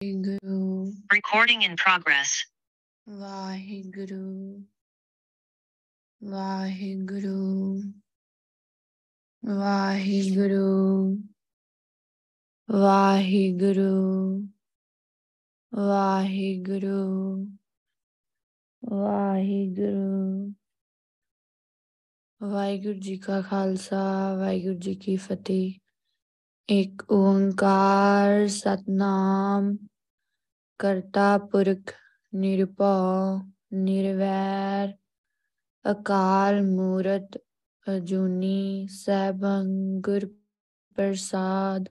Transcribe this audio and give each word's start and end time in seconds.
Guru, 0.00 0.92
Recording 1.10 1.62
in 1.62 1.74
progress. 1.76 2.44
Vaheguru, 3.06 4.62
Vaheguru, 6.20 7.82
Vaheguru, 9.42 11.18
Vaheguru, 12.68 14.48
Vaheguru, 15.72 17.46
Vaheguru 18.82 20.54
Waheguru 22.40 22.98
ji 23.00 23.16
ਕਾ 23.18 23.40
ਖਾਲਸਾ 23.42 23.98
ਵਾਹਿਗੁਰੂ 24.36 24.78
ਜੀ 24.78 24.94
ਕੀ 24.94 25.16
ਫਤਿਹ 25.16 25.72
ਇੱਕ 26.68 27.02
ਓੰਕਾਰ 27.12 28.46
ਸਤਨਾਮ 28.48 29.76
ਕਰਤਾ 30.80 31.26
ਪੁਰਖ 31.42 31.92
ਨਿਰਭਉ 32.32 33.38
ਨਿਰਵੈਰ 33.74 34.92
ਅਕਾਲ 35.84 36.60
ਮੂਰਤ 36.62 37.38
ਅਜੂਨੀ 37.86 38.86
ਸੈਭੰ 38.90 39.68
ਗੁਰ 40.00 40.26
ਪ੍ਰਸਾਦ 40.96 41.88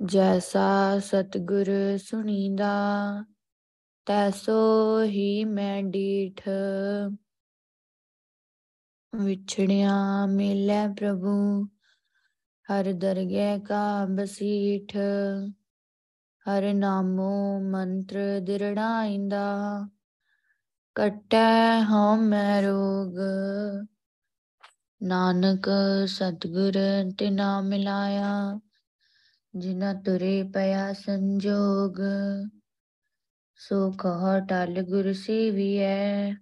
ਜੈਸਾ 0.00 0.98
ਸਤਗੁਰ 1.00 1.70
ਸੁਣੀਦਾ 1.98 2.74
ਤੈਸੋ 4.06 4.60
ਹੀ 5.04 5.44
ਮੈਂ 5.46 5.82
ਡੀਠ 5.82 6.42
ਵਿਛੜਿਆ 9.12 9.96
ਮਿਲੈ 10.26 10.86
ਪ੍ਰਭੂ 10.92 11.38
ਹਰ 12.68 12.92
ਦਰਗਹਿ 12.92 13.58
ਕਾ 13.60 14.04
ਬਸੀਠ, 14.04 14.96
ਹਰ 16.46 16.74
ਨਾਮੋ 16.74 17.60
ਮੰਤਰ 17.60 18.40
ਦਿਰੜਾਇੰਦਾ। 18.40 19.46
ਕਟੈ 20.94 21.82
ਹਉ 21.82 22.16
ਮੈ 22.16 22.62
ਰੋਗ, 22.62 23.18
ਨਾਨਕ 25.02 25.68
ਸਤਗੁਰ 26.06 26.72
ਤਿਨਾ 27.18 27.60
ਮਿਲਾਇਆ। 27.60 28.60
ਜਿਨਾ 29.56 29.94
ਤੁਰੇ 29.94 30.42
ਪਿਆ 30.42 30.92
ਸੰਜੋਗ, 30.92 32.00
ਸੋ 33.56 33.90
ਕਹ 33.90 34.40
ਟਲ 34.48 34.82
ਗੁਰ 34.82 35.12
ਸੇਵੀਐ 35.12 36.32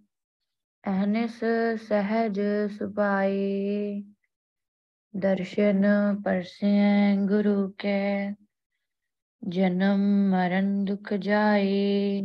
ਅਹਨਿਸ 0.85 1.41
ਸਹਿਜ 1.89 2.41
ਸੁਭਾਏ। 2.79 4.16
ਦਰਸ਼ਨ 5.17 5.85
ਪਰਸੈ 6.25 7.17
ਗੁਰੂ 7.17 7.75
ਕੈ, 7.79 8.35
ਜਨਮ 9.49 10.31
ਮਰਨ 10.31 10.85
ਦੁਖ 10.85 11.13
ਜਾਏ। 11.15 12.21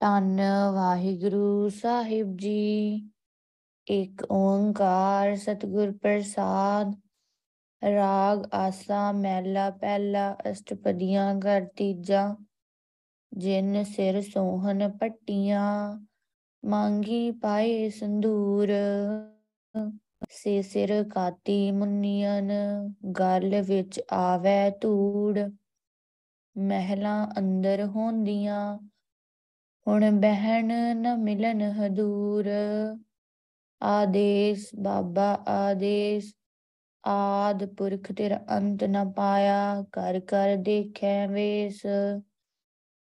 ਤਨ 0.00 0.40
ਵਾਹਿਗੁਰੂ 0.74 1.68
ਸਾਹਿਬ 1.68 2.36
ਜੀ 2.36 3.10
ਇੱਕ 3.86 4.26
ਓੰਕਾਰ 4.30 5.36
ਸਤਿਗੁਰ 5.36 5.92
ਪ੍ਰਸਾਦ, 5.92 6.94
ਰਾਗ 7.82 8.44
ਆਸਾ 8.52 9.12
ਮਹਿਲਾ 9.12 9.70
ਪਹਿਲਾ 9.70 10.36
ਅਸ਼ਟਪਦੀਆਂ 10.50 11.34
ਘਰ 11.34 11.64
ਤੀਜਾ, 11.76 12.36
ਜਿਨ 13.32 13.84
ਸਿਰ 13.84 14.20
ਸੋਹਣ 14.22 14.90
ਪੱਟੀਆਂ, 14.90 15.98
ਮੰਗੀ 16.64 17.30
ਪਾਏ 17.30 17.88
ਸੰਦੂਰ। 17.90 18.72
ਸੇ 20.30 20.62
ਸਿਰ 20.62 21.04
ਕਾਤੀ 21.04 21.70
ਮੁੰਨੀਆਂ 21.70 22.42
ਗਲ 23.20 23.60
ਵਿੱਚ 23.62 24.00
ਆਵੇ 24.12 24.70
ਧੂੜ। 24.80 25.38
ਮਹਿਲਾਂ 26.56 27.26
ਅੰਦਰ 27.38 27.84
ਹੁੰਦੀਆਂ, 27.84 28.78
ਹੁਣ 29.86 30.10
ਬਹਿਣ 30.10 30.72
ਨ 30.96 31.16
ਮਿਲਨ 31.16 31.62
ਹਦੂਰ। 31.62 32.48
ਆਦੇਸ, 33.82 34.70
ਬਾਬਾ 34.74 35.32
ਆਦੇਸ, 35.48 36.34
ਆਦ 37.04 37.64
ਪੁਰਖ 37.66 38.12
ਤੇਰਾ 38.12 38.40
ਅੰਤ 38.50 38.84
ਨ 38.84 39.12
ਪਾਇਆ 39.12 39.84
ਕਰ 39.92 40.20
ਕਰ 40.20 40.56
ਦੇਖੈ 40.56 41.26
ਵੇਸ। 41.28 41.82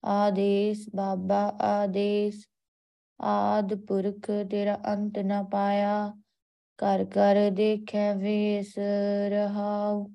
ਆਦੇਸ, 0.05 0.87
ਬਾਬਾ 0.97 1.47
ਆਦੇਸ, 1.61 2.47
ਆਦ 3.21 3.75
ਪੁਰਖ 3.75 4.31
ਤੇਰਾ 4.51 4.79
ਅੰਤ 4.87 5.19
ਨ 5.19 5.45
ਪਾਇਆ 5.45 6.20
ਕਰ 6.81 7.05
ਕਰ 7.05 7.51
ਦੇਖੈ 7.51 8.15
ਵੇਸ 8.15 8.75
ਰਹਾਉ। 9.29 10.07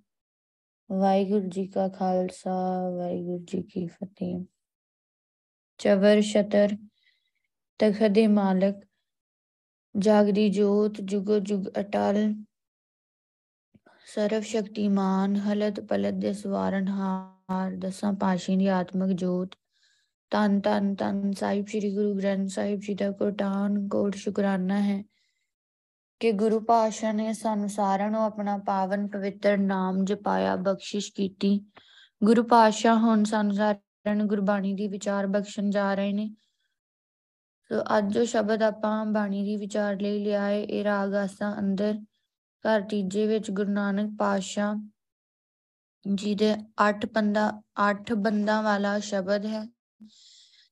ਵਾਹਿਗੁਰੂ 0.91 1.49
ਜੀ 1.49 1.67
ਕਾ 1.67 1.87
ਖਾਲਸਾ, 1.87 2.89
ਵਾਹਿਗੁਰੂ 2.89 3.43
ਜੀ 3.43 3.61
ਕੀ 3.61 3.87
ਫਤਿਹ। 3.87 4.45
ਚਵਰ 5.77 6.21
ਛਤਰ, 6.21 6.77
ਤਖਤ 7.79 8.11
ਦੇ 8.11 8.27
ਮਾਲਕ, 8.27 8.75
ਜਾਗਦੀ 9.97 10.49
ਜੋਤ, 10.49 11.01
ਜੁਗ 11.01 11.31
ਜੁਗ 11.39 11.65
ਅਟਲ। 11.79 12.35
ਸਰਵ 14.05 14.41
ਸ਼ਕਤੀਮਾਨ, 14.41 15.35
ਹਲਤ 15.35 15.79
ਪਲਤ 15.79 16.13
ਦੇ 16.13 16.33
ਸਵਾਰਨ 16.33 16.87
ਹਾਰ, 16.87 17.75
ਦਸਾਂ 17.75 18.13
ਪਾਸ਼ੀ 18.13 18.55
ਦੀ 18.55 18.67
ਆਤਮਿਕ 18.67 19.11
ਜੋਤ। 19.11 19.55
ਤਨ 20.31 20.59
ਤਨ 20.59 20.95
ਤਨ 20.95 21.31
ਸਾਹਿਬ 21.31 21.67
ਸ੍ਰੀ 21.67 21.95
ਗੁਰੂ 21.95 22.17
ਗ੍ਰੰਥ 22.17 22.49
ਸਾਹਿਬ 22.49 22.79
ਜੀ 22.79 22.93
ਦਾ 22.93 23.11
ਕੋਟਾਨ, 23.11 23.87
ਕੋਟ 23.87 24.15
ਸ਼ੁਕਰਾਨਾ 24.15 24.81
ਹੈ। 24.81 25.03
ਕਿ 26.19 26.31
ਗੁਰੂ 26.31 26.59
ਪਾਸ਼ਾ 26.59 27.11
ਨੇ 27.11 27.33
ਸਾਨੂੰ 27.33 27.69
ਸਾਰਿਆਂ 27.69 28.11
ਨੂੰ 28.11 28.23
ਆਪਣਾ 28.23 28.57
ਪਾਵਨ 28.57 29.07
ਪਵਿੱਤਰ 29.07 29.57
ਨਾਮ 29.57 30.05
ਜਪਾਇਆ, 30.05 30.55
ਬਖਸ਼ਿਸ਼ 30.55 31.13
ਕੀਤੀ। 31.13 31.65
ਗੁਰੂ 32.23 32.43
ਪਾਸ਼ਾ 32.43 32.95
ਹੁਣ 32.95 33.23
ਸਾਨੂੰ 33.23 33.55
ਸਾਰਿਆਂ 33.55 34.15
ਨੂੰ 34.15 34.27
ਗੁਰਬਾਣੀ 34.27 34.73
ਦੀ 34.73 34.87
ਵਿਚਾਰ 34.87 35.27
ਬਖਸ਼ਣ 35.27 35.69
ਜਾ 35.69 35.93
ਰਹੇ 35.93 36.13
ਨੇ। 36.13 36.35
ਸੋ 37.71 37.81
ਅੱਜ 37.97 38.13
ਜੋ 38.13 38.25
ਸ਼ਬਦ 38.25 38.63
ਆਪਾਂ 38.63 39.05
ਬਾਣੀ 39.05 39.43
ਦੀ 39.43 39.55
ਵਿਚਾਰ 39.55 39.99
ਲਈ 40.01 40.23
ਲਿਆ 40.23 40.43
ਹੈ 40.43 40.63
ਇਹ 40.63 40.83
ਰਾਗ 40.83 41.13
ਆਸਾ 41.13 41.55
ਅੰਦਰ, 41.59 41.99
ਘਰ 42.65 42.81
ਤੀਜੇ 42.81 43.27
ਵਿੱਚ 43.27 43.51
ਗੁਰੂ 43.51 43.71
ਨਾਨਕ 43.71 44.11
ਪਾਤਸ਼ਾਹ 44.19 44.75
ਜੀ 46.15 46.35
ਦੇ 46.35 46.55
8 46.89 47.07
ਬੰਦਾ 47.13 47.61
8 47.91 48.15
ਬੰਦਾ 48.15 48.61
ਵਾਲਾ 48.61 48.99
ਸ਼ਬਦ 48.99 49.45
ਹੈ। 49.45 49.67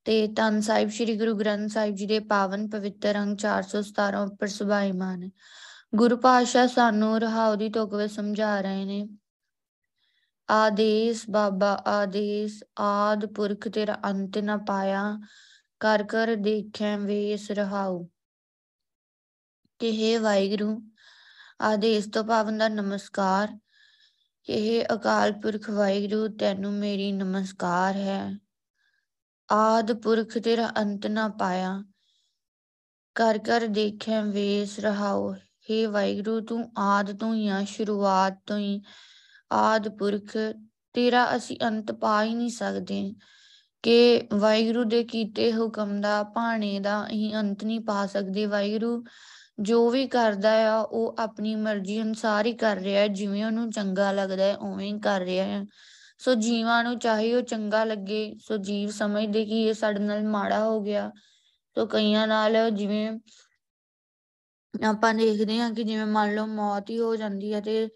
ਤੇ 0.06 0.28
ਤਨ 0.28 0.62
ਸਾਹਿਬ 0.62 0.90
ਸ੍ਰੀ 0.90 1.18
ਗੁਰੂ 1.18 1.34
ਗ੍ਰੰਥ 1.34 1.72
ਸਾਹਿਬ 1.72 1.96
ਜੀ 1.96 2.06
ਦੇ 2.06 2.20
ਪਾਵਨ 2.20 2.70
ਪਵਿੱਤਰ 2.70 3.18
ਅੰਗ 3.18 3.38
417 3.38 4.24
ਉੱਪਰ 4.24 4.48
ਸੁਭਾਈਮਾਨ 4.48 5.24
ਹੈ 5.24 5.30
ਗੁਰੂ 5.96 6.18
ਪਾਤਸ਼ਾਹ 6.18 6.68
ਸਾਨੂੰ 6.68 7.22
ਰਹਾਉ 7.22 7.56
ਦੀ 7.56 7.70
ਤੁਕ 7.70 7.94
ਵਿੱਚ 7.94 8.14
ਸਮਝਾ 8.14 8.62
ਰਹੇ 8.62 8.86
ਨੇ। 8.86 9.10
ਆਦੇਸ਼ 10.50 11.26
ਬਾਬਾ, 11.30 11.84
ਆਦੇਸ਼, 11.88 12.64
ਆਦ 12.80 13.26
ਪੁਰਖ 13.26 13.68
ਤੇਰਾ 13.68 14.00
ਅੰਤ 14.06 14.38
ਨਾ 14.38 14.58
ਪਾਇਆ, 14.58 15.20
ਕਰ 15.80 16.04
ਕਰ 16.04 16.36
ਦੇਖੈ 16.36 16.98
ਵੇਸ 16.98 17.52
ਰਹਾਉ। 17.52 18.08
ਕਿ 19.80 20.14
ਹੈ 20.14 20.20
ਵਾਹਿਗੁਰੂ, 20.20 20.90
ਆਦੇਸ਼ 21.62 22.10
ਤੋਂ 22.10 22.24
ਪਾਵਨ 22.24 22.58
ਦਾ 22.58 22.68
ਨਮਸਕਾਰ। 22.68 23.60
ਕਿ 24.44 24.80
ਹੈ 24.80 24.86
ਅਕਾਲ 24.94 25.32
ਪੁਰਖ 25.32 25.70
ਵਾਹਿਗੁਰੂ, 25.70 26.28
ਤੈਨੂੰ 26.28 26.74
ਮੇਰੀ 26.74 27.12
ਨਮਸਕਾਰ 27.12 27.96
ਹੈ। 27.96 28.43
ਆਦ 29.52 29.94
ਪੁਰਖ 29.94 30.38
ਤੇਰਾ 30.38 30.72
ਅੰਤ 30.78 31.08
ਨਾ 31.08 31.28
ਪਾਇਆ। 31.28 31.84
ਕਰ 33.16 33.38
ਕਰ 33.38 33.62
ਦੇਖੈ 33.62 34.22
ਵੇਸ 34.22 34.80
ਰਹਾਉ। 34.80 35.34
हे 35.34 35.92
ਵਾਹਿਗੁਰੂ, 35.92 36.42
ਤੂੰ 36.42 36.72
ਆਦ 36.78 37.20
ਤੋਂ 37.20 37.36
ਹੀ 37.36 37.48
ਆ 37.48 37.64
ਸ਼ੁਰੂਆਤ 37.64 38.40
ਤੋਂ 38.48 38.58
ਹੀ 38.58 38.82
ਆਦ 39.52 39.90
ਪੁਰਖ, 39.90 40.38
ਤੇਰਾ 40.94 41.36
ਅਸੀਂ 41.36 41.58
ਅੰਤ 41.68 41.92
ਪਾ 41.92 42.24
ਹੀ 42.24 42.36
ਨਹੀਂ 42.36 42.50
ਸਕਦੇ। 42.50 43.14
ਕਿ 43.84 44.28
ਵਾਹਿਗੁਰੂ 44.34 44.84
ਦੇ 44.84 45.04
ਕੀਤੇ 45.04 45.54
ਹੁਕਮ 45.54 46.02
ਦਾ, 46.02 46.24
ਭਾਣੇ 46.24 46.80
ਦਾ 46.80 47.08
ਅਸੀਂ 47.08 47.34
ਅੰਤ 47.34 47.64
ਨਹੀਂ 47.64 47.80
ਪਾ 47.80 48.06
ਸਕਦੇ। 48.06 48.46
ਵਾਹਿਗੁਰੂ 48.46 49.04
ਜੋ 49.60 49.90
ਵੀ 49.90 50.08
ਕਰਦਾ 50.08 50.74
ਆ, 50.74 50.80
ਉਹ 50.80 51.16
ਆਪਣੀ 51.20 51.56
ਮਰਜ਼ੀ 51.56 52.02
ਅਨੁਸਾਰ 52.02 52.46
ਹੀ 52.46 52.54
ਕਰ 52.54 52.78
ਰਿਹਾ। 52.78 53.02
ਹੈ 53.02 53.08
ਜਿਵੇਂ 53.08 53.46
ਉਹਨੂੰ 53.46 53.72
ਚੰਗਾ 53.72 54.12
ਲੱਗਦਾ 54.12 54.44
ਹੈ, 54.44 54.58
ਉਵੇਂ 54.58 54.94
ਹੀ 54.94 55.00
ਕਰ 55.00 55.22
ਰਿਹਾ 55.22 55.46
ਹੈ 55.46 55.66
ਸੋ 56.24 56.34
ਜੀਵਾਂ 56.34 56.84
ਨੂੰ 56.84 57.00
ਚਾਹੇ 57.00 57.36
ਉਹ 57.36 57.42
ਚੰਗਾ 57.42 57.84
ਲੱਗੇ, 57.84 58.36
ਸੋ 58.42 58.58
ਜੀਵ 58.58 58.90
ਸਮਝਦੇ 58.90 59.46
ਕਿ 59.46 59.64
ਇਹ 59.64 59.74
ਸਾਡੇ 59.74 60.00
ਨਾਲ 60.00 60.24
ਮਾੜਾ 60.24 60.64
ਹੋ 60.66 60.82
ਗਿਆ। 60.82 61.12
ਸੋ 61.76 61.86
ਕਈਆਂ 61.86 62.28
ਨਾਲ 62.28 62.72
ਜਿਵੇਂ 62.72 63.20
ਆਪਾਂ 64.88 65.14
ਦੇਖਦੇ 65.14 65.60
ਹਾਂ 65.60 65.72
ਕਿ 65.72 65.84
ਜਿਵੇਂ 65.84 66.06
ਮੰਨ 66.06 66.36
ਲਓ 66.36 66.46
ਮੌਤ 66.46 66.90
ਹੀ 66.90 67.00
ਹੋ 67.00 67.16
ਜਾਂਦੀ 67.16 67.54
ਹੈ 67.54 67.62
ਤੇ 67.62 67.90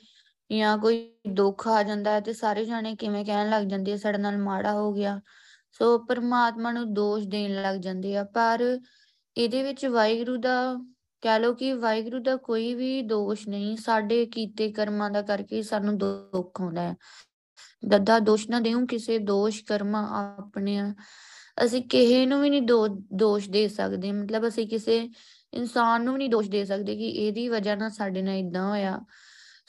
ਜਾਂ 0.51 0.77
ਕੋਈ 0.77 1.13
ਦੁੱਖ 1.29 1.67
ਆ 1.67 1.83
ਜਾਂਦਾ 1.83 2.11
ਹੈ 2.11 2.19
ਤੇ 2.19 2.33
ਸਾਰੇ 2.33 2.65
ਜਾਣੇ 2.65 2.95
ਕਿਵੇਂ 2.95 3.25
ਕਹਿਣ 3.25 3.49
ਲੱਗ 3.49 3.63
ਜਾਂਦੇ 3.63 3.93
ਆ, 3.93 3.97
ਸਾਡੇ 3.97 4.17
ਨਾਲ 4.17 4.37
ਮਾੜਾ 4.37 4.73
ਹੋ 4.73 4.93
ਗਿਆ। 4.93 5.21
ਸੋ 5.71 6.05
ਪਰਮਾਤਮਾ 6.05 6.71
ਨੂੰ 6.71 6.93
ਦੋਸ਼ 6.93 7.27
ਦੇਣ 7.27 7.61
ਲੱਗ 7.61 7.75
ਜਾਂਦੇ 7.75 8.17
ਆ। 8.17 8.23
ਪਰ 8.23 8.79
ਇਹਦੇ 9.37 9.63
ਵਿੱਚ 9.63 9.85
ਵਾਹਿਗੁਰੂ 9.85 10.37
ਦਾ, 10.37 10.75
ਕਹਿ 11.21 11.39
ਲਓ 11.39 11.53
ਕਿ 11.53 11.73
ਵਾਹਿਗੁਰੂ 11.73 12.19
ਦਾ 12.19 12.35
ਕੋਈ 12.35 12.73
ਵੀ 12.75 13.01
ਦੋਸ਼ 13.01 13.47
ਨਹੀਂ, 13.47 13.77
ਸਾਡੇ 13.77 14.25
ਕੀਤੇ 14.25 14.71
ਕਰਮਾਂ 14.71 15.11
ਦਾ 15.11 15.21
ਕਰਕੇ 15.21 15.63
ਸਾਨੂੰ 15.63 15.97
ਦੁੱਖ 15.97 16.61
ਆਉਂਦਾ 16.61 16.81
ਹੈ। 16.81 16.95
ਦੱਦਾ, 17.85 18.19
ਦੋਸ਼ 18.19 18.49
ਨਾ 18.49 18.59
ਦੇਉ 18.59 18.85
ਕਿਸੇ 18.85 19.17
ਦੋਸ਼ 19.17 19.63
ਕਰਮਾਂ 19.63 20.07
ਆਪਣੇ 20.37 20.93
ਅਸੀਂ 21.65 21.81
ਕਿਸੇ 21.81 22.25
ਨੂੰ 22.25 22.41
ਵੀ 22.41 22.49
ਨਹੀਂ 22.49 22.61
ਦੋਸ਼ 23.13 23.49
ਦੇ 23.49 23.67
ਸਕਦੇ। 23.67 24.11
ਮਤਲਬ 24.11 24.47
ਅਸੀਂ 24.47 24.67
ਕਿਸੇ 24.67 25.09
ਇਨਸਾਨ 25.53 26.03
ਨੂੰ 26.03 26.13
ਵੀ 26.13 26.17
ਨਹੀਂ 26.17 26.29
ਦੋਸ਼ 26.29 26.49
ਦੇ 26.49 26.65
ਸਕਦੇ 26.65 26.95
ਕਿ 26.95 27.09
ਇਹਦੀ 27.09 27.49
ਵਜ੍ਹਾ 27.49 27.75
ਨਾਲ 27.75 27.89
ਸਾਡੇ 27.89 28.21
ਨਾਲ 28.21 28.35
ਇਦਾਂ 28.35 28.69
ਹੋਇਆ। 28.69 28.99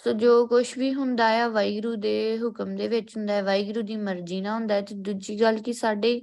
ਸੋ 0.05 0.13
ਜੋ 0.13 0.47
ਕੁਝ 0.47 0.79
ਵੀ 0.79 0.95
ਹੁੰਦਾ 0.95 1.45
ਆ, 1.45 1.49
ਵਾਹਿਗੁਰੂ 1.49 1.97
ਦੇ 1.97 2.39
ਹੁਕਮ 2.43 2.77
ਦੇ 2.77 2.89
ਵਿੱਚ 2.89 3.17
ਹੁੰਦਾ 3.17 3.35
ਹੈ। 3.35 3.43
ਵਾਹਿਗੁਰੂ 3.43 3.83
ਦੀ 3.83 3.97
ਮਰਜ਼ੀ 3.97 4.41
ਨਾਲ 4.41 4.55
ਹੁੰਦਾ 4.55 4.75
ਹੈ। 4.75 4.81
ਤੇ 4.81 4.95
ਦੂਜੀ 4.95 5.41
ਗੱਲ 5.41 5.59
ਕਿ 5.59 5.73
ਸਾਡੇ 5.73 6.23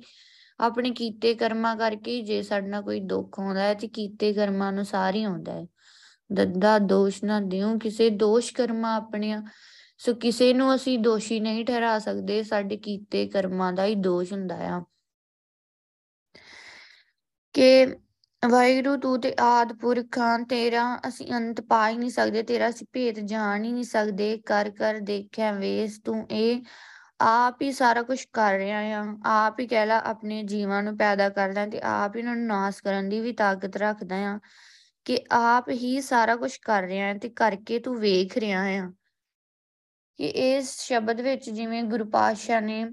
ਆਪਣੇ 0.60 0.92
ਕੀਤੇ 0.92 1.34
ਕਰਮਾਂ 1.34 1.76
ਕਰਕੇ 1.76 2.22
ਜੇ 2.22 2.42
ਸਾਡੇ 2.42 2.68
ਨਾਲ 2.68 2.82
ਕੋਈ 2.82 3.00
ਦੁੱਖ 3.00 3.40
ਆਉਂਦਾ 3.40 3.62
ਹੈ 3.62 3.74
ਤੇ 3.74 3.88
ਕੀਤੇ 3.88 4.34
ਕਰਮਾਂ 4.34 4.70
ਅਨੁਸਾਰ 4.70 5.16
ਹੀ 5.16 5.24
ਆਉਂਦਾ 5.24 5.52
ਹੈ। 5.52 5.66
ਦੱਦਾ, 6.34 6.80
ਦੋਸ਼ 6.80 7.24
ਨਾ 7.24 7.40
ਦਿਓ 7.40 7.78
ਕਿਸੇ 7.78 8.10
ਦੋਸ਼ 8.10 8.54
ਕਰਮਾਂ 8.54 8.96
ਆਪਣੀਆਂ। 8.96 9.44
ਸੋ 9.98 10.14
ਕਿਸੇ 10.14 10.54
ਨੂੰ 10.54 10.76
ਅਸੀਂ 10.76 11.00
ਦੋਸ਼ੀ 11.00 11.40
ਨਹੀਂ 11.40 11.66
ਠਹਿਰਾ 11.66 12.00
ਸਕਦੇ, 12.00 12.44
ਸਾਡੇ 12.44 12.78
ਕੀਤੇ 12.78 13.28
ਕਰਮਾਂ 13.28 13.74
ਦਾ 13.74 13.86
ਹੀ 13.86 13.96
ਦੋਸ਼ 13.96 14.34
ਹੁੰਦਾ 14.34 14.56
ਆ। 14.56 14.84
ਕਿ 17.54 17.86
ਵਾਹਿਗੁਰੂ 18.50 18.98
ਤੂੰ 18.98 19.22
ਤੇ 19.22 19.36
ਆਦ 19.40 19.74
ਪੁਰਖਾਂ 19.74 20.40
ਤੇਰਾ 20.40 21.00
ਅਸੀਂ 21.08 21.34
ਅੰਤ 21.34 21.62
ਪਾ 21.62 21.90
ਹੀ 21.90 21.98
ਨਹੀਂ 21.98 22.10
ਸਕਦੇ, 22.10 22.44
ਤੇਰਾ 22.44 22.70
ਅਸੀਂ 22.70 22.88
ਭੇਤ 22.94 23.20
ਜਾਣ 23.20 23.64
ਹੀ 23.64 23.72
ਨਹੀਂ 23.72 23.84
ਸਕਦੇ, 23.84 24.38
ਕਰ 24.38 24.70
ਕਰ 24.70 25.00
ਦੇਖਿਆ 25.00 25.52
ਵੇਸ 25.52 26.00
ਤੂੰ 26.06 26.28
ਇਹ 26.32 26.62
ਆਪ 27.22 27.62
ਹੀ 27.62 27.72
ਸਾਰਾ 27.72 28.02
ਕੁਝ 28.04 28.26
ਕਰ 28.34 28.54
ਰਿਹਾ 28.54 28.80
ਆ। 28.80 29.06
ਆਪ 29.26 29.60
ਹੀ 29.60 29.68
ਕਹਿ 29.68 29.86
ਲਾ 29.86 30.00
ਆਪਣੇ 30.00 30.44
ਜੀਵਾਂ 30.44 30.84
ਨੂੰ 30.84 30.98
ਪੈਦਾ 30.98 31.30
ਕਰਦਾ 31.30 31.66
ਤੇ 31.68 31.82
ਆਪ 31.82 32.16
ਹੀ 32.16 32.22
ਉਹਨਾਂ 32.22 32.36
ਨੂੰ 32.36 32.48
ਨਾਸ 32.48 32.82
ਕਰਨ 32.82 33.10
ਦੀ 33.10 33.20
ਵੀ 33.20 33.32
ਤਾਕਤ 33.34 33.78
ਰੱਖਦਾ 33.78 34.16
ਆ। 34.16 34.40
ਕਿ 35.06 35.20
ਆਪ 35.32 35.70
ਹੀ 35.70 36.02
ਸਾਰਾ 36.02 36.36
ਕੁਝ 36.36 36.58
ਕਰ 36.58 36.84
ਰਿਹਾ 36.84 37.08
ਹੈ 37.08 37.18
ਤੇ 37.18 37.30
ਕਰਕੇ 37.30 37.80
ਤੂੰ 37.80 37.96
ਵੇਖ 37.98 38.38
ਰਿਹਾ 38.38 38.64
ਆ। 38.64 38.92
ਕਿ 40.20 40.26
ਇਸ 40.26 40.70
ਸ਼ਬਦ 40.80 41.22
ਵਿੱਚ 41.22 41.50
ਜਿਵੇਂ 41.50 41.84
ਗੁਰੂ 41.84 42.06
ਪਾਤਸ਼ਾਹ 42.06 42.62
ਨੇ 42.62 42.84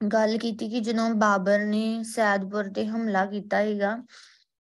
ਗੱਲ 0.00 0.36
ਕੀਤੀ 0.38 0.68
ਕਿ 0.70 0.80
ਜਦੋਂ 0.80 1.08
ਬਾਬਰ 1.14 1.64
ਨੇ 1.66 2.02
ਸੈਦਪੁਰ 2.04 2.68
ਤੇ 2.68 2.86
ਹਮਲਾ 2.86 3.24
ਕੀਤਾ 3.26 3.56
ਹੈਗਾ 3.56 3.96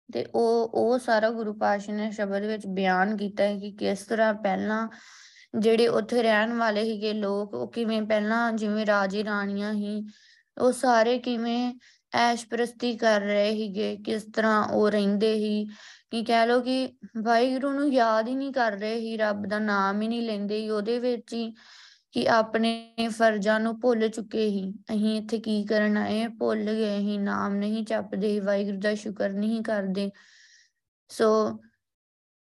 ਤੇ 0.09 0.25
ਉਹ 0.35 0.71
ਉਹ 0.75 0.99
ਸਾਰਾ 0.99 1.31
ਗੁਰੂ 1.31 1.53
ਪਾਤਸ਼ਾਹ 1.55 1.95
ਨੇ 1.95 2.11
ਸ਼ਬਦ 2.11 2.45
ਵਿੱਚ 2.45 2.67
ਬਿਆਨ 2.67 3.17
ਕੀਤਾ 3.17 3.45
ਹੈ 3.45 3.59
ਕਿ 3.59 3.71
ਕਿਸ 3.73 4.03
ਤਰ੍ਹਾਂ 4.03 4.33
ਪਹਿਲਾਂ 4.35 4.89
ਜਿਹੜੇ 5.61 5.89
ਉੱਥੇ 5.89 6.23
ਰਹਿਣ 6.23 6.53
ਵਾਲੇ 6.53 6.85
ਸੀਗੇ 6.85 7.13
ਲੋਕ, 7.13 7.55
ਉਹ 7.55 7.71
ਕਿਵੇਂ 7.73 8.03
ਪਹਿਲਾਂ 8.03 8.53
ਜਿਵੇਂ 8.53 8.87
ਰਾਜੇ 8.87 9.25
ਰਾਣੀਆਂ 9.25 9.73
ਹੀ 9.75 10.03
ਉਹ 10.57 10.73
ਸਾਰੇ 10.73 11.19
ਕਿਵੇਂ 11.19 11.75
ਐਸ਼ 12.13 12.47
ਪ੍ਰਸਤੀ 12.47 12.97
ਕਰ 12.97 13.21
ਰਹੇ 13.21 13.51
ਸੀਗੇ, 13.53 13.97
ਕਿਸ 13.97 14.25
ਤਰ੍ਹਾਂ 14.35 14.63
ਉਹ 14.69 14.91
ਰਹਿੰਦੇ 14.91 15.35
ਸੀ 15.35 15.67
ਕਿ 16.11 16.23
ਕਹਿ 16.25 16.47
ਲੋ 16.47 16.61
ਕਿ 16.61 16.99
ਵਾਹਿਗੁਰੂ 17.23 17.73
ਨੂੰ 17.73 17.93
ਯਾਦ 17.93 18.29
ਹੀ 18.29 18.35
ਨਹੀਂ 18.35 18.53
ਕਰ 18.53 18.73
ਰਹੇ 18.73 19.01
ਸੀ, 19.01 19.17
ਰੱਬ 19.17 19.47
ਦਾ 19.47 19.59
ਨਾਮ 19.59 20.03
ਹੀ 20.03 20.09
ਨਹੀਂ 20.09 20.23
ਲੈਂਦੇ 20.23 20.61
ਸੀ, 20.61 20.71
ਉਹਦੇ 20.71 20.99
ਵਿੱਚ 20.99 21.35
ਹੀ 21.35 21.55
ਕਿ 22.13 22.29
ਆਪਣੇ 22.29 22.95
ਫਰਜ਼ਾਂ 23.17 23.61
ਨੂੰ 23.61 23.81
ਭੁੱਲ 23.81 24.09
ਚੁੱਕੇ 24.09 24.49
ਸੀ। 24.51 24.75
ਅਸੀਂ 24.95 25.17
ਇੱਥੇ 25.19 25.39
ਕੀ 25.39 25.65
ਕਰਨ 25.65 25.97
ਆਏ 25.97 26.29
ਭੁੱਲ 26.29 26.65
ਗਏ 26.65 26.99
ਸੀ, 26.99 27.19
ਨਾਮ 27.19 27.55
ਨਹੀਂ 27.55 27.85
ਜਪਦੇ, 27.85 28.41
ਵਾਹਿਗੁਰੂ 28.41 28.81
ਦਾ 28.81 28.95
ਸ਼ੁਕਰ 28.95 29.31
ਨਹੀਂ 29.31 29.63
ਕਰਦੇ। 29.63 30.11
ਸੋ 31.09 31.61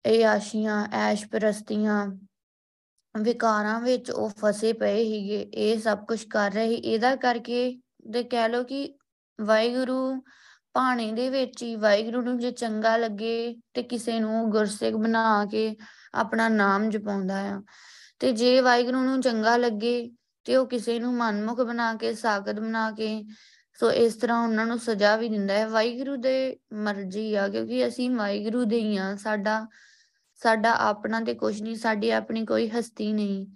ਇਹ 0.05 0.25
ਆਸ਼ੀਆਂ, 0.25 0.87
ਐਸ਼ 0.91 1.27
ਪ੍ਰਸਤੀਆਂ, 1.27 2.07
ਵਿਕਾਰਾਂ 3.21 3.81
ਵਿੱਚ 3.81 4.11
ਉਹ 4.11 4.29
ਫਸੇ 4.29 4.73
ਪਏ 4.73 5.03
ਸੀਗੇ, 5.05 5.41
ਇਹ 5.53 5.79
ਸਭ 5.79 6.05
ਕੁਝ 6.05 6.23
ਕਰ 6.23 6.51
ਰਹੇ 6.51 6.67
ਸੀ। 6.67 6.75
ਇਹਦਾ 6.75 7.15
ਕਰਕੇ 7.15 7.81
ਤੇ 8.13 8.23
ਕਹਿ 8.23 8.49
ਲੋ 8.49 8.63
ਕਿ 8.63 8.97
ਵਾਹਿਗੁਰੂ 9.41 10.23
ਭਾਣੇ 10.73 11.11
ਦੇ 11.11 11.29
ਵਿੱਚ 11.29 11.63
ਹੀ 11.63 11.75
ਵਾਹਿਗੁਰੂ 11.75 12.21
ਨੂੰ 12.21 12.39
ਜੇ 12.39 12.51
ਚੰਗਾ 12.51 12.97
ਲੱਗੇ 12.97 13.55
ਤੇ 13.73 13.83
ਕਿਸੇ 13.83 14.19
ਨੂੰ 14.19 14.49
ਗੁਰਸਿੱਖ 14.49 14.95
ਬਣਾ 14.95 15.45
ਕੇ 15.45 15.75
ਆਪਣਾ 16.13 16.49
ਨਾਮ 16.49 16.89
ਜਪਾਉਂਦਾ 16.89 17.39
ਆ। 17.39 17.63
ਤੇ 18.19 18.31
ਜੇ 18.31 18.61
ਵਾਹਿਗੁਰੂ 18.61 19.01
ਨੂੰ 19.01 19.21
ਚੰਗਾ 19.21 19.57
ਲੱਗੇ 19.57 20.11
ਤੇ 20.45 20.55
ਉਹ 20.55 20.65
ਕਿਸੇ 20.65 20.99
ਨੂੰ 20.99 21.13
ਮਨਮੁਖ 21.13 21.61
ਬਣਾ 21.61 21.93
ਕੇ 21.93 22.13
ਸਾਗਤ 22.13 22.59
ਬਣਾ 22.59 22.91
ਕੇ, 22.91 23.23
ਸੋ 23.73 23.91
ਇਸ 23.91 24.15
ਤਰ੍ਹਾਂ 24.15 24.43
ਉਹਨਾਂ 24.43 24.65
ਨੂੰ 24.65 24.79
ਸਜ਼ਾ 24.79 25.15
ਵੀ 25.15 25.29
ਦਿੰਦਾ 25.29 25.53
ਹੈ। 25.53 25.67
ਵਾਹਿਗੁਰੂ 25.67 26.15
ਦੇ 26.15 26.57
ਮਰਜ਼ੀ 26.73 27.35
ਆ, 27.35 27.47
ਕਿਉਂਕਿ 27.47 27.87
ਅਸੀਂ 27.87 28.09
ਵਾਹਿਗੁਰੂ 28.11 28.63
ਦੇ 28.63 28.79
ਹੀ 28.79 28.97
ਆ 28.97 29.15
ਸਾਡਾ 29.15 29.67
ਸਾਡਾ 30.35 30.73
ਆਪਣਾ 30.73 31.21
ਤੇ 31.21 31.33
ਕੁਝ 31.33 31.61
ਨਹੀਂ, 31.61 31.75
ਸਾਡੀ 31.75 32.09
ਆਪਣੀ 32.09 32.45
ਕੋਈ 32.45 32.69
ਹਸਤੀ 32.69 33.13
ਨਹੀਂ। 33.13 33.47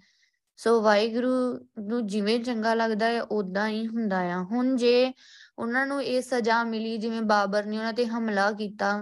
ਸੋ 0.56 0.80
ਵਾਹਿਗੁਰੂ 0.80 1.58
ਨੂੰ 1.78 2.06
ਜਿਵੇਂ 2.06 2.44
ਚੰਗਾ 2.44 2.74
ਲੱਗਦਾ 2.74 3.06
ਹੈ 3.06 3.22
ਉਦਾਂ 3.22 3.68
ਹੀ 3.68 3.86
ਹੁੰਦਾ 3.86 4.18
ਆ। 4.18 4.42
ਹੁਣ 4.42 4.76
ਜੇ 4.76 5.12
ਉਹਨਾਂ 5.58 5.86
ਨੂੰ 5.86 6.02
ਇਹ 6.02 6.22
ਸਜ਼ਾ 6.22 6.62
ਮਿਲੀ 6.64 6.96
ਜਿਵੇਂ 6.98 7.22
ਬਾਬਰ 7.22 7.64
ਨੇ 7.64 7.78
ਉਹਨਾਂ 7.78 7.92
ਤੇ 7.92 8.06
ਹਮਲਾ 8.06 8.50
ਕੀਤਾ। 8.52 8.92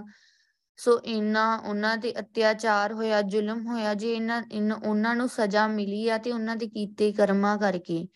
ਸੋ 0.79 0.99
ਇਹਨਾਂ 1.00 1.58
ਉਹਨਾਂ 1.58 1.97
ਤੇ 1.97 2.12
ਅਤਿਆਚਾਰ 2.20 2.93
ਹੋਇਆ, 2.93 3.20
ਜ਼ੁਲਮ 3.23 3.67
ਹੋਇਆ, 3.67 3.94
ਜੇ 3.94 4.12
ਇਹਨਾਂ 4.14 4.43
ਉਹਨਾਂ 4.76 5.14
ਨੂੰ 5.17 5.29
ਸਜ਼ਾ 5.29 5.67
ਮਿਲੀ 5.69 6.08
ਆ 6.08 6.19
ਤੇ 6.19 6.32
ਉਹਨਾਂ 6.32 6.56
ਦੇ 6.56 6.67
ਕੀਤੇ 6.69 7.12
ਕਰਮਾਂ 7.12 7.56
ਕਰਕੇ। 7.58 8.06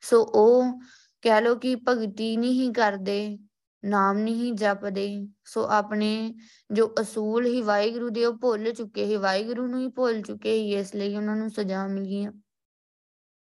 ਸੋ 0.00 0.22
ਉਹ 0.22 0.80
ਕਹਿ 1.22 1.40
ਲੋ 1.40 1.54
ਕਿ 1.56 1.74
ਭਗਤੀ 1.88 2.36
ਨਹੀਂ 2.36 2.72
ਕਰਦੇ, 2.72 3.38
ਨਾਮ 3.82 4.18
ਨਹੀਂ 4.18 4.52
ਜਪਦੇ। 4.52 5.06
ਸੋ 5.44 5.64
ਆਪਣੇ 5.64 6.34
ਜੋ 6.72 6.94
ਅਸੂਲ 7.00 7.46
ਹੀ 7.46 7.62
ਵਾਹਿਗੁਰੂ 7.62 8.08
ਦੇ 8.08 8.24
ਉਹ 8.24 8.38
ਭੁੱਲ 8.38 8.72
ਚੁੱਕੇ 8.72 9.04
ਹੀ 9.04 9.16
ਵਾਹਿਗੁਰੂ 9.16 9.66
ਨੂੰ 9.66 9.80
ਹੀ 9.80 9.88
ਭੁੱਲ 9.88 10.20
ਚੁੱਕੇ 10.22 10.52
ਹੀ 10.52 10.74
ਇਸ 10.74 10.94
ਲਈ 10.94 11.16
ਉਹਨਾਂ 11.16 11.36
ਨੂੰ 11.36 11.50
ਸਜ਼ਾ 11.50 11.86
ਮਿਲੀ 11.86 12.24
ਆ। 12.24 12.32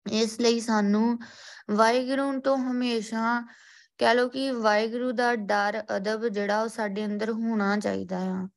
ਇਸ 0.05 0.39
ਲਈ 0.41 0.59
ਸਾਨੂੰ 0.59 1.17
ਵਾਹਿਗੁਰੂ 1.71 2.39
ਤੋਂ 2.41 2.57
ਹਮੇਸ਼ਾ 2.57 3.41
ਕਹਿ 3.97 4.15
ਲੋ 4.15 4.29
ਕਿ 4.29 4.51
ਵਾਹਿਗੁਰੂ 4.51 5.11
ਦਾ 5.11 5.35
ਡਰ, 5.35 5.83
ਅਦਬ 5.97 6.27
ਜਿਹੜਾ 6.27 6.61
ਉਹ 6.61 6.67
ਸਾਡੇ 6.67 7.05
ਅੰਦਰ 7.05 7.31
ਹੋਣਾ 7.31 7.77
ਚਾਹੀਦਾ 7.79 8.17
ਆ। 8.17 8.47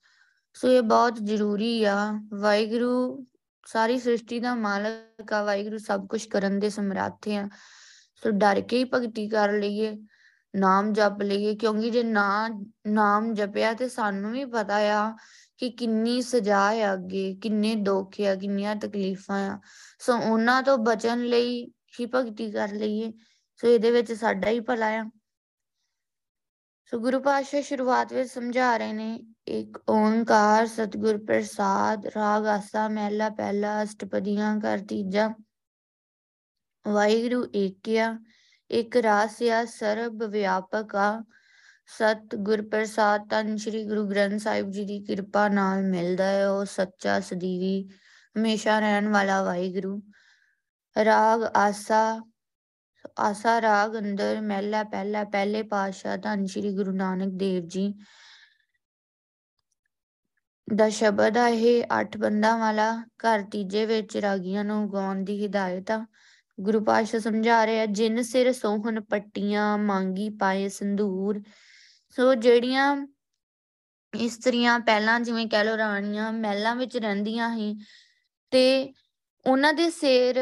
ਸੋ 0.54 0.68
ਇਹ 0.68 0.82
ਬਹੁਤ 0.82 1.14
ਜ਼ਰੂਰੀ 1.24 1.84
ਆ। 1.84 2.12
ਵਾਹਿਗੁਰੂ 2.34 3.26
ਸਾਰੀ 3.66 3.98
ਸ੍ਰਿਸ਼ਟੀ 3.98 4.40
ਦਾ 4.40 4.54
ਮਾਲਕ 4.54 5.32
ਆ। 5.32 5.44
ਵਾਹਿਗੁਰੂ 5.44 5.78
ਸਭ 5.78 6.06
ਕੁਝ 6.06 6.26
ਕਰਨ 6.26 6.58
ਦੇ 6.58 6.70
ਸਮਰੱਥ 6.70 7.28
ਆ। 7.28 7.48
ਸੋ 8.16 8.30
ਡਰ 8.30 8.60
ਕੇ 8.60 8.78
ਹੀ 8.78 8.84
ਭਗਤੀ 8.84 9.28
ਕਰ 9.28 9.52
ਲਈਏ, 9.52 9.98
ਨਾਮ 10.56 10.92
ਜਪ 10.92 11.22
ਲਈਏ, 11.22 11.54
ਕਿਉਂਕਿ 11.54 11.90
ਜੇ 11.90 12.02
ਨਾ, 12.02 12.48
ਨਾਮ 12.86 13.34
ਜਪਿਆ 13.34 13.72
ਤੇ 13.72 13.88
ਸਾਨੂੰ 13.88 14.32
ਵੀ 14.32 14.44
ਪਤਾ 14.44 14.76
ਆ 14.76 15.12
ਕਿ 15.58 15.70
ਕਿੰਨੀ 15.70 16.22
ਸਜ਼ਾ 16.22 16.58
ਆ 16.58 16.94
ਅੱਗੇ, 16.94 17.38
ਕਿੰਨੇ 17.42 17.74
ਦੁੱਖ 17.74 18.20
ਆ, 18.20 18.34
ਕਿੰਨੀਆਂ 18.34 18.76
ਤਕਲੀਫਾਂ 18.76 19.50
ਆ। 19.50 19.60
ਸੋ 20.00 20.18
ਉਹਨਾਂ 20.18 20.62
ਤੋਂ 20.62 20.78
ਬਚਣ 20.78 21.20
ਲਈ 21.20 21.66
ਹੀ 22.00 22.06
ਭਗਤੀ 22.06 22.50
ਕਰ 22.50 22.72
ਲਈਏ। 22.72 23.12
ਸੋ 23.56 23.68
ਇਹਦੇ 23.68 23.90
ਵਿੱਚ 23.90 24.12
ਸਾਡਾ 24.12 24.48
ਹੀ 24.48 24.60
ਭਲਾ 24.60 24.86
ਆ। 24.86 25.10
ਸੋ 26.92 26.98
ਗੁਰੂ 26.98 27.18
ਪਾਤਸ਼ਾਹ 27.20 27.62
ਸ਼ੁਰੂਆਤ 27.62 28.12
ਵਿੱਚ 28.12 28.30
ਸਮਝਾ 28.30 28.76
ਰਹੇ 28.76 28.92
ਨੇ, 28.92 29.18
ਇੱਕ 29.48 29.78
ਓੰਕਾਰ, 29.90 30.66
ਸਤਿਗੁਰ 30.66 31.16
ਪ੍ਰਸਾਦ, 31.24 32.06
ਰਾਗ, 32.06 32.46
ਆਸਾ, 32.46 32.86
ਮਹਿਲਾ, 32.88 33.28
ਪਹਿਲਾ, 33.30 33.82
ਅਸ਼ਟਪਦੀਆਂ 33.82 34.60
ਕਰ 34.60 34.78
ਤੀਜਾ, 34.88 35.28
ਵਾਹਿਗੁਰੂ 36.86 37.46
ਏਕਿਆ, 37.54 38.18
ਇੱਕ 38.70 38.96
ਰਾਸਿਆ 38.96 39.64
ਸਰਬ 39.64 40.22
ਵਿਆਪਕ 40.22 40.94
ਆ 40.96 41.22
ਸਤ 41.88 42.34
ਗੁਰ 42.36 42.62
ਪ੍ਰਸਾਦ 42.62 43.28
ਤਨ 43.30 43.56
ਸ੍ਰੀ 43.56 43.84
ਗੁਰੂ 43.84 44.06
ਗ੍ਰੰਥ 44.08 44.40
ਸਾਹਿਬ 44.40 44.70
ਜੀ 44.70 44.84
ਦੀ 44.84 44.98
ਕਿਰਪਾ 45.04 45.48
ਨਾਲ 45.48 45.82
ਮਿਲਦਾ 45.82 46.24
ਹੈ, 46.24 46.48
ਉਹ 46.48 46.64
ਸੱਚਾ, 46.64 47.18
ਸਦੀਵੀ, 47.20 47.82
ਹਮੇਸ਼ਾ 48.36 48.78
ਰਹਿਣ 48.80 49.08
ਵਾਲਾ 49.08 49.42
ਵਾਹਿਗੁਰੂ, 49.42 50.00
ਰਾਗ, 50.96 51.42
ਆਸਾ 51.56 52.20
ਆਸਾ, 53.18 53.60
ਰਾਗ, 53.60 53.98
ਅੰਦਰ, 53.98 54.40
ਮਹਿਲਾ, 54.40 54.82
ਪਹਿਲਾ, 54.82 55.24
ਪਹਿਲੇ 55.24 55.62
ਪਾਤਸ਼ਾਹ, 55.62 56.16
ਧੰਨ 56.16 56.46
ਸ੍ਰੀ 56.46 56.76
ਗੁਰੂ 56.76 56.92
ਨਾਨਕ 56.92 57.28
ਦੇਵ 57.28 57.66
ਜੀ 57.66 57.94
ਦਾ 60.76 60.88
ਸ਼ਬਦ 60.88 61.36
ਆ 61.36 61.48
ਇਹ। 61.48 61.84
ਅੱਠ 62.00 62.16
ਬੰਦਾਂ 62.16 62.58
ਵਾਲਾ 62.58 63.02
ਘਰ 63.18 63.42
ਤੀਜੇ 63.42 63.86
ਵਿੱਚ 63.86 64.16
ਰਾਗੀਆਂ 64.16 64.64
ਨੂੰ 64.64 64.92
ਗਾਉਣ 64.92 65.24
ਦੀ 65.24 65.42
ਹਿਦਾਇਤ 65.42 65.90
ਆ। 65.90 66.06
ਗੁਰੂ 66.60 66.84
ਪਾਤਸ਼ਾਹ 66.84 67.20
ਸਮਝਾ 67.20 67.64
ਰਹੇ 67.64 67.80
ਆ, 67.80 67.86
ਜਿਨ 67.86 68.22
ਸਿਰ 68.22 68.52
ਸੋਹਣ 68.52 69.00
ਪੱਟੀਆਂ 69.00 69.78
ਮੰਗੀ 69.78 70.30
ਪਾਏ 70.30 70.68
ਸੰਧੂਰ 70.68 71.42
ਸੋ 72.08 72.34
ਜਿਹੜੀਆਂ 72.34 73.06
ਇਸਤਰੀਆਂ 74.14 74.80
ਪਹਿਲਾਂ 74.80 75.20
ਜਿਵੇਂ 75.20 75.46
ਕਹਿ 75.46 75.64
ਲੋ 75.64 75.76
ਰਾਣੀਆਂ, 75.76 76.32
ਮਹਿਲਾਂ 76.32 76.76
ਵਿੱਚ 76.76 76.96
ਰਹਿੰਦੀਆਂ 76.96 77.56
ਸੀ 77.56 77.76
ਤੇ 78.50 78.94
ਉਹਨਾਂ 79.46 79.72
ਦੇ 79.72 79.90
ਸਿਰ 79.90 80.36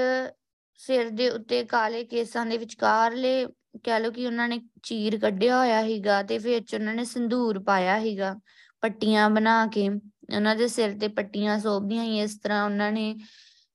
ਸਿਰ 0.80 1.10
ਦੇ 1.10 1.28
ਉੱਤੇ 1.30 1.62
ਕਾਲੇ 1.64 2.04
ਕੇਸਾਂ 2.04 2.44
ਦੇ 2.46 2.58
ਵਿਚਕਾਰਲੇ 2.58 3.46
ਕਹਿ 3.84 4.00
ਲੋ 4.00 4.10
ਕਿ 4.10 4.26
ਉਹਨਾਂ 4.26 4.48
ਨੇ 4.48 4.60
ਚੀਰ 4.82 5.18
ਕੱਢਿਆ 5.18 5.58
ਹੋਇਆ 5.58 5.82
ਸੀਗਾ 5.82 6.22
ਤੇ 6.22 6.38
ਵਿੱਚ 6.38 6.74
ਉਹਨਾਂ 6.74 6.94
ਨੇ 6.94 7.04
ਸੰਧੂਰ 7.04 7.58
ਪਾਇਆ 7.64 8.00
ਸੀਗਾ 8.00 8.34
ਪੱਟੀਆਂ 8.82 9.28
ਬਣਾ 9.30 9.66
ਕੇ, 9.66 9.88
ਉਹਨਾਂ 10.36 10.54
ਦੇ 10.56 10.68
ਸਿਰ 10.68 10.98
ਤੇ 11.00 11.08
ਪੱਟੀਆਂ 11.08 11.58
ਸੋਭਦੀਆਂ 11.60 12.04
ਸੀ, 12.04 12.18
ਇਸ 12.20 12.38
ਤਰ੍ਹਾਂ 12.38 12.64
ਉਹਨਾਂ 12.64 12.90
ਨੇ 12.92 13.14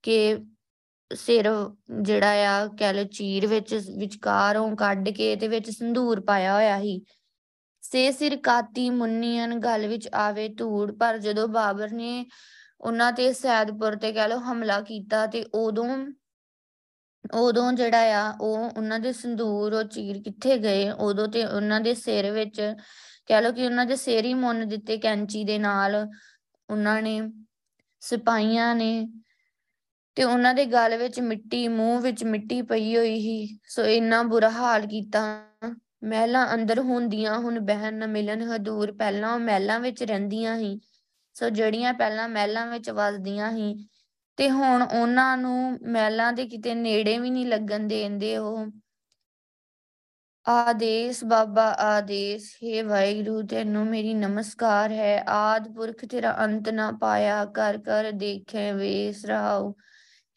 ਕਿ 0.03 0.37
ਸਿਰ 1.11 1.49
ਜਿਹੜਾ 2.01 2.31
ਆ 2.49 2.67
ਕਹਿ 2.79 2.93
ਲੋ 2.93 3.03
ਚੀਰ 3.03 3.47
ਵਿੱਚ 3.47 3.73
ਵਿਚਕਾਰੋਂ 3.99 4.75
ਕੱਢ 4.77 5.09
ਕੇ 5.09 5.35
ਤੇ 5.35 5.47
ਵਿੱਚ 5.47 5.69
ਸੰਧੂਰ 5.69 6.19
ਪਾਇਆ 6.21 6.53
ਹੋਇਆ 6.53 6.79
ਸੀ। 6.81 7.01
ਸੇ 7.83 8.11
ਸਿਰ 8.11 8.35
ਕਾਤੀ 8.37 8.89
ਮੁੰਨੀਆਂ 8.89 9.47
ਗੱਲ 9.59 9.87
ਵਿੱਚ 9.87 10.07
ਆਵੇ 10.13 10.47
ਧੂੜ, 10.49 10.91
ਪਰ 10.91 11.17
ਜਦੋਂ 11.17 11.47
ਬਾਬਰ 11.47 11.91
ਨੇ 11.91 12.25
ਉਹਨਾਂ 12.81 13.11
ਤੇ 13.11 13.31
ਸੈਦਪੁਰ 13.33 13.95
ਤੇ 13.95 14.11
ਕਹਿ 14.13 14.27
ਲੋ 14.27 14.37
ਹਮਲਾ 14.41 14.79
ਕੀਤਾ 14.81 15.25
ਤੇ 15.27 15.43
ਉਦੋਂ 15.53 15.87
ਉਦੋਂ 17.33 17.73
ਜਿਹੜਾ 17.73 17.99
ਆ, 17.99 18.33
ਉਹ 18.41 18.69
ਉਹਨਾਂ 18.77 18.99
ਦੇ 18.99 19.11
ਸੰਦੂਰ, 19.11 19.73
ਉਹ 19.73 19.83
ਚੀਰ 19.83 20.21
ਕਿੱਥੇ 20.21 20.57
ਗਏ? 20.57 20.89
ਉਦੋਂ 20.89 21.27
ਤੇ 21.27 21.45
ਉਹਨਾਂ 21.45 21.81
ਦੇ 21.81 21.93
ਸਿਰ 21.93 22.31
ਵਿੱਚ, 22.31 22.73
ਕਹਿ 23.25 23.41
ਲੋ 23.41 23.51
ਕਿ 23.51 23.65
ਉਹਨਾਂ 23.65 23.85
ਦੇ 23.85 23.95
ਸਿਰ 23.95 24.25
ਹੀ 24.25 24.33
ਮੁੰਨ 24.33 24.67
ਦਿੱਤੇ 24.67 24.97
ਕੈਂਚੀ 24.97 25.43
ਦੇ 25.43 25.59
ਨਾਲ। 25.59 26.07
ਉਹਨਾਂ 26.69 27.01
ਨੇ, 27.01 27.21
ਸਿਪਾਹੀਆਂ 27.99 28.75
ਨੇ 28.75 29.07
ਤੇ 30.15 30.23
ਉਹਨਾਂ 30.23 30.53
ਦੇ 30.53 30.65
ਗਲ 30.65 30.97
ਵਿੱਚ 30.97 31.19
ਮਿੱਟੀ, 31.19 31.67
ਮੂੰਹ 31.67 32.01
ਵਿੱਚ 32.01 32.23
ਮਿੱਟੀ 32.23 32.61
ਪਈ 32.61 32.97
ਹੋਈ 32.97 33.19
ਸੀ। 33.19 33.59
ਸੋ 33.67 33.83
ਇੰਨਾ 33.83 34.23
ਬੁਰਾ 34.23 34.49
ਹਾਲ 34.49 34.85
ਕੀਤਾ। 34.85 35.43
ਮਹਿਲਾਂ 36.03 36.53
ਅੰਦਰ 36.53 36.79
ਹੁੰਦੀਆਂ 36.79 37.37
ਹੁਣ 37.37 37.59
ਬਹਿਨ 37.59 37.93
ਨਾ 37.93 38.05
ਮਿਲਨ 38.05 38.41
ਹਦੂਰ 38.41 38.91
ਪਹਿਲਾਂ 38.91 39.33
ਉਹ 39.33 39.39
ਮਹਿਲਾਂ 39.39 39.79
ਵਿੱਚ 39.79 40.03
ਰਹਿੰਦੀਆਂ 40.03 40.57
ਸੀ। 40.57 40.79
ਸੋ 41.33 41.49
ਜਿਹੜੀਆਂ 41.49 41.93
ਪਹਿਲਾਂ 41.93 42.29
ਮਹਿਲਾਂ 42.29 42.67
ਵਿੱਚ 42.67 42.89
ਵਸਦੀਆਂ 42.89 43.51
ਸੀ 43.51 43.87
ਤੇ 44.39 44.49
ਹੁਣ 44.49 44.81
ਉਹਨਾਂ 44.81 45.37
ਨੂੰ 45.37 45.77
ਮਹਿਲਾਂ 45.83 46.33
ਦੇ 46.33 46.45
ਕਿਤੇ 46.45 46.75
ਨੇੜੇ 46.75 47.19
ਵੀ 47.19 47.29
ਨਹੀਂ 47.29 47.45
ਲੱਗਣ 47.45 47.79
ਦੇਂਦੇ 47.79 48.37
ਉਹ। 48.37 48.65
ਆਦੇਸ਼, 50.47 51.23
ਬਾਬਾ 51.23 51.71
ਆਦੇਸ਼, 51.71 52.55
ਹੈ 52.55 52.83
ਵਾਹਿਗੁਰੂ, 52.83 53.47
ਤੈਨੂੰ 53.47 53.85
ਮੇਰੀ 53.85 54.13
ਨਮਸਕਾਰ 54.13 54.91
ਹੈ। 54.91 55.23
ਆਦ 55.27 55.75
ਪੁਰਖ 55.75 56.05
ਤੇਰਾ 56.05 56.45
ਅੰਤ 56.45 56.69
ਨਾ 56.69 56.91
ਪਾਇਆ 56.91 57.45
ਕਰ 57.45 57.77
ਕਰ 57.77 58.11
ਦੇਖੇ, 58.11 58.71
ਵੇਸ 58.71 59.25
ਰਹਾਉ। 59.25 59.73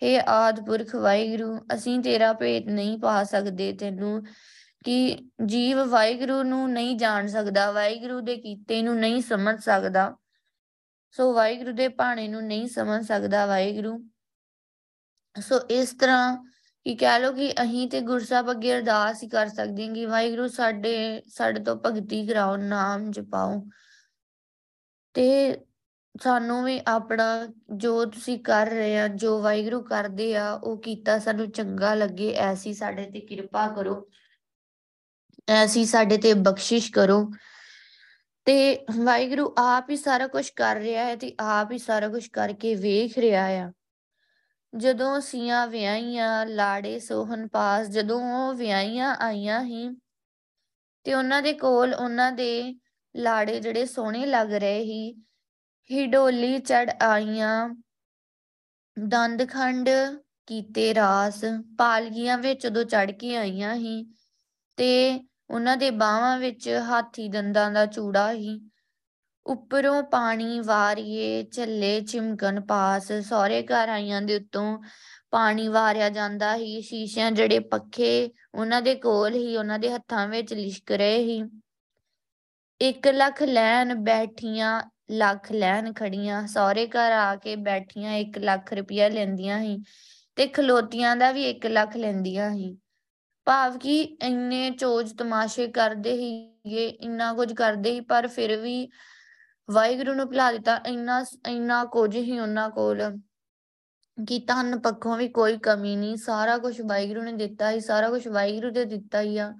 ਹੈ 0.02 0.22
ਆਦ 0.22 0.66
ਪੁਰਖ 0.66 0.94
ਵਾਹਿਗੁਰੂ, 0.94 1.58
ਅਸੀਂ 1.74 2.00
ਤੇਰਾ 2.00 2.32
ਭੇਤ 2.32 2.66
ਨਹੀਂ 2.66 2.98
ਪਾ 2.98 3.24
ਸਕਦੇ। 3.24 3.72
ਤੈਨੂੰ 3.72 4.22
ਕਿ 4.84 5.18
ਜੀਵ 5.46 5.84
ਵਾਹਿਗੁਰੂ 5.84 6.42
ਨੂੰ 6.42 6.72
ਨਹੀਂ 6.72 6.96
ਜਾਣ 6.96 7.26
ਸਕਦਾ, 7.26 7.72
ਵਾਹਿਗੁਰੂ 7.72 8.20
ਦੇ 8.20 8.36
ਕੀਤੇ 8.36 8.82
ਨੂੰ 8.82 8.98
ਨਹੀਂ 8.98 9.22
ਸਮਝ 9.22 9.60
ਸਕਦਾ। 9.60 10.16
ਸੋ 11.12 11.32
ਵਾਹਿਗੁਰੂ 11.32 11.72
ਦੇ 11.72 11.88
ਭਾਣੇ 11.88 12.28
ਨੂੰ 12.28 12.42
ਨਹੀਂ 12.42 12.68
ਸਮਝ 12.68 13.06
ਸਕਦਾ 13.06 13.46
ਵਾਹਿਗੁਰੂ। 13.46 14.08
ਸੋ 15.40 15.58
ਇਸ 15.58 15.92
ਤਰ੍ਹਾਂ 15.92 16.36
ਕਿ 16.84 16.94
ਕਹਿ 16.94 17.20
ਲੋ 17.20 17.32
ਕਿ 17.32 17.52
ਅਸੀਂ 17.52 17.88
ਤੇ 17.88 18.00
ਗੁਰਸਾਹਿਬ 18.00 18.50
ਅੱਗੇ 18.50 18.74
ਅਰਦਾਸ 18.74 19.22
ਹੀ 19.22 19.28
ਕਰ 19.28 19.48
ਸਕਦੇ 19.48 19.86
ਹਾਂ 19.86 19.94
ਕਿ 19.94 20.06
ਵਾਹਿਗੁਰੂ 20.06 20.48
ਸਾਡੇ 20.48 21.22
ਸਾਡੇ 21.26 21.60
ਤੋਂ 21.60 21.76
ਭਗਤੀ 21.76 22.26
ਕਰਾਓ, 22.26 22.56
ਨਾਮ 22.56 23.10
ਜਪਾਓ। 23.10 23.66
ਤੇ 25.14 25.58
ਸਾਨੂੰ 26.22 26.64
ਵੀ 26.64 26.80
ਆਪਣਾ 26.86 27.48
ਜੋ 27.76 28.04
ਤੁਸੀਂ 28.04 28.38
ਕਰ 28.38 28.66
ਰਹੇ 28.66 29.00
ਆ, 29.00 29.08
ਜੋ 29.08 29.42
ਵਾਹਿਗੁਰੂ 29.42 29.82
ਕਰਦੇ 29.82 30.36
ਆ, 30.36 30.52
ਉਹ 30.54 30.82
ਕੀਤਾ 30.82 31.18
ਸਾਨੂੰ 31.18 31.50
ਚੰਗਾ 31.50 31.94
ਲੱਗੇ, 31.94 32.32
ਐਸੀ 32.32 32.74
ਸਾਡੇ 32.74 33.10
ਤੇ 33.10 33.20
ਕਿਰਪਾ 33.20 33.68
ਕਰੋ। 33.68 34.10
ਐਸੀ 35.48 35.84
ਸਾਡੇ 35.84 36.18
ਤੇ 36.18 36.34
ਬਖਸ਼ਿਸ਼ 36.34 36.92
ਕਰੋ। 36.92 37.30
ਤੇ 38.44 38.84
ਵਾਹਿਗੁਰੂ 39.04 39.54
ਆਪ 39.58 39.90
ਹੀ 39.90 39.96
ਸਾਰਾ 39.96 40.26
ਕੁਝ 40.26 40.50
ਕਰ 40.50 40.76
ਰਿਹਾ 40.76 41.04
ਹੈ 41.04 41.16
ਤੇ 41.16 41.34
ਆਪ 41.40 41.72
ਹੀ 41.72 41.78
ਸਾਰਾ 41.78 42.08
ਕੁਝ 42.08 42.28
ਕਰਕੇ 42.28 42.74
ਵੇਖ 42.74 43.18
ਰਿਹਾ 43.18 43.46
ਆ। 43.46 43.72
ਜਦੋਂ 44.76 45.20
ਸੀਆਂ 45.20 45.66
ਵਿਆਹੀਆਂ, 45.66 46.46
ਲਾੜੇ 46.46 46.98
ਸੋਹਣ 46.98 47.48
ਪਾਸ, 47.48 47.86
ਜਦੋਂ 47.86 48.20
ਉਹ 48.20 48.54
ਵਿਆਹੀਆਂ 48.54 49.16
ਆਈਆਂ 49.20 49.64
ਹੀ, 49.64 49.88
ਤੇ 51.04 51.14
ਉਹਨਾਂ 51.14 51.42
ਦੇ 51.42 51.52
ਕੋਲ 51.52 51.94
ਉਹਨਾਂ 51.94 52.32
ਦੇ 52.32 52.74
ਲਾੜੇ 53.16 53.60
ਜਿਹੜੇ 53.60 53.86
ਸੋਹਣੇ 53.86 54.26
ਲੱਗ 54.26 54.52
ਰਹੇ 54.52 54.78
ਹੀ 54.78 55.14
ਹੀ 55.90 56.06
ਡੋਲੀ 56.06 56.58
ਚੜ 56.58 56.90
ਆਈਆਂ। 57.02 57.68
ਦੰਦਖੰਡ 58.98 59.88
ਕੀਤੇ 60.46 60.94
ਰਾਸ, 60.94 61.44
ਪਾਲਗੀਆਂ 61.78 62.38
ਵਿੱਚ 62.38 62.62
ਜਦੋਂ 62.62 62.84
ਚੜ 62.84 63.10
ਕੇ 63.10 63.36
ਆਈਆਂ 63.36 63.74
ਹੀ, 63.74 64.14
ਤੇ 64.76 65.20
ਉਹਨਾਂ 65.50 65.76
ਦੇ 65.76 65.90
ਬਾਹਾਂ 65.90 66.38
ਵਿੱਚ 66.38 66.68
ਹਾਥੀ 66.68 67.28
ਦੰਦਾਂ 67.28 67.70
ਦਾ 67.70 67.86
ਚੂੜਾ 67.86 68.32
ਹੀ। 68.32 68.60
ਉੱਪਰੋਂ 69.46 70.02
ਪਾਣੀ 70.02 70.60
ਵਾਰੀਏ, 70.60 71.42
ਝੱਲੇ 71.42 72.00
ਚਿਮਕਣ 72.00 72.60
ਪਾਸ, 72.60 73.12
ਸਹੁਰੇ 73.12 73.62
ਘਰ 73.62 73.88
ਆਈਆਂ 73.88 74.22
ਦੇ 74.22 74.36
ਉੱਤੋਂ 74.36 74.78
ਪਾਣੀ 75.30 75.68
ਵਾਰਿਆ 75.68 76.08
ਜਾਂਦਾ 76.08 76.54
ਹੀ। 76.56 76.80
ਸ਼ੀਸ਼ਿਆਂ 76.82 77.30
ਜਿਹੜੇ 77.30 77.58
ਪੱਖੇ 77.58 78.30
ਉਹਨਾਂ 78.54 78.82
ਦੇ 78.82 78.94
ਕੋਲ 78.94 79.34
ਹੀ, 79.34 79.56
ਉਹਨਾਂ 79.56 79.78
ਦੇ 79.78 79.92
ਹੱਥਾਂ 79.92 80.28
ਵਿੱਚ 80.28 80.54
ਲਿਸ਼ਕ 80.54 80.92
ਰਹੇ 80.92 81.18
ਹੀ। 81.18 81.42
1 82.80 83.08
ਲੱਖ 83.08 83.42
ਲੈਣ 83.42 83.94
ਬੈਠੀਆਂ, 83.94 84.82
ਲੱਖ 85.10 85.52
ਲੈਣ 85.52 85.92
ਖੜੀਆਂ। 85.92 86.46
ਸਹੁਰੇ 86.46 86.86
ਘਰ 86.86 87.12
ਆ 87.12 87.36
ਕੇ 87.36 87.56
ਬੈਠੀਆਂ 87.56 88.12
1 88.12 88.38
ਲੱਖ 88.38 88.72
ਰੁਪਇਆ 88.72 89.08
ਲੈਂਦੀਆਂ 89.08 89.60
ਹੀ 89.60 89.78
ਤੇ 90.36 90.46
ਖਲੋਤੀਆਂ 90.46 91.16
ਦਾ 91.16 91.32
ਵੀ 91.32 91.44
1 91.44 91.66
ਲੱਖ 91.66 91.96
ਲੈਂਦੀਆਂ 91.96 92.50
ਹੀ। 92.50 92.76
ਭਾਵ 93.44 93.78
ਕਿ 93.78 94.00
ਇੰਨੇ 94.00 94.70
ਚੋਜ 94.70 95.12
ਤਮਾਸ਼ੇ 95.12 95.66
ਕਰਦੇ 95.68 96.12
ਹੀਗੇ 96.12 96.86
ਇੰਨਾ 96.88 97.32
ਕੁਝ 97.32 97.52
ਕਰਦੇ 97.52 97.90
ਹੀ 97.90 98.00
ਪਰ 98.00 98.26
ਫਿਰ 98.26 98.56
ਵੀ 98.56 98.88
ਵਾਹਿਗੁਰੂ 99.70 100.14
ਨੂੰ 100.14 100.26
ਭੁਲਾ 100.26 100.52
ਦਿੱਤਾ, 100.52 100.80
ਇੰਨਾ 100.86 101.24
ਇੰਨਾ 101.48 101.84
ਕੁਝ 101.84 102.16
ਹੀ 102.16 102.38
ਉਹਨਾਂ 102.38 102.70
ਕੋਲ 102.70 103.02
ਕਿ 104.28 104.38
ਤਨ 104.38 104.78
ਪੱਖੋਂ 104.78 105.16
ਵੀ 105.16 105.28
ਕੋਈ 105.28 105.58
ਕਮੀ 105.58 105.96
ਨਹੀਂ, 105.96 106.16
ਸਾਰਾ 106.16 106.58
ਕੁਝ 106.58 106.80
ਵਾਹਿਗੁਰੂ 106.80 107.22
ਨੇ 107.22 107.32
ਦਿੱਤਾ 107.32 107.70
ਹੀ 107.70 107.80
ਸਾਰਾ 107.80 108.10
ਕੁਝ 108.10 108.28
ਵਾਹਿਗੁਰੂ 108.28 108.70
ਦੇ 108.70 108.84
ਦਿੱਤਾ 108.84 109.20
ਹੀ 109.20 109.38
ਆ। 109.38 109.54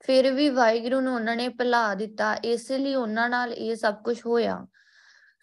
ਫਿਰ 0.00 0.32
ਵੀ 0.32 0.48
ਵਾਹਿਗੁਰੂ 0.48 1.00
ਨੂੰ 1.00 1.14
ਉਹਨਾਂ 1.14 1.36
ਨੇ 1.36 1.48
ਭੁਲਾ 1.48 1.94
ਦਿੱਤਾ, 1.94 2.34
ਇਸ 2.34 2.70
ਲਈ 2.72 2.94
ਉਹਨਾਂ 2.94 3.28
ਨਾਲ 3.30 3.52
ਇਹ 3.52 3.76
ਸਭ 3.76 3.94
ਕੁਝ 3.94 4.26
ਹੋਇਆ। 4.26 4.66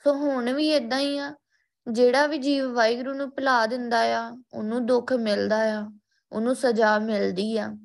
ਸੋ 0.03 0.13
ਹੁਣ 0.13 0.53
ਵੀ 0.53 0.69
ਇਦਾਂ 0.73 0.99
ਹੀ 0.99 1.17
ਆ, 1.17 1.35
ਜਿਹੜਾ 1.91 2.27
ਵੀ 2.27 2.37
ਜੀਵ 2.37 2.73
ਵਾਹਿਗੁਰੂ 2.73 3.13
ਨੂੰ 3.13 3.29
ਭੁਲਾ 3.29 3.65
ਦਿੰਦਾ 3.65 3.99
ਆ, 3.99 4.37
ਉਹਨੂੰ 4.53 4.85
ਦੁੱਖ 4.85 5.13
ਮਿਲਦਾ 5.13 5.57
ਆ। 5.79 5.87
ਉਹਨੂੰ 6.31 6.55
ਸਜ਼ਾ 6.55 6.99
ਮਿਲਦੀ 6.99 7.57
ਆ। 7.57 7.77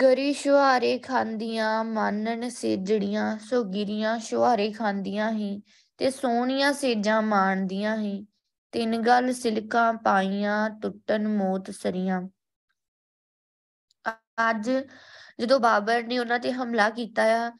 ਗਰੀ 0.00 0.32
ਸ਼ੁਹਾਰੇ 0.32 0.98
ਖਾਂਦੀਆਂ, 0.98 1.84
ਮਾਨਣ 1.84 2.48
ਸੇਜੜੀਆਂ 2.48 3.38
ਸੋ 3.38 3.64
ਗਿਰੀਆਂ 3.64 4.18
ਸ਼ੁਹਾਰੇ 4.18 4.72
ਖਾਂਦੀਆਂ 4.72 5.32
ਹੀ 5.32 5.62
ਤੇ 5.98 6.10
ਸੋਹਣੀਆਂ 6.10 6.72
ਸੇਜਾਂ 6.72 7.22
ਮਾਣਦੀਆਂ 7.22 7.96
ਹੀ 7.96 8.26
ਤਿੰਨ 8.72 9.02
ਗੱਲ 9.02 9.32
ਸਿਲਕਾਂ 9.32 9.94
ਪਾਈਆਂ, 9.94 10.70
ਟੁੱਟਣ 10.70 11.28
ਮੋਤ 11.28 11.70
ਸਰੀਆਂ। 11.70 12.22
ਅੱਜ 14.50 14.70
ਜਦੋਂ 15.40 15.60
ਬਾਬਰ 15.60 16.02
ਨੇ 16.02 16.18
ਉਹਨਾਂ 16.18 16.38
ਤੇ 16.38 16.52
ਹਮਲਾ 16.52 16.90
ਕੀਤਾ 16.90 17.46
ਆ 17.46 17.52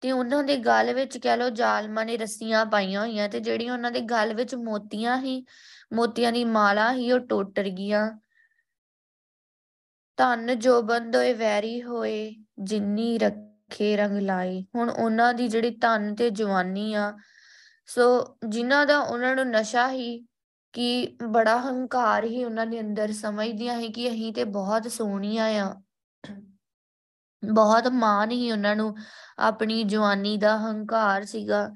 ਤੇ 0.00 0.12
ਉਹਨਾਂ 0.12 0.44
ਦੇ 0.44 0.56
ਗਲ 0.56 0.94
ਵਿੱਚ 0.94 1.18
ਕਹਿ 1.18 1.36
ਲੋ 1.36 1.50
ਜਾਲਮਾਂ 1.50 2.04
ਨੇ 2.04 2.16
ਰੱਸੀਆਂ 2.16 2.66
ਪਾਈਆਂ 2.66 3.00
ਹੋਈਆਂ 3.00 3.28
ਤੇ 3.28 3.40
ਜਿਹੜੀਆਂ 3.40 3.72
ਉਹਨਾਂ 3.72 3.90
ਦੇ 3.90 4.00
ਗਲ 4.00 4.34
ਵਿੱਚ 4.34 4.54
ਮੋਤੀਆਂ 4.54 5.18
ਹੀ 5.18 5.44
ਮੋਤੀਆਂ 5.92 6.32
ਦੀ 6.32 6.44
ਮਾਲਾ 6.44 6.92
ਹੀ 6.92 7.12
ਉਹ 7.12 7.20
ਟੁੱਟ 7.20 7.60
ਗਈਆਂ। 7.60 8.21
ਧੰਨ 10.16 10.58
ਜੋ 10.58 10.82
ਬੰਦੋਏ 10.82 11.32
ਵੈਰੀ 11.32 11.82
ਹੋਏ, 11.82 12.34
ਜਿੰਨੀ 12.58 13.18
ਰੱਖੇ 13.18 13.96
ਰੰਗ 13.96 14.18
ਲਾਏ। 14.18 14.64
ਹੁਣ 14.74 14.90
ਉਹਨਾਂ 14.90 15.34
ਦੀ 15.34 15.48
ਜਿਹੜੀ 15.48 15.70
ਧਨ 15.70 16.14
ਤੇ 16.14 16.30
ਜਵਾਨੀ 16.30 16.94
ਆ, 16.94 17.16
ਸੋ 17.86 18.36
ਜਿਨ੍ਹਾਂ 18.48 18.86
ਦਾ 18.86 19.00
ਉਹਨਾਂ 19.00 19.36
ਨੂੰ 19.36 19.50
ਨਸ਼ਾ 19.50 19.92
ਹੀ 19.92 20.26
ਕਿ 20.72 21.16
ਬੜਾ 21.28 21.60
ਹੰਕਾਰ 21.60 22.24
ਹੀ 22.24 22.44
ਉਹਨਾਂ 22.44 22.66
ਦੇ 22.66 22.80
ਅੰਦਰ 22.80 23.12
ਸਮਝਦੀਆਂ 23.12 23.78
ਹੀ 23.78 23.88
ਕਿ 23.88 24.08
ਅਸੀਂ 24.08 24.32
ਤੇ 24.32 24.44
ਬਹੁਤ 24.44 24.92
ਸੋਹਣੀਆਂ 24.92 25.46
ਆ। 25.46 25.82
ਬਹੁਤ 27.44 27.88
ਮਾਣ 27.88 28.30
ਹੀ 28.30 28.52
ਉਹਨਾਂ 28.52 28.76
ਨੂੰ 28.76 28.96
ਆਪਣੀ 29.38 29.82
ਜਵਾਨੀ 29.82 30.36
ਦਾ 30.36 30.58
ਹੰਕਾਰ 30.58 31.24
ਸੀਗਾ। 31.24 31.70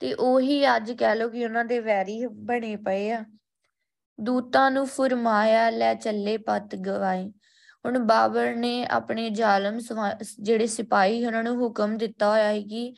ਤੇ 0.00 0.14
ਉਹੀ 0.14 0.76
ਅੱਜ 0.76 0.92
ਕਹਿ 0.92 1.16
ਲੋ 1.16 1.28
ਕਿ 1.28 1.44
ਉਹਨਾਂ 1.44 1.64
ਦੇ 1.64 1.80
ਵੈਰੀ 1.80 2.26
ਬਣੇ 2.26 2.76
ਪਏ 2.76 3.10
ਆ। 3.10 3.24
ਦੂਤਾਂ 4.20 4.70
ਨੂੰ 4.70 4.86
ਫਰਮਾਇਆ, 4.86 5.70
ਲੈ 5.70 5.94
ਚੱਲੇ 5.94 6.36
ਪਤ 6.36 6.74
ਗਵਾਏ। 6.74 7.32
ਹੁਣ 7.86 7.98
ਬਾਬਰ 7.98 8.54
ਨੇ 8.56 8.86
ਆਪਣੇ 8.86 9.30
ਜ਼ਾਲਮ 9.30 9.78
ਜਿਹੜੇ 10.40 10.66
ਸਿਪਾਹੀ 10.66 11.26
ਉਹਨਾਂ 11.26 11.42
ਨੂੰ 11.42 11.56
ਹੁਕਮ 11.56 11.96
ਦਿੱਤਾ 11.96 12.30
ਹੋਇਆ 12.30 12.44
ਹੈ 12.44 12.60
ਕਿ 12.60 12.94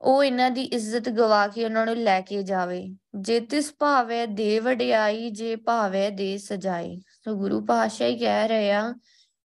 ਉਹ 0.00 0.24
ਇਹਨਾਂ 0.24 0.50
ਦੀ 0.50 0.62
ਇੱਜ਼ਤ 0.62 1.08
ਗਵਾ 1.08 1.48
ਕੇ 1.48 1.64
ਉਹਨਾਂ 1.64 1.86
ਨੂੰ 1.86 1.96
ਲੈ 1.96 2.20
ਕੇ 2.20 2.42
ਜਾਵੇ। 2.42 2.96
ਜੇ 3.14 3.40
ਤਿਸ 3.40 3.74
ਭਾਵੇ 3.78 4.26
ਦੇ 4.26 4.58
ਵਡਿਆਈ, 4.58 5.30
ਜੇ 5.30 5.56
ਭਾਵੇ 5.56 6.10
ਦੇ 6.10 6.38
ਸਜਾਈ। 6.38 7.02
ਸੋ 7.24 7.34
ਗੁਰੂ 7.34 7.64
ਪਾਤਸ਼ਾਹ 7.64 8.08
ਹੀ 8.08 8.18
ਕਹਿ 8.18 8.48
ਰਹੇ 8.48 8.72
ਆ 8.72 8.94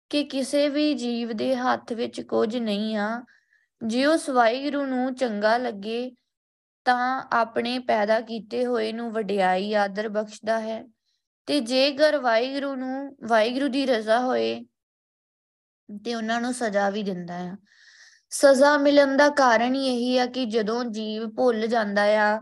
ਕਿ 0.10 0.24
ਕਿਸੇ 0.24 0.70
ਵੀ 0.70 0.94
ਜੀਵ 0.94 1.34
ਦੇ 1.34 1.56
ਹੱਥ 1.56 1.94
ਵਿੱਚ 1.94 2.22
ਕੁਝ 2.22 2.58
ਨਹੀਂ 2.58 2.98
ਆ। 2.98 3.24
ਜੇ 3.86 4.06
ਉਸ 4.06 4.30
ਵਾਹਿਗੁਰੂ 4.30 4.86
ਨੂੰ 4.86 5.16
ਚੰਗਾ 5.16 5.58
ਲੱਗੇ, 5.58 6.12
ਤਾਂ 6.86 7.28
ਆਪਣੇ 7.32 7.80
ਪੈਦਾ 7.80 8.22
ਕੀਤੇ 8.22 8.66
ਹੋਏ 8.66 8.92
ਨੂੰ 8.94 9.12
ਵਡਿਆਈ 9.12 9.74
ਆਦਰ 9.74 10.10
ਬਖਸ਼ਦਾ 10.10 10.60
ਹੈ। 10.60 10.86
ਤੇ 11.52 11.60
ਜੇਕਰ 11.60 12.18
ਵਾਹਿਗੁਰੂ 12.18 12.76
ਨੂੰ, 12.76 13.16
ਵਾਹਿਗੁਰੂ 13.28 13.68
ਦੀ 13.68 13.86
ਰਜ਼ਾ 13.86 14.20
ਹੋਏ, 14.20 14.66
ਤੇ 16.06 16.16
ਉਹਨਾਂ 16.16 16.42
ਨੂੰ 16.42 16.54
ਸਜ਼ਾ 16.54 16.90
ਵੀ 16.90 17.04
ਦਿੰਦਾ 17.04 17.38
ਆ। 17.38 17.58
ਸਜ਼ਾ 18.30 18.78
ਮਿਲਣ 18.78 19.18
ਦਾ 19.18 19.30
ਕਾਰਨ 19.30 19.76
ਹੀ 19.76 19.88
ਇਹੀ 19.88 20.18
ਆ 20.18 20.26
ਕਿ 20.26 20.46
ਜਦੋਂ 20.46 20.84
ਜੀਵ 20.84 21.28
ਭੁੱਲ 21.30 21.68
ਜਾਂਦਾ 21.68 22.04
ਆ 22.04 22.40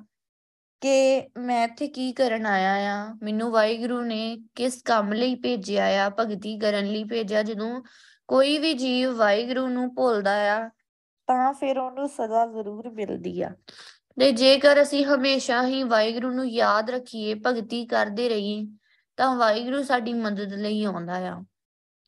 ਕਿ 0.82 1.30
ਮੈਂ 1.38 1.68
ਇੱਥੇ 1.68 1.88
ਕੀ 1.88 2.14
ਕਰਨ 2.14 2.46
ਆਇਆ 2.46 2.74
ਆ, 2.96 3.16
ਮੈਨੂੰ 3.24 3.52
ਵਾਹਿਗੁਰੂ 3.52 4.02
ਨੇ 4.02 4.38
ਕਿਸ 4.56 4.82
ਕੰਮ 4.82 5.14
ਲਈ 5.14 5.36
ਭੇਜਿਆ 5.36 6.06
ਆ, 6.06 6.10
ਭਗਤੀ 6.10 6.60
ਕਰਨ 6.60 6.86
ਲਈ 6.86 7.04
ਭੇਜਿਆ, 7.04 7.44
ਜਦੋਂ 7.44 7.82
ਕੋਈ 8.28 8.58
ਵੀ 8.58 8.74
ਜੀਵ 8.74 9.12
ਵਾਹਿਗੁਰੂ 9.12 9.68
ਨੂੰ 9.68 9.96
ਭੁੱਲਦਾ 9.96 10.58
ਆ, 10.58 10.70
ਤਾਂ 11.28 11.54
ਫਿਰ 11.54 11.80
ਉਹਨੂੰ 11.80 12.10
ਸਜ਼ਾ 12.10 12.46
ਜ਼ਰੂਰ 12.46 12.90
ਮਿਲਦੀ 12.90 13.42
ਆ। 13.42 13.50
ਤੇ 14.20 14.32
ਜੇਕਰ 14.32 14.82
ਅਸੀਂ 14.82 15.06
ਹਮੇਸ਼ਾ 15.06 15.68
ਹੀ 15.68 15.84
ਵਾਹਿਗੁਰੂ 15.84 16.32
ਨੂੰ 16.32 16.50
ਯਾਦ 16.50 16.90
ਰੱਖੀਏ, 16.90 17.34
ਭਗਤੀ 17.34 17.86
ਕਰਦੇ 17.86 18.30
ਰਹੀਏ 18.30 18.68
ਤਾਂ 19.20 19.36
ਵਾਹਿਗੁਰੂ 19.36 19.84
ਸਾਡੀ 19.84 20.14
ਮਦਦ 20.14 20.54
ਲਈ 20.54 20.84
ਆਉਂਦਾ 20.84 21.14
ਆ। 21.14 21.44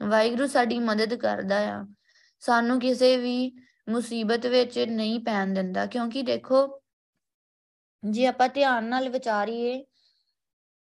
ਵਾਹਿਗੁਰੂ 0.07 0.47
ਸਾਡੀ 0.47 0.79
ਮਦਦ 0.79 1.13
ਕਰਦਾ 1.13 1.57
ਆ। 1.57 1.85
ਸਾਨੂੰ 2.39 2.79
ਕਿਸੇ 2.79 3.17
ਵੀ 3.17 3.51
ਮੁਸੀਬਤ 3.89 4.45
ਵਿੱਚ 4.45 4.79
ਨਹੀਂ 4.79 5.19
ਪੈਣ 5.19 5.47
ਦਿੰਦਾ, 5.47 5.85
ਕਿਉਂਕਿ 5.85 6.23
ਦੇਖੋ, 6.23 6.81
ਜੇ 8.09 8.25
ਆਪਾਂ 8.25 8.49
ਧਿਆਨ 8.49 8.83
ਨਾਲ 8.83 9.09
ਵਿਚਾਰੀਏ, 9.09 9.85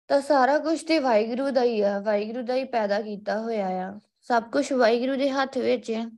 ਤਾਂ 0.09 0.21
ਸਾਰਾ 0.21 0.59
ਕੁਝ 0.59 0.85
ਤੇ 0.85 0.99
ਵਾਹਿਗੁਰੂ 0.99 1.50
ਦਾ 1.50 1.62
ਹੀ 1.62 1.80
ਆ। 1.80 2.00
ਵਾਹਿਗੁਰੂ 2.00 2.42
ਦਾ 2.42 2.54
ਹੀ 2.54 2.64
ਪੈਦਾ 2.64 3.00
ਕੀਤਾ 3.00 3.40
ਹੋਇਆ 3.40 3.66
ਆ। 3.66 4.00
ਸਭ 4.21 4.42
ਕੁਝ 4.42 4.73
ਵਾਹਿਗੁਰੂ 4.73 5.16
ਦੇ 5.16 5.30
ਹੱਥ 5.30 5.59
ਵਿੱਚ 5.59 5.90
ਹੈ 5.90 6.11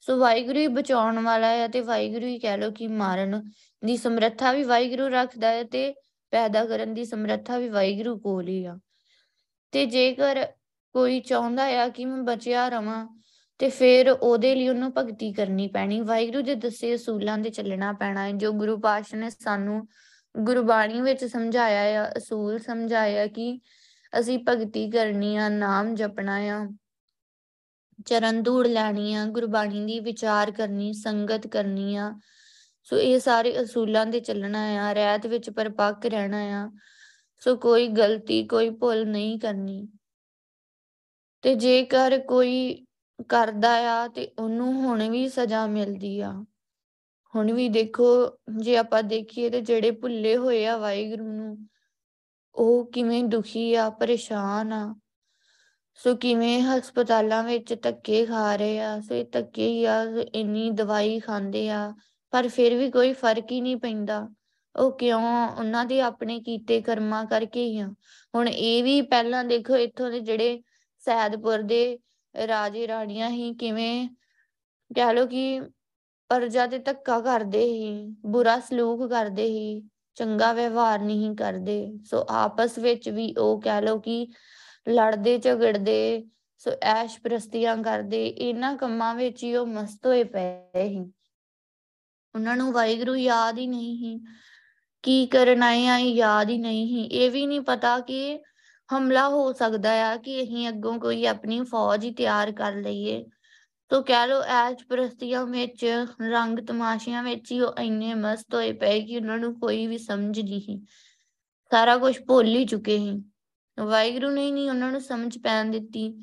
ਸੋ 0.00 0.18
ਵਾਹਿਗੁਰੂ 0.18 0.58
ਹੀ 0.58 0.66
ਬਚਾਉਣ 0.66 1.22
ਵਾਲਾ 1.22 1.46
ਹੈ 1.46 1.68
ਤੇ 1.68 1.80
ਵਾਹਿਗੁਰੂ 1.80 2.26
ਹੀ 2.26 2.38
ਕਹਿ 2.38 2.58
ਲੋ 2.58 2.70
ਕਿ 2.70 2.86
ਮਾਰਨ 2.86 3.50
ਦੀ 3.84 3.96
ਸਮਰੱਥਾ 3.96 4.52
ਵੀ 4.52 4.62
ਵਾਹਿਗੁਰੂ 4.62 5.08
ਰੱਖਦਾ 5.08 5.48
ਹੈ 5.48 5.64
ਤੇ 5.64 5.94
ਪੈਦਾ 6.30 6.64
ਕਰਨ 6.64 6.94
ਦੀ 6.94 7.04
ਸਮਰੱਥਾ 7.04 7.58
ਵੀ 7.58 7.68
ਵਾਹਿਗੁਰੂ 7.68 8.18
ਕੋਲ 8.18 8.48
ਹੀ 8.48 8.64
ਆ। 8.64 8.78
ਤੇ 9.72 9.86
ਜੇਕਰ 9.86 10.46
ਕੋਈ 10.92 11.20
ਚਾਹੁੰਦਾ 11.20 11.64
ਆ 11.82 11.88
ਕਿ 11.88 12.04
ਮੈਂ 12.04 12.22
ਬਚਿਆ 12.22 12.68
ਰਵਾਂ, 12.68 13.06
ਤੇ 13.58 13.68
ਫਿਰ 13.68 14.10
ਉਹਦੇ 14.10 14.54
ਲਈ 14.54 14.68
ਉਹਨੂੰ 14.68 14.92
ਭਗਤੀ 14.98 15.32
ਕਰਨੀ 15.32 15.68
ਪੈਣੀ। 15.68 16.00
ਵਾਹਿਗੁਰੂ 16.00 16.42
ਦੇ 16.42 16.54
ਦੱਸੇ 16.54 16.94
ਅਸੂਲਾਂ 16.94 17.38
ਤੇ 17.38 17.50
ਚੱਲਣਾ 17.50 17.92
ਪੈਣਾ 17.92 18.24
ਹੈ। 18.24 18.32
ਜੋ 18.32 18.52
ਗੁਰੂ 18.52 18.78
ਪਾਤਸ਼ਾਹ 18.80 19.20
ਨੇ 19.20 19.30
ਸਾਨੂੰ 19.30 19.88
ਗੁਰਬਾਣੀ 20.38 21.00
ਵਿੱਚ 21.00 21.24
ਸਮਝਾਇਆ 21.24 22.04
ਆ, 22.04 22.10
ਅਸੂਲ 22.16 22.58
ਸਮਝਾਇਆ 22.58 23.26
ਕਿ 23.26 23.60
ਅਸੀਂ 24.20 24.38
ਭਗਤੀ 24.48 24.90
ਕਰਨੀ 24.90 25.36
ਆ, 25.36 25.48
ਨਾਮ 25.48 25.94
ਜਪਣਾ 25.94 26.36
ਆ, 26.36 26.66
ਚਰਨ 28.06 28.42
ਧੂੜ 28.42 28.66
ਲੈਣੀ 28.66 29.14
ਆ, 29.14 29.24
ਗੁਰਬਾਣੀ 29.24 29.84
ਦੀ 29.86 30.00
ਵਿਚਾਰ 30.00 30.50
ਕਰਨੀ, 30.50 30.92
ਸੰਗਤ 30.92 31.46
ਕਰਨੀ 31.46 31.96
ਆ। 31.96 32.14
ਸੋ 32.82 32.98
ਇਹ 32.98 33.18
ਸਾਰੇ 33.20 33.62
ਅਸੂਲਾਂ 33.62 34.06
ਦੇ 34.06 34.20
ਚੱਲਣਾ 34.20 34.62
ਆ। 34.88 34.92
ਰਹਿਤ 34.92 35.26
ਵਿੱਚ 35.26 35.50
ਪਰਪੱਕ 35.50 36.06
ਰਹਿਣਾ 36.06 36.38
ਆ। 36.38 36.70
ਸੋ 37.40 37.56
ਕੋਈ 37.56 37.88
ਗਲਤੀ, 37.88 38.46
ਕੋਈ 38.46 38.70
ਭੁੱਲ 38.70 39.06
ਨਹੀਂ 39.06 39.38
ਕਰਨੀ। 39.38 39.88
ਤੇ 41.42 41.54
ਜੇਕਰ 41.54 42.18
ਕੋਈ 42.18 42.86
ਕਰਦਾ 43.28 44.02
ਆ 44.02 44.08
ਤੇ 44.08 44.32
ਉਹਨੂੰ 44.38 44.74
ਹੁਣ 44.74 45.08
ਵੀ 45.08 45.28
ਸਜ਼ਾ 45.28 45.66
ਮਿਲਦੀ 45.66 46.20
ਆ। 46.20 46.44
ਹੁਣ 47.34 47.52
ਵੀ 47.52 47.68
ਦੇਖੋ, 47.68 48.38
ਜੇ 48.56 48.76
ਆਪਾਂ 48.76 49.02
ਦੇਖੀਏ 49.02 49.50
ਤੇ 49.50 49.60
ਜਿਹੜੇ 49.60 49.90
ਭੁੱਲੇ 49.90 50.36
ਹੋਏ 50.36 50.66
ਆ 50.66 50.76
ਵਾਹਿਗੁਰੂ 50.76 51.24
ਨੂੰ, 51.24 51.68
ਉਹ 52.54 52.90
ਕਿਵੇਂ 52.90 53.24
ਦੁਖੀ 53.24 53.74
ਆ, 53.74 53.90
ਪਰੇਸ਼ਾਨ 53.90 54.72
ਆ। 54.72 54.94
ਸੋ 55.94 56.16
ਕਿਵੇਂ 56.16 56.62
ਹਸਪਤਾਲਾਂ 56.62 57.44
ਵਿੱਚ 57.44 57.74
ਧੱਕੇ 57.82 58.26
ਖਾ 58.26 58.56
ਰਹੇ 58.56 58.80
ਆ, 58.80 59.00
ਸੋ 59.00 59.14
ਇਹ 59.14 59.24
ਧੱਕੇ 59.32 59.68
ਹੀ 59.68 59.84
ਆ 59.84 60.04
ਇੰਨੀ 60.34 60.70
ਦਵਾਈ 60.70 61.20
ਖਾਂਦੇ 61.20 61.70
ਆ, 61.70 61.94
ਪਰ 62.30 62.48
ਫਿਰ 62.48 62.76
ਵੀ 62.76 62.90
ਕੋਈ 62.90 63.12
ਫ਼ਰਕ 63.12 63.52
ਹੀ 63.52 63.60
ਨਹੀਂ 63.60 63.76
ਪੈਂਦਾ। 63.76 64.28
ਉਹ 64.76 64.92
ਕਿਉਂ? 64.98 65.48
ਉਹਨਾਂ 65.58 65.84
ਦੇ 65.84 66.00
ਆਪਣੇ 66.00 66.40
ਕੀਤੇ 66.40 66.80
ਕਰਮਾਂ 66.80 67.24
ਕਰਕੇ 67.24 67.64
ਹੀ 67.64 67.78
ਆ। 67.78 67.86
ਹੁਣ 68.34 68.48
ਇਹ 68.48 68.84
ਵੀ 68.84 69.00
ਪਹਿਲਾਂ 69.02 69.44
ਦੇਖੋ, 69.44 69.76
ਇੱਥੋਂ 69.76 70.10
ਦੇ 70.10 70.20
ਜਿਹੜੇ 70.20 70.62
ਸੈਦਪੁਰ 70.98 71.62
ਦੇ 71.62 71.98
ਰਾਜੇ 72.48 72.88
ਰਾਣੀਆਂ 72.88 73.30
ਹੀ 73.30 73.54
ਕਿਵੇਂ 73.54 74.08
ਕਹਿ 74.96 75.14
ਲੋ 75.14 75.26
ਕਿ 75.26 75.60
ਪਰਜਾ 76.28 76.66
ਤੇ 76.66 76.78
ਧੱਕਾ 76.78 77.20
ਕਰਦੇ 77.20 77.64
ਹੀ, 77.64 78.16
ਬੁਰਾ 78.26 78.60
ਸਲੂਕ 78.60 79.10
ਕਰਦੇ 79.10 79.44
ਹੀ, 79.44 79.82
ਚੰਗਾ 80.14 80.52
ਵਿਵਹਾਰ 80.52 80.98
ਨਹੀਂ 80.98 81.36
ਕਰਦੇ। 81.36 81.92
ਸੋ 82.04 82.26
ਆਪਸ 82.30 82.78
ਵਿੱਚ 82.78 83.08
ਵੀ 83.08 83.34
ਉਹ 83.38 83.60
ਕਹਿ 83.60 83.82
ਲੋ 83.82 83.98
ਕਿ 83.98 84.26
ਲੜਦੇ, 84.88 85.38
ਝਗੜਦੇ, 85.38 86.26
ਸੋ 86.58 86.70
ਐਸ਼ 86.82 87.20
ਪ੍ਰਸਤੀਆਂ 87.20 87.76
ਕਰਦੇ, 87.76 88.26
ਇਹਨਾਂ 88.26 88.76
ਕੰਮਾਂ 88.76 89.14
ਵਿੱਚ 89.14 89.44
ਹੀ 89.44 89.54
ਉਹ 89.56 89.66
ਮਸਤ 89.66 90.06
ਹੋਏ 90.06 90.24
ਪਏ 90.24 90.88
ਸੀ 90.88 91.12
ਉਹਨਾਂ 92.34 92.56
ਨੂੰ 92.56 92.72
ਵਾਹਿਗੁਰੂ 92.72 93.14
ਯਾਦ 93.16 93.58
ਹੀ 93.58 93.66
ਨਹੀਂ 93.66 93.96
ਸੀ। 93.98 94.20
ਕੀ 95.02 95.26
ਕਰਨ 95.26 95.62
ਆਏ 95.62 95.86
ਆ 95.86 95.98
ਯਾਦ 95.98 96.50
ਹੀ 96.50 96.58
ਨਹੀਂ 96.58 96.86
ਸੀ। 96.86 97.02
ਇਹ 97.02 97.30
ਵੀ 97.30 97.46
ਨਹੀਂ 97.46 97.60
ਪਤਾ 97.60 97.98
ਕਿ 97.98 98.40
ਹਮਲਾ 98.96 99.28
ਹੋ 99.28 99.52
ਸਕਦਾ 99.52 100.12
ਆ 100.12 100.16
ਕਿ 100.16 100.42
ਅਸੀਂ 100.42 100.68
ਅੱਗੋਂ 100.68 100.98
ਕੋਈ 100.98 101.26
ਆਪਣੀ 101.26 101.64
ਫੌਜ 101.64 102.04
ਹੀ 102.04 102.10
ਤਿਆਰ 102.10 102.52
ਕਰ 102.52 102.74
ਲਈਏ। 102.74 103.26
ਤੋ 103.88 104.02
ਕਹਿ 104.02 104.28
ਲੋ 104.28 104.42
ਐਸ਼ 104.42 104.86
ਪ੍ਰਸਤੀਆਂ 104.86 105.46
ਵਿੱਚ, 105.46 106.06
ਰੰਗ 106.28 106.58
ਤਮਾਸ਼ਿਆਂ 106.58 107.22
ਵਿੱਚ 107.22 107.52
ਹੀ 107.52 107.60
ਉਹ 107.60 107.80
ਇੰਨੇ 107.80 108.14
ਮਸਤ 108.14 108.54
ਹੋਏ 108.54 108.72
ਪਏ 108.72 109.00
ਕਿ 109.00 109.16
ਉਹਨਾਂ 109.16 109.38
ਨੂੰ 109.38 109.60
ਕੋਈ 109.60 109.86
ਵੀ 109.86 109.98
ਸਮਝ 109.98 110.40
ਨਹੀਂ 110.40 110.60
ਸੀ। 110.60 110.84
ਸਾਰਾ 111.70 111.96
ਕੁਝ 111.96 112.18
ਭੁੱਲ 112.26 112.48
ਹੀ 112.48 112.64
ਚੁੱਕੇ 112.64 112.98
ਸੀ। 112.98 113.24
ਵਾਹਿਗੁਰੂ 113.80 114.30
ਨੇ 114.30 114.50
ਨਹੀਂ 114.50 114.70
ਉਹਨਾਂ 114.70 114.92
ਨੂੰ 114.92 115.00
ਸਮਝ 115.00 115.38
ਪੈਣ 115.38 115.70
ਦਿੱਤੀ। 115.70 116.20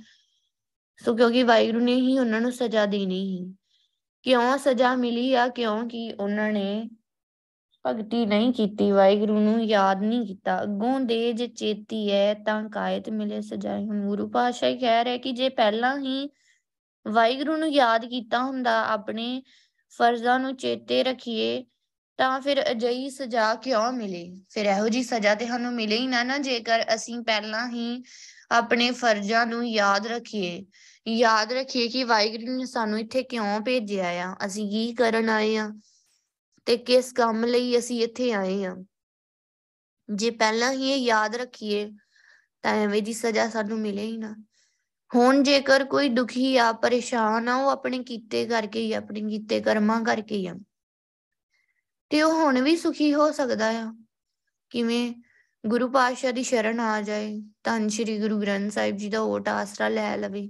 ਸੋ 1.06 1.16
ਕਿਉਂਕਿ 1.16 1.44
ਵਾਹਿਗੁਰੂ 1.44 1.80
ਨੇ 1.80 1.96
ਹੀ 1.96 2.20
ਉਹਨਾਂ 2.20 2.42
ਨੂੰ 2.42 2.52
ਸਜ਼ਾ 2.52 2.86
ਦੇਣੀ 2.86 3.26
ਸੀ। 3.26 3.56
ਕਿਉਂ 4.24 4.58
ਸਜ਼ਾ 4.58 4.96
ਮਿਲੀ 4.96 5.34
ਆ? 5.34 5.48
ਕਿਉਂਕਿ 5.48 6.14
ਉਹਨਾਂ 6.20 6.52
ਨੇ 6.52 6.90
ਭਗਤੀ 7.86 8.26
ਨਹੀਂ 8.26 8.54
ਕੀਤੀ, 8.54 8.92
ਵਾਹਿਗੁਰੂ 8.92 9.40
ਨੂੰ 9.40 9.66
ਯਾਦ 9.66 10.02
ਨਹੀਂ 10.02 10.28
ਕੀਤਾ। 10.28 10.64
ਅੱਗੋਂ 10.64 11.00
ਦੇ 11.00 11.34
ਜੇ 11.34 11.48
ਚੇਤੀ 11.48 12.12
ਹੈ 12.12 12.34
ਤਾਂ 12.34 12.70
ਕਾਇਤ 12.70 13.10
ਮਿਲੇ 13.10 13.42
ਸਜਾਏ 13.42 13.86
ਹੁਣ। 13.86 14.08
ਗੁਰੂ 14.08 14.30
ਪਾਤਸ਼ਾਹ 14.30 14.70
ਹੀ 14.70 14.78
ਕਹਿ 14.78 15.04
ਰਿਹਾ 15.04 15.18
ਕਿ 15.18 15.32
ਜੇ 15.32 15.50
ਪਹਿਲਾਂ 15.50 16.00
ਹੀ 16.00 16.30
ਵਾਹਿਗੁਰੂ 17.08 17.58
ਨੂੰ 17.58 17.70
ਯਾਦ 17.70 18.06
ਕੀਤਾ 18.06 18.44
ਹੁੰਦਾ, 18.44 18.84
ਆਪਣੇ 18.84 19.44
ਫਰਜ਼ਾਂ 19.98 20.40
ਨੂੰ 20.40 20.56
ਚੇਤੇ 20.56 21.04
ਰੱਖੀਏ, 21.04 21.66
ਤਾਂ 22.18 22.42
ਫਿਰ 22.42 22.72
ਅਜਿਹੀ 22.72 23.10
ਸਜ਼ਾ 23.10 23.56
ਕਿਉਂ 23.56 23.92
ਮਿਲੇ? 23.92 24.42
ਫਿਰ 24.50 24.66
ਇਹੋ 24.66 24.90
ਜੀ 24.90 25.04
ਸਜ਼ਾ 25.04 25.36
ਤੇ 25.36 25.46
ਸਾਨੂੰ 25.46 25.74
ਮਿਲੇ 25.74 25.98
ਹੀ 25.98 26.08
ਨਾ 26.08 26.24
ਨਾ, 26.24 26.38
ਜੇਕਰ 26.38 26.84
ਅਸੀਂ 26.96 27.22
ਪਹਿਲਾਂ 27.22 27.70
ਹੀ 27.70 28.04
ਆਪਣੇ 28.52 28.92
ਫਰਜ਼ਾਂ 28.92 29.46
ਨੂੰ 29.46 29.70
ਯਾਦ 29.70 30.08
ਰੱਖੀਏ। 30.08 30.66
ਯਾਦ 31.08 31.54
ਰੱਖੀਏ 31.54 31.88
ਕਿ 31.88 32.04
ਵਾਹਿਗੁਰੂ 32.04 32.58
ਨੇ 32.58 32.66
ਸਾਨੂੰ 32.66 33.00
ਇੱਥੇ 33.00 33.24
ਕਿਉਂ 33.24 33.60
ਭੇਜਿਆ 33.60 34.08
ਆ? 34.08 34.36
ਅਸੀਂ 34.46 34.72
ਕੀ 34.72 34.94
ਕਰਨ 34.94 35.30
ਆਏ 35.30 35.58
ਆ? 35.58 35.72
ਤੇ 36.68 36.78
ਕਿਸ 36.78 37.12
ਕੰਮ 37.14 37.46
ਲਈ 37.46 37.78
ਅਸੀਂ 37.78 38.04
ਇੱਥੇ 38.04 38.32
ਆਏ 38.32 38.66
ਆ 38.66 38.76
ਜੇ 40.16 40.30
ਪਹਿਲਾਂ 40.30 40.72
ਹੀ 40.72 40.92
ਇਹ 40.92 40.98
ਯਾਦ 40.98 41.36
ਰੱਖੀਏ, 41.36 41.92
ਤਾਂ 42.62 42.72
ਐਵੇਂ 42.72 43.04
ਦੀ 43.04 43.14
ਸਜ਼ਾ 43.14 43.50
ਸਾਨੂੰ 43.50 43.80
ਮਿਲੇ 43.80 44.04
ਹੀ 44.04 44.18
ਨਾ। 44.18 44.36
ਹੁਣ 45.16 45.44
ਜੇਕਰ 45.44 45.86
ਕੋਈ 45.86 46.10
ਦੁਖੀ 46.10 46.58
ਆ 46.58 46.72
ਪਰੇਸ਼ਾਨ 46.72 47.48
ਆ, 47.48 47.56
ਉਹ 47.56 47.70
ਆਪਣੇ 47.70 48.04
ਕੀਤੇ 48.04 48.46
ਕਰਕੇ 48.46 48.82
ਹੀ 48.82 48.94
ਆਪਣੇ 48.94 49.22
ਕੀਤੇ 49.22 49.62
ਕਰਮਾਂ 49.62 50.02
ਕਰਕੇ 50.02 50.36
ਹੀ 50.36 50.48
ਆ। 50.48 50.56
ਤੇ 52.10 52.22
ਉਹ 52.22 52.34
ਹੁਣ 52.34 52.62
ਵੀ 52.62 52.78
ਸੁਖੀ 52.78 53.14
ਹੋ 53.14 53.32
ਸਕਦਾ 53.32 53.70
ਆ। 53.70 53.94
ਕਿਵੇਂ 54.70 55.14
ਗੁਰੂ 55.68 55.92
ਪਾਤਸ਼ਾਹ 55.92 56.32
ਦੀ 56.32 56.44
ਸ਼ਰਨ 56.44 56.80
ਆ 56.80 57.02
ਜਾਏ, 57.02 57.42
ਧੰਨ 57.64 57.88
ਸ਼੍ਰੀ 57.88 58.20
ਗੁਰੂ 58.20 58.42
ਗ੍ਰੰਥ 58.42 58.72
ਸਾਹਿਬ 58.72 58.98
ਜੀ 58.98 59.10
ਦਾ 59.10 59.22
ਓਟ 59.22 59.48
ਆਸਰਾ 59.48 59.90
ਲੈ 59.90 60.18
ਲਵੇ, 60.18 60.50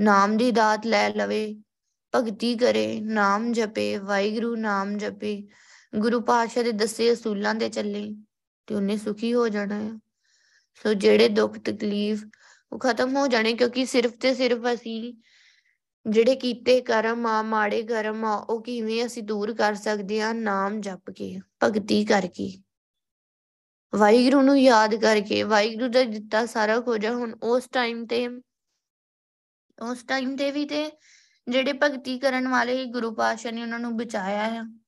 ਨਾਮ 0.00 0.36
ਦੀ 0.36 0.50
ਦਾਤ 0.50 0.86
ਲੈ 0.86 1.08
ਲਵੇ 1.08 1.62
ਭਗਤੀ 2.14 2.56
ਕਰੇ, 2.56 3.00
ਨਾਮ 3.00 3.52
ਜਪੇ, 3.52 3.98
ਵਾਹਿਗੁਰੂ 3.98 4.56
ਨਾਮ 4.56 4.98
ਜਪੇ, 4.98 5.46
ਗੁਰੂ 5.94 6.20
ਪਾਤਸ਼ਾਹ 6.20 6.64
ਦੇ 6.64 6.72
ਦੱਸੇ 6.72 7.12
ਅਸੂਲਾਂ 7.12 7.54
ਤੇ 7.54 7.68
ਚੱਲੇ 7.68 8.14
ਤੇ 8.66 8.74
ਉਹਨੇ 8.74 8.96
ਸੁਖੀ 8.96 9.34
ਹੋ 9.34 9.48
ਜਾਣਾ 9.48 9.76
ਆ। 9.76 9.98
ਸੋ 10.74 10.94
ਜਿਹੜੇ 10.94 11.28
ਦੁੱਖ, 11.28 11.58
ਤਕਲੀਫ 11.58 12.24
ਉਹ 12.72 12.78
ਖਤਮ 12.78 13.16
ਹੋ 13.16 13.26
ਜਾਣੇ 13.26 13.52
ਕਿਉਂਕਿ 13.52 13.86
ਸਿਰਫ 13.86 14.16
ਤੇ 14.16 14.34
ਸਿਰਫ 14.34 14.62
ਅਸੀਂ 14.74 15.14
ਜਿਹੜੇ 16.06 16.34
ਕੀਤੇ 16.34 16.80
ਕਰਮ 16.80 17.26
ਆ, 17.26 17.42
ਮਾੜੇ 17.42 17.82
ਕਰਮ 17.82 18.24
ਆ, 18.24 18.36
ਉਹ 18.36 18.62
ਕਿਵੇਂ 18.62 19.06
ਅਸੀਂ 19.06 19.22
ਦੂਰ 19.22 19.54
ਕਰ 19.54 19.74
ਸਕਦੇ 19.74 20.20
ਆ, 20.20 20.32
ਨਾਮ 20.32 20.80
ਜਪ 20.80 21.10
ਕੇ, 21.10 21.40
ਭਗਤੀ 21.64 22.04
ਕਰਕੇ। 22.04 22.62
ਵਾਹਿਗੁਰੂ 23.94 24.42
ਨੂੰ 24.42 24.60
ਯਾਦ 24.60 24.94
ਕਰਕੇ, 24.94 25.42
ਵਾਹਿਗੁਰੂ 25.42 25.88
ਦਾ 25.88 26.04
ਦਿੱਤਾ 26.04 26.46
ਸਾਰਾ 26.46 26.80
ਕੁਝ 26.80 27.06
ਹੁਣ 27.06 27.34
ਉਸ 27.42 27.68
ਟਾਈਮ 27.72 28.06
ਤੇ, 28.06 28.28
ਉਸ 29.82 30.02
ਟਾਈਮ 30.02 30.36
ਤੇ 30.36 30.50
ਵੀ 30.50 30.64
ਤੇ 30.64 30.90
ਜਿਹੜੇ 31.48 31.72
ਭਗਤੀ 31.72 32.18
ਕਰਨ 32.18 32.48
ਵਾਲੇ 32.48 32.84
ਗੁਰੂ 32.84 33.14
ਪਾਤਸ਼ਾਹ 33.14 33.52
ਨੇ 33.52 33.62
ਉਹਨਾਂ 33.62 33.78
ਨੂੰ 33.78 33.96
ਬਚਾਇਆ 33.96 34.44
ਆ। 34.44 34.78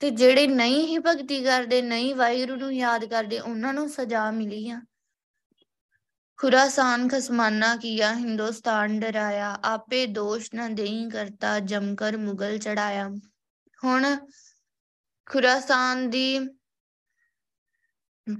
ਤੇ 0.00 0.10
ਜਿਹੜੇ 0.10 0.46
ਨਹੀਂ 0.46 0.86
ਹੀ 0.86 0.98
ਭਗਤੀ 0.98 1.44
ਕਰਦੇ, 1.44 1.82
ਨਹੀਂ 1.82 2.14
ਵਾਹਿਗੁਰੂ 2.14 2.56
ਨੂੰ 2.56 2.74
ਯਾਦ 2.74 3.04
ਕਰਦੇ, 3.04 3.40
ਉਹਨਾਂ 3.40 3.74
ਨੂੰ 3.74 3.88
ਸਜ਼ਾ 3.88 4.30
ਮਿਲੀ 4.30 4.70
ਆ। 4.70 4.82
ਖੁਰਾਸਾਨ 6.36 7.08
ਖਸਮਾਨਾ 7.08 7.76
ਕੀਆ, 7.76 8.14
ਹਿੰਦੁਸਤਾਨ 8.14 9.00
ਡਰਾਇਆ, 9.00 9.58
ਆਪੇ 9.64 10.06
ਦੋਸ਼ 10.06 10.50
ਨਾ 10.54 10.68
ਦੇਈ 10.68 11.10
ਕਰਤਾ, 11.10 11.58
ਜਮਕਰ 11.58 12.16
ਮੁਗਲ 12.16 12.58
ਚੜਾਇਆ। 12.58 13.08
ਹੁਣ 13.84 14.16
ਖੁਰਾਸਾਨ 15.26 16.10
ਦੀ, 16.10 16.38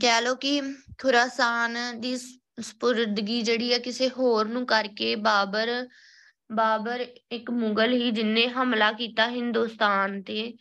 ਕਹਿ 0.00 0.22
ਲੋ 0.22 0.34
ਕਿ 0.34 0.62
ਖੁਰਾਸਾਨ 1.02 1.76
ਦੀ 1.98 2.16
ਸਪੁਰਦਗੀ 2.60 3.42
ਜਿਹੜੀ 3.42 3.72
ਹੈ 3.72 3.78
ਕਿਸੇ 3.78 4.08
ਹੋਰ 4.08 4.48
ਨੂੰ 4.48 4.66
ਕਰਕੇ 4.66 5.16
ਬਾਬਰ 5.16 5.88
ਬਾਬਰ 6.52 7.06
ਇੱਕ 7.32 7.50
ਮੁਗਲ 7.50 7.92
ਹੀ 7.92 8.10
ਜਿਨੇ 8.10 8.48
ਹਮਲਾ 8.48 8.92
ਕੀਤਾ 8.92 9.28
ਹਿੰਦੁਸਤਾਨ 9.28 10.22
ਤੇ। 10.22 10.54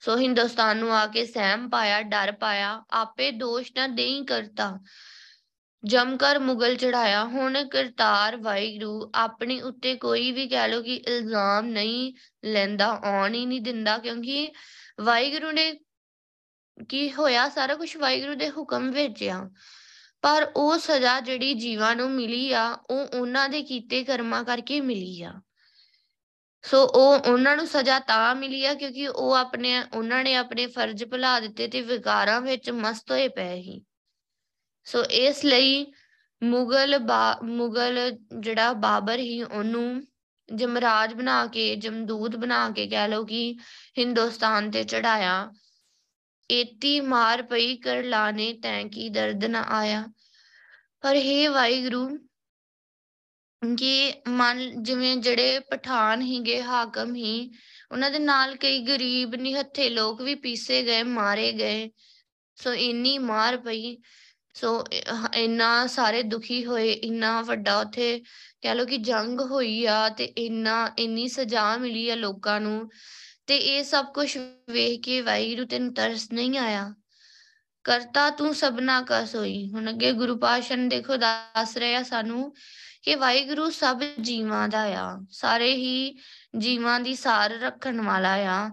ਸੋ 0.00 0.18
ਹਿੰਦੁਸਤਾਨ 0.18 0.76
ਨੂੰ 0.76 0.94
ਆ 0.94 1.06
ਕੇ 1.06 1.26
ਸਹਿਮ 1.26 1.68
ਪਾਇਆ, 1.68 2.02
ਡਰ 2.02 2.32
ਪਾਇਆ, 2.32 2.84
ਆਪੇ 2.90 3.30
ਦੋਸ਼ 3.30 3.72
ਨਾ 3.76 3.86
ਦੇਈ 3.86 4.24
ਕਰਤਾ। 4.24 4.80
ਜਮਕਰ 5.84 6.38
ਮੁਗਲ 6.38 6.76
ਚੜਾਇਆ 6.76 7.24
ਹੁਣ 7.24 7.68
ਕਰਤਾਰ 7.68 8.36
ਵਾਹਿਗੁਰੂ, 8.36 9.10
ਆਪਣੇ 9.14 9.60
ਉੱਤੇ 9.60 9.94
ਕੋਈ 9.94 10.32
ਵੀ 10.32 10.48
ਕਹਿ 10.48 10.68
ਲੋ 10.68 10.82
ਕਿ 10.82 10.94
ਇਲਜ਼ਾਮ 10.94 11.66
ਨਹੀਂ 11.66 12.14
ਲੈਂਦਾ, 12.44 12.86
ਆਉਣ 12.86 13.34
ਹੀ 13.34 13.46
ਨਹੀਂ 13.46 13.60
ਦਿੰਦਾ, 13.60 13.98
ਕਿਉਂਕਿ 13.98 14.52
ਵਾਹਿਗੁਰੂ 15.00 15.50
ਨੇ 15.50 15.74
ਕੀ 16.88 17.12
ਹੋਇਆ? 17.12 17.48
ਸਾਰਾ 17.48 17.74
ਕੁਝ 17.74 17.96
ਵਾਹਿਗੁਰੂ 17.96 18.34
ਦੇ 18.34 18.50
ਹੁਕਮ 18.50 18.90
ਵਿੱਚ 18.90 19.24
ਆ। 19.24 19.50
ਪਰ 20.26 20.52
ਉਹ 20.56 20.78
ਸਜ਼ਾ 20.78 21.20
ਜਿਹੜੀ 21.20 21.54
ਜੀਵਾਂ 21.54 21.96
ਨੂੰ 21.96 22.10
ਮਿਲੀ 22.10 22.52
ਆ, 22.52 22.78
ਉਹ 22.90 23.06
ਉਹਨਾਂ 23.20 23.48
ਦੇ 23.48 23.62
ਕੀਤੇ 23.62 24.04
ਕਰਮਾਂ 24.04 24.44
ਕਰਕੇ 24.44 24.80
ਮਿਲੀ 24.80 25.22
ਆ। 25.22 25.40
ਸੋ 26.62 26.84
ਉਹ 26.84 27.18
ਉਹਨਾਂ 27.32 27.56
ਨੂੰ 27.56 27.66
ਸਜ਼ਾ 27.66 27.98
ਤਾਂ 27.98 28.34
ਮਿਲੀ 28.34 28.64
ਆ 28.64 28.74
ਕਿਉਂਕਿ 28.74 29.08
ਉਹ 29.08 29.32
ਆਪਣੇ, 29.32 29.82
ਉਹਨਾਂ 29.94 30.24
ਨੇ 30.24 30.34
ਆਪਣੇ 30.34 30.66
ਫਰਜ਼ 30.66 31.04
ਭੁਲਾ 31.04 31.40
ਦਿੱਤੇ 31.40 31.68
ਤੇ 31.68 31.80
ਵਿਕਾਰਾਂ 31.80 32.40
ਵਿੱਚ 32.40 32.70
ਮਸਤ 32.70 33.10
ਹੋਏ 33.10 33.28
ਪਏ 33.28 33.62
ਸੀ। 33.62 33.84
ਸੋ 34.84 35.04
ਇਸ 35.04 35.44
ਲਈ 35.44 35.86
ਮੁਗਲ 36.42 36.98
ਮੁਗਲ 37.44 38.18
ਜਿਹੜਾ 38.40 38.72
ਬਾਬਰ 38.72 39.18
ਹੀ 39.18 39.42
ਉਹਨੂੰ 39.42 40.02
ਜਮਰਾਜ 40.54 41.14
ਬਣਾ 41.14 41.46
ਕੇ, 41.46 41.76
ਜਮਦੂਤ 41.76 42.36
ਬਣਾ 42.36 42.70
ਕੇ 42.70 42.86
ਕਹਿ 42.86 43.08
ਲਓ 43.08 43.24
ਕਿ 43.24 43.56
ਹਿੰਦੁਸਤਾਨ 43.98 44.70
ਤੇ 44.70 44.84
ਚੜਾਇਆ 44.84 45.52
ਏਤੀ 46.50 47.00
ਮਾਰ 47.00 47.42
ਪਈ 47.42 47.76
ਕਰ 47.76 48.02
ਲਾਣੇ 48.02 48.52
ਤੈਂ 48.52 48.84
ਕੀ 48.84 49.08
ਦਰਦ 49.08 49.44
ਨਾ 49.44 49.62
ਆਇਆ। 49.68 50.04
ਪਰ 51.06 51.16
हे 51.16 51.52
ਵਾਹਿਗੁਰੂ, 51.52 52.18
ਕਿ 53.78 54.12
ਮਨ 54.28 54.82
ਜਿਵੇਂ 54.82 55.16
ਜਿਹੜੇ 55.16 55.58
ਪਠਾਨ 55.58 56.22
ਹੀਗੇ, 56.22 56.62
ਹਾਕਮ 56.62 57.14
ਹੀ, 57.14 57.50
ਉਹਨਾਂ 57.92 58.10
ਦੇ 58.10 58.18
ਨਾਲ 58.18 58.56
ਕਈ 58.56 58.78
ਗਰੀਬ, 58.78 59.34
ਨਿਹੱਥੇ 59.34 59.90
ਲੋਕ 59.90 60.22
ਵੀ 60.22 60.34
ਪੀਸੇ 60.34 60.82
ਗਏ, 60.82 61.02
ਮਾਰੇ 61.02 61.52
ਗਏ। 61.52 61.90
ਸੋ 62.56 62.74
ਇੰਨੀ 62.74 63.18
ਮਾਰ 63.18 63.56
ਪਈ, 63.56 63.98
ਸੋ 64.54 64.84
ਇੰਨਾ 65.34 65.86
ਸਾਰੇ 65.86 66.22
ਦੁਖੀ 66.22 66.64
ਹੋਏ, 66.64 66.92
ਇੰਨਾ 66.92 67.42
ਵੱਡਾ 67.42 67.80
ਉਥੇ 67.80 68.22
ਕਹਿ 68.60 68.74
ਲੋ 68.74 68.86
ਕਿ 68.86 68.98
ਜੰਗ 68.98 69.40
ਹੋਈ 69.40 69.84
ਆ 69.84 70.08
ਤੇ 70.08 70.24
ਇੰਨਾ, 70.24 70.92
ਇੰਨੀ 70.98 71.28
ਸਜ਼ਾ 71.28 71.76
ਮਿਲੀ 71.76 72.10
ਆ 72.10 72.14
ਲੋਕਾਂ 72.14 72.60
ਨੂੰ। 72.60 72.90
ਤੇ 73.46 73.56
ਇਹ 73.56 73.84
ਸਭ 73.84 74.06
ਕੁਝ 74.14 74.38
ਵੇਖ 74.70 75.00
ਕੇ 75.00 75.20
ਵਾਹਿਗੁਰੂ 75.20 75.66
ਤੈਨੂੰ 75.66 75.94
ਤਰਸ 75.94 76.32
ਨਹੀਂ 76.32 76.58
ਆਇਆ। 76.58 76.94
ਕਰਤਾ, 77.86 78.30
ਤੂੰ 78.30 78.54
ਸਭਨਾ 78.54 79.02
ਕਾ 79.02 79.24
ਸੋਈ। 79.24 79.70
ਹੁਣ 79.70 79.90
ਅੱਗੇ 79.90 80.12
ਗੁਰੂ 80.12 80.38
ਪਾਤਸ਼ਾਹ 80.38 80.76
ਨੇ 80.76 80.88
ਦੇਖੋ 80.88 81.16
ਦੱਸ 81.16 81.76
ਰਿਹਾ 81.76 82.02
ਸਾਨੂੰ 82.02 82.54
ਕਿ 83.02 83.14
ਵਾਹਿਗੁਰੂ 83.14 83.70
ਸਭ 83.70 84.02
ਜੀਵਾਂ 84.20 84.68
ਦਾ 84.68 84.82
ਆ। 84.82 85.18
ਸਾਰੇ 85.30 85.74
ਹੀ 85.74 86.18
ਜੀਵਾਂ 86.58 87.00
ਦੀ 87.00 87.14
ਸਾਰ 87.14 87.50
ਰੱਖਣ 87.50 88.00
ਵਾਲਾ 88.00 88.32
ਆ। 88.32 88.70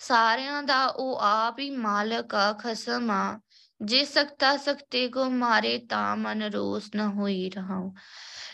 ਸਾਰਿਆਂ 0.00 0.62
ਦਾ 0.62 0.86
ਉਹ 0.86 1.18
ਆਪ 1.22 1.58
ਹੀ 1.58 1.70
ਮਾਲਕ 1.70 2.34
ਆ, 2.34 2.52
ਖਸਮ 2.52 3.10
ਆ। 3.10 3.40
ਜੇ 3.80 4.04
ਸਕਤਾ 4.04 4.56
ਸਕਤੇ 4.56 5.08
ਕੋ 5.08 5.24
ਮਾਰੇ 5.24 5.78
ਤਾਂ 5.78 6.16
ਮਨ 6.16 6.42
ਰੋਸ 6.42 6.90
ਨਾ 6.94 7.08
ਹੋਈ 7.08 7.50
ਰਹਾਉ। 7.50 7.92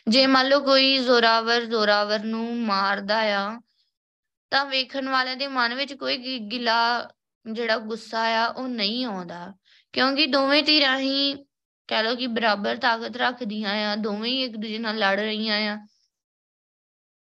ਜੇ 0.08 0.26
ਮੰਨ 0.26 0.48
ਲਓ 0.48 0.60
ਕੋਈ 0.60 0.98
ਜ਼ੋਰਾਵਰ 0.98 1.64
ਜ਼ੋਰਾਵਰ 1.64 2.24
ਨੂੰ 2.24 2.56
ਮਾਰਦਾ 2.56 3.18
ਆ, 3.18 3.60
ਤਾਂ 4.50 4.64
ਵੇਖਣ 4.64 5.08
ਵਾਲਿਆਂ 5.08 5.36
ਦੇ 5.36 5.46
ਮਨ 5.48 5.74
ਵਿੱਚ 5.74 5.94
ਕੋਈ 5.94 6.38
ਗਿਲਾ 6.38 7.10
ਜਿਹੜਾ 7.52 7.78
ਗੁੱਸਾ 7.78 8.20
ਆ, 8.20 8.46
ਉਹ 8.46 8.68
ਨਹੀਂ 8.68 9.04
ਆਉਂਦਾ। 9.04 9.54
ਕਿਉਂਕਿ 9.92 10.26
ਦੋਵੇਂ 10.26 10.62
ਧਿਰਾਂ 10.62 10.98
ਹੀ 10.98 11.34
ਕਹਿ 11.88 12.02
ਲਓ 12.02 12.14
ਕਿ 12.16 12.26
ਬਰਾਬਰ 12.26 12.76
ਤਾਕਤ 12.76 13.16
ਰੱਖਦੀਆਂ 13.16 13.92
ਆ, 13.92 13.96
ਦੋਵੇਂ 13.96 14.30
ਹੀ 14.30 14.42
ਇੱਕ 14.42 14.56
ਦੂਜੇ 14.56 14.78
ਨਾਲ 14.78 14.98
ਲੜ 14.98 15.20
ਰਹੀਆਂ 15.20 15.74
ਆ। 15.74 15.86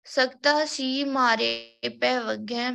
ਸਕਤਾ 0.05 0.65
ਸੀ 0.65 1.05
ਮਾਰੇ 1.05 1.79
ਪੈ 2.01 2.19
ਵਗੈ, 2.21 2.71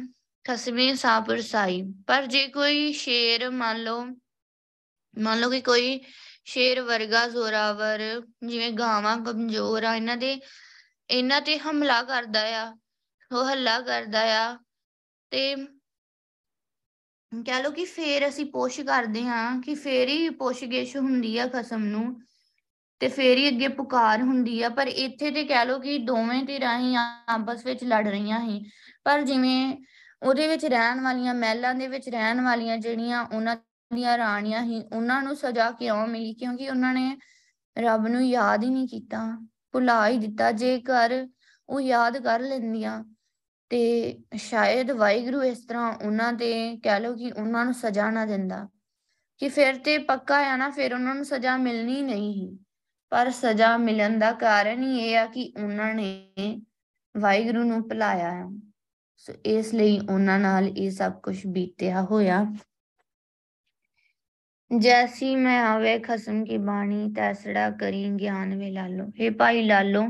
ਖਸਮੇ 0.46 0.96
ਸਾਪਰ 0.96 1.42
ਸਾਈ 1.42 1.82
ਪਰ 2.08 2.26
ਜੇ 2.26 2.48
ਕੋਈ 2.48 2.94
ਸ਼ੇਰ 2.94 3.50
ਮੰਨ 3.50 3.84
ਲਓ 3.84 4.06
ਮੰਨ 5.18 5.40
ਲਓ 5.40 5.50
ਕਿ 5.50 5.62
ਕੋਈ 5.62 6.00
ਸ਼ੇਰ 6.46 6.82
ਵਰਗਾ 6.82 7.28
ਜ਼ੋਰਾਵਰ, 7.28 8.22
ਜਿਵੇਂ 8.48 8.72
ਗਾਵਾਂ 8.72 9.18
ਕਮਜ਼ੋਰ 9.18 9.84
ਆ, 9.84 9.96
ਇਹਨਾਂ 9.96 10.18
ਦੇ, 10.18 10.40
ਇਹਨਾਂ 11.10 11.42
ਤੇ 11.42 11.58
ਹਮਲਾ 11.58 12.04
ਕਰਦਾ 12.04 12.64
ਆ, 12.64 12.76
ਉਹ 13.32 13.52
ਹੱਲਾ 13.52 13.80
ਕਰਦਾ 13.82 14.22
ਆ, 14.46 14.58
ਤੇ 15.30 15.56
ਕਹਿ 17.32 17.64
ਲਓ 17.64 17.72
ਕਿ 17.72 17.86
ਫੇਰ 17.86 18.28
ਅਸੀਂ 18.28 18.46
ਪੁੱਛ 18.46 18.80
ਕਰਦੇ 18.82 19.24
ਹਾਂ 19.24 19.62
ਕਿ 19.62 19.74
ਫੇਰ 19.76 20.10
ਹੀ 20.10 20.30
ਪੁੱਛ-ਗਿੱਛ 20.30 20.96
ਹੁੰਦੀ 20.98 21.38
ਆ 21.38 21.48
ਖਸਮ 21.48 21.84
ਨੂੰ 21.86 22.22
ਤੇ 23.00 23.08
ਫੇਰ 23.08 23.38
ਹੀ 23.38 23.48
ਅੱਗੇ 23.48 23.68
ਪੁਕਾਰ 23.68 24.22
ਹੁੰਦੀ 24.22 24.62
ਆ, 24.62 24.70
ਪਰ 24.70 24.88
ਇੱਥੇ 24.88 25.32
ਤੇ 25.32 25.44
ਕਹਿ 25.44 25.66
ਲਓ 25.66 25.80
ਕਿ 25.80 25.98
ਦੋਵੇਂ 25.98 26.44
ਧਿਰਾਂ 26.44 26.80
ਹੀ 26.80 26.96
ਆਪਸ 26.96 27.66
ਵਿੱਚ 27.66 27.84
ਲੜ 27.84 28.08
ਰਹੀਆਂ 28.08 28.40
ਸੀ, 28.40 28.66
ਪਰ 29.04 29.22
ਜਿਵੇਂ 29.22 29.76
ਉਹਦੇ 30.22 30.48
ਵਿੱਚ 30.48 30.66
ਰਹਿਣ 30.66 31.02
ਵਾਲੀਆਂ, 31.02 31.34
ਮਹਿਲਾਂ 31.34 31.74
ਦੇ 31.76 31.88
ਵਿੱਚ 31.88 32.10
ਰਹਿਣ 32.10 32.42
ਵਾਲੀਆਂ 32.42 32.78
ਜਿਹੜੀਆਂ 32.78 33.26
ਉਹਨਾਂ 33.34 33.56
ਦੀਆਂ 33.94 34.18
ਰਾਣੀਆਂ 34.18 34.64
ਸੀ, 34.64 34.82
ਉਹਨਾਂ 34.94 35.22
ਨੂੰ 35.24 35.36
ਸਜ਼ਾ 35.36 35.72
ਕਿਉਂ 35.72 36.08
ਮਿਲੀ? 36.08 36.34
ਕਿਉਂਕਿ 36.34 36.70
ਉਹਨਾਂ 36.70 36.94
ਨੇ 36.94 37.18
ਰੱਬ 37.78 38.08
ਨੂੰ 38.08 38.28
ਯਾਦ 38.28 38.64
ਹੀ 38.64 38.70
ਨਹੀਂ 38.70 38.88
ਕੀਤਾ, 38.88 39.48
ਭੁਲਾ 39.72 40.08
ਹੀ 40.08 40.18
ਦਿੱਤਾ, 40.18 40.52
ਜੇਕਰ 40.52 41.28
ਉਹ 41.70 41.82
ਯਾਦ 41.82 42.18
ਕਰ 42.18 42.40
ਲੈਂਦੀਆਂ 42.40 43.04
ਤੇ 43.70 44.18
ਸ਼ਾਇਦ 44.36 44.92
ਵਾਹਿਗੁਰੂ 44.92 45.44
ਇਸ 45.44 45.66
ਤਰ੍ਹਾਂ 45.66 45.94
ਉਹਨਾਂ 45.94 46.34
ਤੇ 46.34 46.78
ਕਹਿ 46.78 47.00
ਲਓ 47.00 47.16
ਕਿ 47.16 47.32
ਉਹਨਾਂ 47.32 47.66
ਨੂੰ 47.66 47.74
ਸਜ਼ਾ 47.74 48.10
ਨਾ 48.12 48.26
ਦਿੰਦਾ 48.26 48.68
ਕਿ 49.38 49.50
ਫਿਰ 49.50 49.76
ਤੇ 49.76 49.98
ਪੱਕਾ 49.98 50.38
ਆ 50.54 50.56
ਨਾ, 50.58 50.70
ਫਿਰ 50.70 50.94
ਉਹਨਾਂ 50.94 51.16
ਨੂੰ 51.16 51.26
ਸਜ਼ਾ 51.26 51.58
ਮਿਲਣੀ 51.58 52.02
ਨਹੀਂ 52.02 52.34
ਸੀ। 52.34 52.60
ਪਰ 53.10 53.30
ਸਜ਼ਾ 53.32 53.78
ਮਿਲਣ 53.78 54.20
ਦਾ 54.20 54.32
ਕਾਰਨ 54.32 54.84
ਹੀ 54.84 55.00
ਇਹ 55.00 55.18
ਆ 55.18 55.26
ਕਿ 55.26 55.54
ਉਹਨਾਂ 55.64 55.94
ਨੇ 55.94 56.34
ਵਾਹਿਗੁਰੂ 57.18 57.64
ਨੂੰ 57.64 57.90
ਭੁਲਾਇਆ 57.90 58.32
ਹੈ 58.32 58.46
ਸੋ 59.18 59.34
ਇਸ 59.46 59.74
ਲਈ 59.74 60.00
ਉਹਨਾਂ 60.00 60.40
ਨਾਲ 60.40 60.68
ਇਹ 60.68 60.92
ਸਭ 60.92 61.12
ਕੁਝ 61.12 61.48
ਬੀਤਿਆ 61.48 62.02
ਹੋਇਆ। 62.02 62.46
ਜੈਸੀ 64.80 65.36
ਮੈਂ 65.36 65.62
ਆਵੇ 65.62 66.00
ਖਸਮ 66.00 66.46
ਕੀ 66.46 66.58
ਬਾਣੀ, 66.58 67.14
ਤੈਸੜਾ 67.14 67.70
ਕਰੀ 67.70 68.10
ਗਿਆਨ 68.10 68.58
ਵੇ 68.58 68.72
ਲਾਲੋ। 68.72 69.06
हे 69.06 69.34
ਭਾਈ 69.38 69.64
ਲਾਲੋ, 69.64 70.04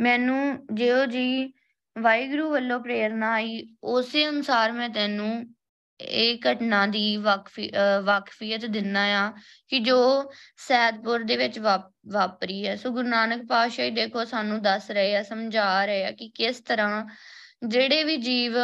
ਮੈਨੂੰ 0.00 0.66
ਜਿਉ 0.74 1.04
ਜੀ 1.04 1.52
ਵਾਹਿਗੁਰੂ 1.96 2.50
ਵੱਲੋਂ 2.50 2.80
ਪ੍ਰੇਰਣਾ 2.80 3.32
ਆਈ, 3.32 3.62
ਉਸੇ 3.84 4.28
ਅਨੁਸਾਰ 4.28 4.72
ਮੈਂ 4.72 4.88
ਤੈਨੂੰ 4.88 5.44
ਇਹ 6.00 6.38
ਘਟਨਾ 6.40 6.86
ਦੀ 6.86 7.16
ਵਕਫੀ 7.16 7.70
ਵਾਕਫੀਅਤ 8.04 8.64
ਦਿੰਨਾ 8.66 9.02
ਆ 9.18 9.30
ਕਿ 9.68 9.78
ਜੋ 9.78 9.98
ਸੈਦਪੁਰ 10.58 11.22
ਦੇ 11.24 11.36
ਵਿੱਚ 11.36 11.58
ਵਾਪਰੀ 11.58 12.66
ਹੈ। 12.66 12.74
ਸੋ 12.76 12.90
ਗੁਰੂ 12.90 13.08
ਨਾਨਕ 13.08 13.46
ਪਾਤਸ਼ਾਹ 13.48 13.84
ਹੀ 13.84 13.90
ਦੇਖੋ, 13.90 14.24
ਸਾਨੂੰ 14.24 14.60
ਦੱਸ 14.62 14.90
ਰਹੇ 14.90 15.16
ਆ, 15.16 15.22
ਸਮਝਾ 15.22 15.84
ਰਹੇ 15.84 16.04
ਆ 16.04 16.10
ਕਿ 16.10 16.28
ਕਿਸ 16.28 16.60
ਤਰ੍ਹਾਂ 16.60 17.04
ਜਿਹੜੇ 17.68 18.02
ਵੀ 18.04 18.16
ਜੀਵ 18.16 18.56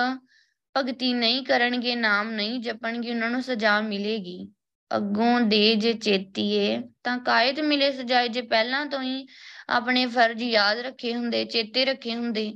ਭਗਤੀ 0.75 1.13
ਨਹੀਂ 1.13 1.45
ਕਰਨਗੇ, 1.45 1.95
ਨਾਮ 1.97 2.31
ਨਹੀਂ 2.31 2.61
ਜਪਣਗੇ, 2.61 3.11
ਉਹਨਾਂ 3.11 3.31
ਨੂੰ 3.31 3.43
ਸਜ਼ਾ 3.43 3.81
ਮਿਲੇਗੀ। 3.81 4.49
ਅੱਗੋਂ 4.91 5.41
ਦੇ 5.41 5.75
ਜੇ 5.75 5.93
ਚੇਤੀਏ, 5.93 6.83
ਤਾਂ 7.05 7.19
ਕਾਇਤ 7.19 7.61
ਮਿਲੇ 7.61 7.91
ਸਜਾਏ, 7.93 8.29
ਜੇ 8.29 8.43
ਪਹਿਲਾਂ 8.43 8.85
ਤੋਂ 8.87 9.03
ਹੀ 9.03 9.27
ਆਪਣੇ 9.69 10.07
ਫਰਜ਼ 10.07 10.43
ਯਾਦ 10.43 10.79
ਰੱਖੇ 10.79 11.15
ਹੁੰਦੇ, 11.15 11.45
ਚੇਤੇ 11.45 11.85
ਰੱਖੇ 11.85 12.15
ਹੁੰਦੇ 12.15 12.53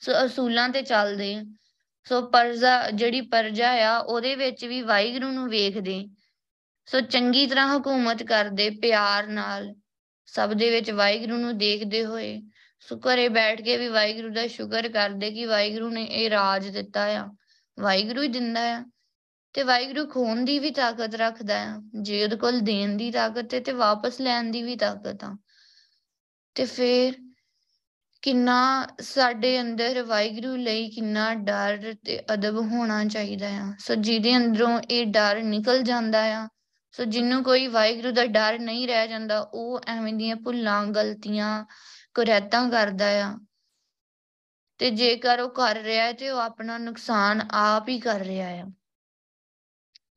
ਸੋ 0.00 0.26
ਅਸੂਲਾਂ 0.26 0.68
ਤੇ 0.68 0.82
ਚੱਲਦੇ 0.82 1.42
ਸੋ 2.04 2.22
ਪਰਜਾ, 2.22 2.90
ਜਿਹੜੀ 2.90 3.20
ਪਰਜਾ 3.20 3.94
ਆ, 3.94 3.98
ਉਹਦੇ 3.98 4.34
ਵਿੱਚ 4.34 4.64
ਵੀ 4.64 4.82
ਵਾਹਿਗੁਰੂ 4.82 5.30
ਨੂੰ 5.30 5.48
ਵੇਖਦੇ 5.48 6.08
ਸੋ 6.86 7.00
ਚੰਗੀ 7.00 7.46
ਤਰ੍ਹਾਂ 7.46 7.78
ਹਕੂਮਤ 7.78 8.22
ਕਰਦੇ 8.22 8.70
ਪਿਆਰ 8.70 9.26
ਨਾਲ। 9.26 9.74
ਸਭ 10.26 10.52
ਦੇ 10.52 10.70
ਵਿੱਚ 10.70 10.90
ਵਾਹਿਗੁਰੂ 10.90 11.36
ਨੂੰ 11.36 11.58
ਦੇਖਦੇ 11.58 12.06
ਹੋਏ। 12.06 12.42
ਸੋ 12.80 12.96
ਘਰੇ 12.96 13.28
ਬੈਠ 13.28 13.62
ਕੇ 13.62 13.76
ਵੀ 13.76 13.88
ਵਾਹਿਗੁਰੂ 13.88 14.34
ਦਾ 14.34 14.46
ਸ਼ੁਕਰ 14.46 14.88
ਕਰਦੇ 14.88 15.30
ਕਿ 15.30 15.46
ਵਾਹਿਗੁਰੂ 15.46 15.90
ਨੇ 15.90 16.04
ਇਹ 16.04 16.30
ਰਾਜ 16.30 16.68
ਦਿੱਤਾ 16.68 17.04
ਆ। 17.04 17.28
ਵਾਹਿਗੁਰੂ 17.80 18.22
ਹੀ 18.22 18.28
ਦਿੰਦਾ 18.28 18.60
ਆ। 18.60 18.84
ਤੇ 19.52 19.62
ਵਾਹਿਗੁਰੂ 19.62 20.06
ਖੋਣ 20.06 20.44
ਦੀ 20.44 20.58
ਵੀ 20.58 20.70
ਤਾਕਤ 20.70 21.14
ਰੱਖਦਾ 21.14 21.62
ਆ। 21.62 21.82
ਜੇ 22.02 22.24
ਉਹਦੇ 22.24 22.36
ਕੋਲ 22.36 22.60
ਦੇਣ 22.60 22.96
ਦੀ 22.96 23.10
ਤਾਕਤ 23.10 23.54
ਹੈ 23.54 23.60
ਤੇ 23.60 23.72
ਵਾਪਸ 23.72 24.20
ਲੈਣ 24.20 24.44
ਦੀ 24.44 24.62
ਵੀ 24.62 24.76
ਤਾਕਤ 24.76 25.24
ਆ। 25.24 25.36
ਤੇ 26.54 26.64
ਫਿਰ 26.64 27.12
ਕਿੰਨਾ 28.26 28.86
ਸਾਡੇ 29.00 29.60
ਅੰਦਰ 29.60 30.02
ਵਾਹਿਗੁਰੂ 30.02 30.54
ਲਈ 30.56 30.88
ਕਿੰਨਾ 30.90 31.34
ਡਰ 31.34 31.94
ਤੇ 32.04 32.18
ਅਦਬ 32.34 32.56
ਹੋਣਾ 32.62 33.04
ਚਾਹੀਦਾ 33.04 33.48
ਆ। 33.48 33.66
ਸੋ 33.78 33.94
ਜਿਹਦੇ 33.94 34.36
ਅੰਦਰੋਂ 34.36 34.80
ਇਹ 34.80 35.06
ਡਰ 35.06 35.42
ਨਿਕਲ 35.42 35.82
ਜਾਂਦਾ 35.82 36.22
ਆ, 36.22 36.48
ਸੋ 36.94 37.04
ਜਿੰਨੂੰ 37.04 37.42
ਕੋਈ 37.44 37.66
ਵਾਹਿਗੁਰੂ 37.66 38.10
ਦਾ 38.10 38.26
ਡਰ 38.26 38.58
ਨਹੀਂ 38.58 38.88
ਰਹਿ 38.88 39.08
ਜਾਂਦਾ, 39.08 39.38
ਉਹ 39.40 39.80
ਐਵੇਂ 39.86 40.12
ਦੀਆਂ 40.12 40.36
ਭੁੱਲਾਂ, 40.36 40.86
ਗਲਤੀਆਂ, 40.86 41.64
ਕੁਰੈਤਾਂ 42.14 42.70
ਕਰਦਾ 42.70 43.08
ਆ। 43.22 43.32
ਤੇ 44.78 44.90
ਜੇਕਰ 44.90 45.40
ਉਹ 45.40 45.50
ਕਰ 45.50 45.76
ਰਿਹਾ 45.76 46.04
ਹੈ 46.04 46.12
ਤੇ 46.12 46.30
ਉਹ 46.30 46.38
ਆਪਣਾ 46.38 46.78
ਨੁਕਸਾਨ 46.78 47.48
ਆਪ 47.50 47.88
ਹੀ 47.88 47.98
ਕਰ 48.00 48.20
ਰਿਹਾ 48.20 48.48
ਆ। 48.48 48.66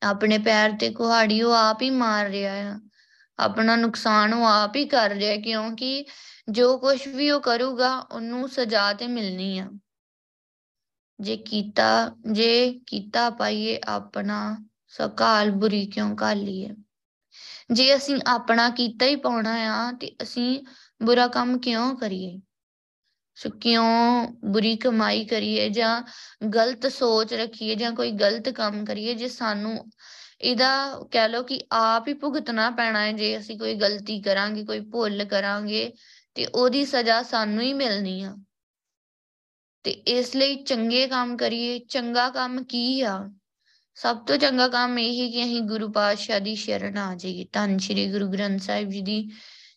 ਆਪਣੇ 0.02 0.38
ਪੈਰ 0.38 0.72
ਤੇ 0.72 0.90
ਕੁਹਾੜੀ 0.90 1.42
ਉਹ 1.42 1.52
ਆਪ 1.52 1.82
ਹੀ 1.82 1.90
ਮਾਰ 1.90 2.26
ਰਿਹਾ 2.26 2.54
ਆ। 2.54 2.80
ਆਪਣਾ 3.38 3.76
ਨੁਕਸਾਨ 3.76 4.34
ਉਹ 4.34 4.44
ਆਪ 4.46 4.76
ਹੀ 4.76 4.84
ਕਰ 4.84 5.10
ਰਿਹਾ, 5.10 5.36
ਕਿਉਂਕਿ 5.36 6.04
ਜੋ 6.50 6.78
ਕੁਝ 6.78 7.08
ਵੀ 7.08 7.30
ਉਹ 7.30 7.40
ਕਰੂਗਾ, 7.40 7.98
ਉਹਨੂੰ 7.98 8.48
ਸਜ਼ਾ 8.48 8.92
ਤੇ 8.92 9.06
ਮਿਲਣੀ 9.06 9.58
ਆ। 9.58 9.70
ਜੇ 11.20 11.36
ਕੀਤਾ 11.36 12.16
ਜੇ 12.32 12.80
ਕੀਤਾ 12.86 13.30
ਪਾਈਏ 13.30 13.80
ਆਪਣਾ, 13.86 14.64
ਸਕਾਲ 14.86 15.50
ਬੁਰੀ 15.50 15.86
ਕਿਉਂ 15.86 16.16
ਕਾਲੀਏ 16.16 16.70
ਜੇ 17.70 17.96
ਅਸੀਂ 17.96 18.20
ਆਪਣਾ 18.26 18.70
ਕੀਤਾ 18.70 19.06
ਹੀ 19.06 19.16
ਪਾਉਣਾ 19.16 19.52
ਆ, 19.52 19.92
ਤੇ 19.92 20.16
ਅਸੀਂ 20.22 20.64
ਬੁਰਾ 21.02 21.26
ਕੰਮ 21.26 21.58
ਕਿਉਂ 21.58 21.96
ਕਰੀਏ? 21.96 22.40
ਸੋ 23.34 23.50
ਕਿਉਂ 23.50 24.28
ਬੁਰੀ 24.44 24.76
ਕਮਾਈ 24.76 25.24
ਕਰੀਏ 25.24 25.68
ਜਾਂ 25.68 26.02
ਗਲਤ 26.54 26.86
ਸੋਚ 26.86 27.34
ਰੱਖੀਏ 27.34 27.74
ਜਾਂ 27.74 27.92
ਕੋਈ 27.92 28.10
ਗਲਤ 28.10 28.48
ਕੰਮ 28.48 28.84
ਕਰੀਏ, 28.84 29.14
ਜੇ 29.14 29.28
ਸਾਨੂੰ 29.28 29.86
ਇਹਦਾ 30.40 31.02
ਕਹਿ 31.10 31.28
ਲਓ 31.28 31.42
ਕਿ 31.42 31.60
ਆਪ 31.72 32.08
ਹੀ 32.08 32.14
ਭੁਗਤਣਾ 32.14 32.70
ਪੈਣਾ 32.70 33.00
ਹੈ, 33.00 33.12
ਜੇ 33.12 33.38
ਅਸੀਂ 33.38 33.58
ਕੋਈ 33.58 33.74
ਗਲਤੀ 33.74 34.20
ਕਰਾਂਗੇ, 34.20 34.64
ਕੋਈ 34.64 34.80
ਭੁੱਲ 34.80 35.24
ਕਰਾਂਗੇ 35.24 35.92
ਤੇ 36.34 36.46
ਉਹਦੀ 36.46 36.84
ਸਜ਼ਾ 36.84 37.22
ਸਾਨੂੰ 37.22 37.62
ਹੀ 37.62 37.72
ਮਿਲਣੀ 37.72 38.22
ਆ। 38.22 38.36
ਤੇ 39.84 39.90
ਇਸ 39.90 40.36
ਲਈ 40.36 40.56
ਚੰਗੇ 40.56 41.06
ਕੰਮ 41.06 41.36
ਕਰੀਏ, 41.36 41.78
ਚੰਗਾ 41.78 42.28
ਕੰਮ 42.28 42.64
ਕੀ 42.64 43.00
ਆ? 43.00 43.30
ਸਭ 43.94 44.16
ਤੋਂ 44.16 44.36
ਚੰਗਾ 44.36 44.68
ਕੰਮ 44.68 44.98
ਇਹ 44.98 45.24
ਹੈ 45.24 45.30
ਕਿ 45.30 45.44
ਅਸੀਂ 45.44 45.62
ਗੁਰੂ 45.62 45.92
ਪਾਤਸ਼ਾਹ 45.92 46.40
ਦੀ 46.40 46.54
ਸ਼ਰਨ 46.54 46.98
ਆ 46.98 47.14
ਜਾਈਏ। 47.14 47.46
ਧੰਨ 47.52 47.78
ਸ਼੍ਰੀ 47.78 48.12
ਗੁਰੂ 48.12 48.28
ਗ੍ਰੰਥ 48.28 48.62
ਸਾਹਿਬ 48.62 48.90
ਜੀ 48.90 49.00
ਦੀ 49.00 49.30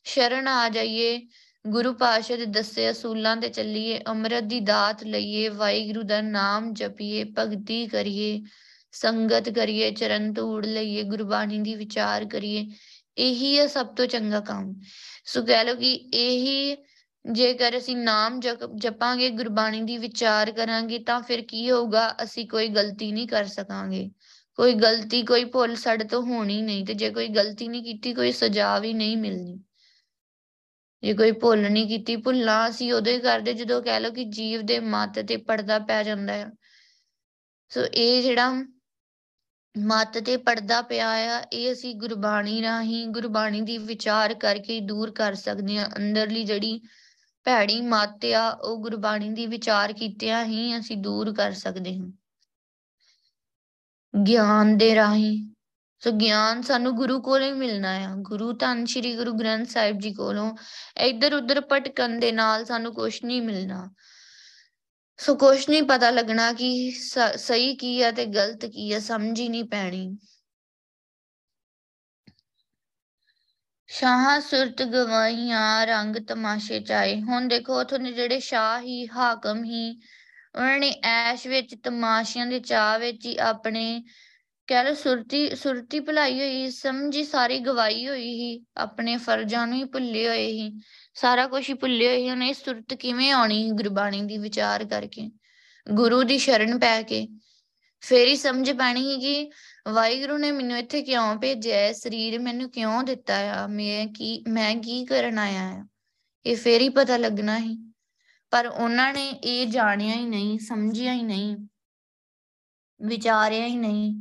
ਸ਼ਰਨ 0.03 0.47
ਆ 0.47 0.69
ਜਾਈਏ। 0.69 1.27
ਗੁਰੂ 1.67 1.93
ਪਾਤਸ਼ਾਹ 1.93 2.37
ਦੇ 2.37 2.45
ਦੱਸੇ 2.45 2.91
ਅਸੂਲਾਂ 2.91 3.37
ਤੇ 3.37 3.49
ਚੱਲੀਏ, 3.49 4.01
ਅੰਮ੍ਰਿਤ 4.07 4.43
ਦੀ 4.43 4.59
ਦਾਤ 4.59 5.03
ਲਈਏ, 5.03 5.49
ਵਾਹਿਗੁਰੂ 5.49 6.03
ਦਾ 6.03 6.21
ਨਾਮ 6.21 6.73
ਜਪੀਏ, 6.73 7.23
ਭਗਤੀ 7.23 7.87
ਕਰੀਏ, 7.87 8.43
ਸੰਗਤ 8.91 9.49
ਕਰੀਏ, 9.49 9.91
ਚਰਨ 9.91 10.33
ਧੂੜ 10.33 10.65
ਲਈਏ, 10.65 11.03
ਗੁਰਬਾਣੀ 11.03 11.59
ਦੀ 11.59 11.75
ਵਿਚਾਰ 11.75 12.25
ਕਰੀਏ, 12.25 12.71
ਇਹੀ 13.17 13.59
ਹੈ 13.59 13.67
ਸਭ 13.67 13.87
ਤੋਂ 13.87 14.05
ਚੰਗਾ 14.05 14.39
ਕੰਮ। 14.39 14.81
ਸੋ 15.25 15.41
ਕਹਿ 15.45 15.63
ਲਓ 15.63 15.75
ਕਿ 15.75 15.93
ਇਹੀ 15.93 16.75
ਜੇਕਰ 17.25 17.77
ਅਸੀਂ 17.77 17.95
ਨਾਮ 17.97 18.39
ਜਪਾਂਗੇ, 18.75 19.29
ਗੁਰਬਾਣੀ 19.29 19.81
ਦੀ 19.81 19.97
ਵਿਚਾਰ 19.97 20.51
ਕਰਾਂਗੇ, 20.51 20.99
ਤਾਂ 20.99 21.21
ਫਿਰ 21.21 21.41
ਕੀ 21.41 21.69
ਹੋਊਗਾ? 21.71 22.15
ਅਸੀਂ 22.23 22.47
ਕੋਈ 22.47 22.67
ਗਲਤੀ 22.67 23.11
ਨਹੀਂ 23.11 23.27
ਕਰ 23.27 23.45
ਸਕਾਂਗੇ। 23.45 24.09
ਕੋਈ 24.55 24.73
ਗਲਤੀ, 24.73 25.23
ਕੋਈ 25.23 25.43
ਭੁੱਲ 25.45 25.75
ਸਾਡੇ 25.75 26.03
ਤੋਂ 26.03 26.21
ਹੋਣੀ 26.23 26.61
ਨਹੀਂ 26.61 26.85
ਤੇ 26.85 26.93
ਜੇ 26.93 27.09
ਕੋਈ 27.09 27.27
ਗਲਤੀ 27.27 27.67
ਨਹੀਂ 27.67 27.83
ਕੀਤੀ, 27.83 28.13
ਕੋਈ 28.13 28.31
ਸਜ਼ਾ 28.31 28.79
ਵੀ 28.79 28.93
ਨਹੀਂ 28.93 29.17
ਮਿਲਣੀ। 29.17 29.59
ਜੇ 31.03 31.13
ਕੋਈ 31.13 31.31
ਭੁੱਲ 31.31 31.71
ਨਹੀਂ 31.71 31.87
ਕੀਤੀ, 31.87 32.15
ਭੁੱਲਾਂ 32.15 32.69
ਅਸੀਂ 32.69 32.93
ਉਦੋਂ 32.93 33.13
ਹੀ 33.13 33.19
ਕਰਦੇ 33.19 33.53
ਜਦੋਂ 33.53 33.81
ਕਹਿ 33.81 33.99
ਲਓ 33.99 34.11
ਕਿ 34.11 34.23
ਜੀਵ 34.23 34.61
ਦੇ 34.61 34.79
ਮੱਤ 34.79 35.19
ਤੇ 35.19 35.37
ਪਰਦਾ 35.37 35.79
ਪੈ 35.79 36.03
ਜਾਂਦਾ 36.03 36.33
ਹੈ 36.33 36.51
ਸੋ 37.69 37.85
ਇਹ 37.85 38.23
ਜਿਹੜਾ 38.23 38.51
ਮੱਤ 39.77 40.17
ਤੇ 40.17 40.37
ਪਰਦਾ 40.37 40.81
ਪਿਆ 40.81 41.09
ਆ, 41.09 41.43
ਇਹ 41.53 41.71
ਅਸੀਂ 41.71 41.95
ਗੁਰਬਾਣੀ 41.95 42.61
ਰਾਹੀਂ, 42.61 43.07
ਗੁਰਬਾਣੀ 43.07 43.61
ਦੀ 43.61 43.77
ਵਿਚਾਰ 43.77 44.33
ਕਰਕੇ 44.33 44.79
ਦੂਰ 44.79 45.11
ਕਰ 45.11 45.35
ਸਕਦੇ 45.35 45.77
ਹਾਂ। 45.77 45.89
ਅੰਦਰਲੀ 45.97 46.43
ਜਿਹੜੀ 46.43 46.81
ਭੈੜੀ 47.45 47.81
ਮੱਤ 47.81 48.25
ਆ, 48.25 48.49
ਉਹ 48.49 48.77
ਗੁਰਬਾਣੀ 48.77 49.29
ਦੀ 49.29 49.47
ਵਿਚਾਰ 49.47 49.93
ਕੀਤਿਆਂ 49.93 50.45
ਹੀ 50.45 50.79
ਅਸੀਂ 50.79 50.97
ਦੂਰ 50.97 51.33
ਕਰ 51.33 51.51
ਸਕਦੇ 51.51 51.97
ਹਾਂ। 51.97 52.11
ਗਿਆਨ 54.25 54.77
ਦੇ 54.77 54.95
ਰਾਹੀਂ। 54.95 55.53
ਸੋ 55.99 56.11
ਗਿਆਨ 56.11 56.61
ਸਾਨੂੰ 56.61 56.95
ਗੁਰੂ 56.95 57.21
ਕੋਲੋਂ 57.21 57.47
ਹੀ 57.47 57.53
ਮਿਲਣਾ 57.53 57.89
ਆ। 57.89 58.15
ਗੁਰੂ 58.15 58.53
ਧੰਨ 58.53 58.85
ਸ਼੍ਰੀ 58.85 59.15
ਗੁਰੂ 59.15 59.33
ਗ੍ਰੰਥ 59.33 59.69
ਸਾਹਿਬ 59.69 59.99
ਜੀ 59.99 60.13
ਕੋਲੋਂ 60.13 60.55
ਇੱਧਰ 60.97 61.33
ਉੱਧਰ 61.33 61.61
ਭਟਕਣ 61.61 62.19
ਦੇ 62.19 62.31
ਨਾਲ 62.31 62.65
ਸਾਨੂੰ 62.65 62.93
ਕੁਝ 62.93 63.25
ਨਹੀਂ 63.25 63.41
ਮਿਲਣਾ। 63.41 63.89
ਸੋ 65.19 65.35
ਕੁਝ 65.35 65.69
ਨਹੀਂ 65.69 65.83
ਪਤਾ 65.83 66.09
ਲੱਗਣਾ 66.09 66.51
ਕਿ 66.53 66.91
ਸਹੀ 67.37 67.75
ਕੀ 67.75 68.01
ਆ 68.01 68.11
ਤੇ 68.11 68.25
ਗਲਤ 68.25 68.65
ਕੀ 68.65 68.91
ਆ, 68.93 68.99
ਸਮਝ 68.99 69.39
ਹੀ 69.39 69.47
ਨਹੀਂ 69.49 69.63
ਪੈਣੀ। 69.63 70.17
ਸ਼ਾਹ 73.87 74.39
ਸੁਰਤ 74.41 74.81
ਗਵਾਈਆਂ 74.83 75.85
ਰੰਗ 75.87 76.15
ਤਮਾਸ਼ੇ 76.27 76.79
ਚਾਏ। 76.79 77.21
ਹੁਣ 77.21 77.47
ਦੇਖੋ, 77.47 77.79
ਉਥੋਂ 77.79 77.99
ਦੇ 77.99 78.11
ਜਿਹੜੇ 78.11 78.39
ਸ਼ਾਹ 78.39 78.81
ਹੀ, 78.81 79.07
ਹਾਕਮ 79.07 79.63
ਹੀ, 79.63 79.89
ਉਹਨਾਂ 80.55 80.79
ਨੇ 80.79 80.89
ਐਸ਼ 81.03 81.47
ਵਿੱਚ 81.47 81.75
ਤਮਾਸ਼ਿਆਂ 81.83 82.45
ਦੇ 82.47 82.59
ਚਾਹ 82.59 82.99
ਵਿੱਚ 82.99 83.25
ਹੀ 83.25 83.37
ਆਪਣੇ 83.37 84.03
ਕਹਿ 84.73 84.83
ਲੋ 84.83 84.93
ਸੁਰਤੀ 84.93 85.55
ਸੁਰਤੀ 85.55 85.99
ਭੁਲਾਈ 85.99 86.39
ਹੋਈ, 86.39 86.69
ਸਮਝੀ 86.69 87.23
ਸਾਰੀ 87.23 87.59
ਗਵਾਈ 87.59 88.07
ਹੋਈ 88.07 88.29
ਹੀ 88.33 88.65
ਆਪਣੇ 88.77 89.15
ਫਰਜ਼ਾਂ 89.17 89.65
ਨੂੰ 89.67 89.77
ਹੀ 89.77 89.83
ਭੁੱਲੇ 89.83 90.27
ਹੋਏ 90.27 90.47
ਹੀ 90.47 90.71
ਸਾਰਾ 91.15 91.45
ਕੁਝ 91.47 91.69
ਹੀ 91.69 91.73
ਭੁੱਲੇ 91.73 92.07
ਹੋਏ 92.07 92.29
ਉਹਨੇ 92.31 92.53
ਸੁਰਤ 92.53 92.93
ਕਿਵੇਂ 92.93 93.31
ਆਉਣੀ 93.31 93.69
ਗੁਰਬਾਣੀ 93.71 94.21
ਦੀ 94.21 94.37
ਵਿਚਾਰ 94.37 94.85
ਕਰਕੇ, 94.85 95.29
ਗੁਰੂ 95.87 96.23
ਦੀ 96.23 96.37
ਸ਼ਰਨ 96.37 96.79
ਪੈ 96.79 97.01
ਕੇ, 97.01 97.27
ਫੇਰ 98.03 98.27
ਹੀ 98.27 98.35
ਸਮਝ 98.35 98.71
ਪਾਣੀ 98.71 99.11
ਹੈ 99.11 99.17
ਕਿ 99.19 99.51
ਵਾਹਿਗੁਰੂ 99.91 100.37
ਨੇ 100.37 100.51
ਮੈਨੂੰ 100.51 100.77
ਇੱਥੇ 100.77 101.01
ਕਿਉਂ 101.01 101.35
ਭੇਜਿਆ 101.35 101.93
ਸਰੀਰ 101.93 102.39
ਮੈਨੂੰ 102.39 102.69
ਕਿਉਂ 102.71 103.03
ਦਿੱਤਾ 103.03 103.37
ਆ, 103.53 103.67
ਮੈਂ 103.67 104.07
ਕੀ 104.07 104.43
ਮੈਂ 104.47 104.75
ਕੀ 104.75 105.05
ਕਰਨ 105.05 105.39
ਆਇਆ 105.39 105.69
ਆ, 105.69 105.85
ਇਹ 106.45 106.57
ਫੇਰ 106.57 106.81
ਹੀ 106.81 106.89
ਪਤਾ 106.89 107.17
ਲੱਗਣਾ 107.17 107.59
ਹੀ 107.59 107.77
ਪਰ 108.51 108.67
ਉਹਨਾਂ 108.67 109.13
ਨੇ 109.13 109.29
ਇਹ 109.29 109.67
ਜਾਣਿਆ 109.67 110.15
ਹੀ 110.15 110.25
ਨਹੀਂ, 110.25 110.59
ਸਮਝਿਆ 110.59 111.13
ਹੀ 111.13 111.23
ਨਹੀਂ, 111.23 111.55
ਵਿਚਾਰਿਆ 113.01 113.65
ਹੀ 113.65 113.77
ਨਹੀਂ 113.77 114.13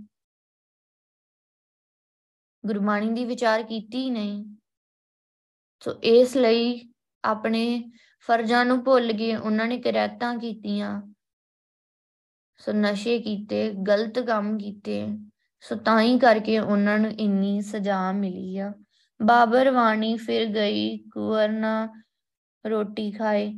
ਗੁਰਬਾਣੀ 2.66 3.10
ਦੀ 3.10 3.24
ਵਿਚਾਰ 3.24 3.62
ਕੀਤੀ 3.62 3.98
ਹੀ 3.98 4.10
ਨਹੀਂ। 4.10 4.56
ਸੋ 5.80 5.92
ਇਸ 6.02 6.36
ਲਈ 6.36 6.92
ਆਪਣੇ 7.24 7.90
ਫਰਜ਼ਾਂ 8.20 8.64
ਨੂੰ 8.64 8.84
ਭੁੱਲ 8.84 9.12
ਗਏ, 9.12 9.36
ਉਹਨਾਂ 9.36 9.66
ਨੇ 9.66 9.78
ਕਿਰਤਾਂ 9.78 10.38
ਕੀਤੀਆਂ। 10.38 11.02
ਸੋ 12.56 12.72
ਨਸ਼ੇ 12.72 13.18
ਕੀਤੇ, 13.18 13.70
ਗਲਤ 13.72 14.18
ਕੰਮ 14.18 14.58
ਕੀਤੇ, 14.58 15.08
ਸੋ 15.60 15.76
ਤਾਂ 15.76 16.00
ਹੀ 16.00 16.18
ਕਰਕੇ 16.18 16.58
ਉਹਨਾਂ 16.58 16.98
ਨੂੰ 16.98 17.10
ਇੰਨੀ 17.10 17.60
ਸਜ਼ਾ 17.60 18.12
ਮਿਲੀ 18.12 18.58
ਆ। 18.58 18.72
ਬਾਬਰ 19.22 19.70
ਵਾਣੀ 19.70 20.16
ਫਿਰ 20.16 20.46
ਗਈ 20.46 20.98
ਕੁਵਰਨਾ 20.98 21.88
ਰੋਟੀ 22.66 23.12
ਖਾਏ। 23.12 23.54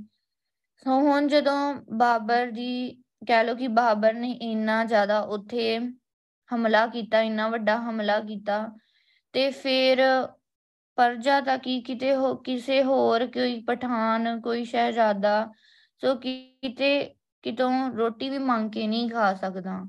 ਸੋ 0.77 1.01
ਹੁਣ 1.01 1.27
ਜਦੋਂ 1.27 1.75
ਬਾਬਰ 1.93 2.51
ਜੀ, 2.51 3.03
ਕਹਿ 3.27 3.45
ਲੋ 3.45 3.55
ਕਿ 3.55 3.69
ਬਾਬਰ 3.69 4.15
ਨੇ 4.15 4.31
ਇੰਨਾ 4.31 4.85
ਜ਼ਿਆਦਾ 4.85 5.21
ਉੱਥੇ 5.21 5.79
ਹਮਲਾ 6.55 6.87
ਕੀਤਾ, 6.87 7.21
ਇੰਨਾ 7.21 7.49
ਵੱਡਾ 7.49 7.77
ਹਮਲਾ 7.77 8.21
ਕੀਤਾ 8.21 8.77
ਤੇ 9.35 9.51
ਫਿਰ 9.51 9.99
ਪਰਜਾ 10.97 11.41
ਤਾਂ 11.41 11.59
ਕੀ 11.59 11.81
ਕਿਤੇ 11.81 12.17
ਹੋ, 12.17 12.35
ਕਿਸੇ 12.35 12.83
ਹੋਰ 12.83 13.27
ਕੋਈ 13.27 13.61
ਪਠਾਨ, 13.61 14.41
ਕੋਈ 14.41 14.65
ਸ਼ਹਿਜ਼ਾਦਾ, 14.65 15.53
ਸੋ 15.99 16.15
ਕਿਤੇ 16.15 17.15
ਕਿਤੋਂ 17.43 17.91
ਰੋਟੀ 17.91 18.31
ਵੀ 18.31 18.39
ਮੰਗ 18.39 18.71
ਕੇ 18.71 18.87
ਨਹੀਂ 18.87 19.11
ਖਾ 19.11 19.35
ਸਕਦਾ। 19.35 19.89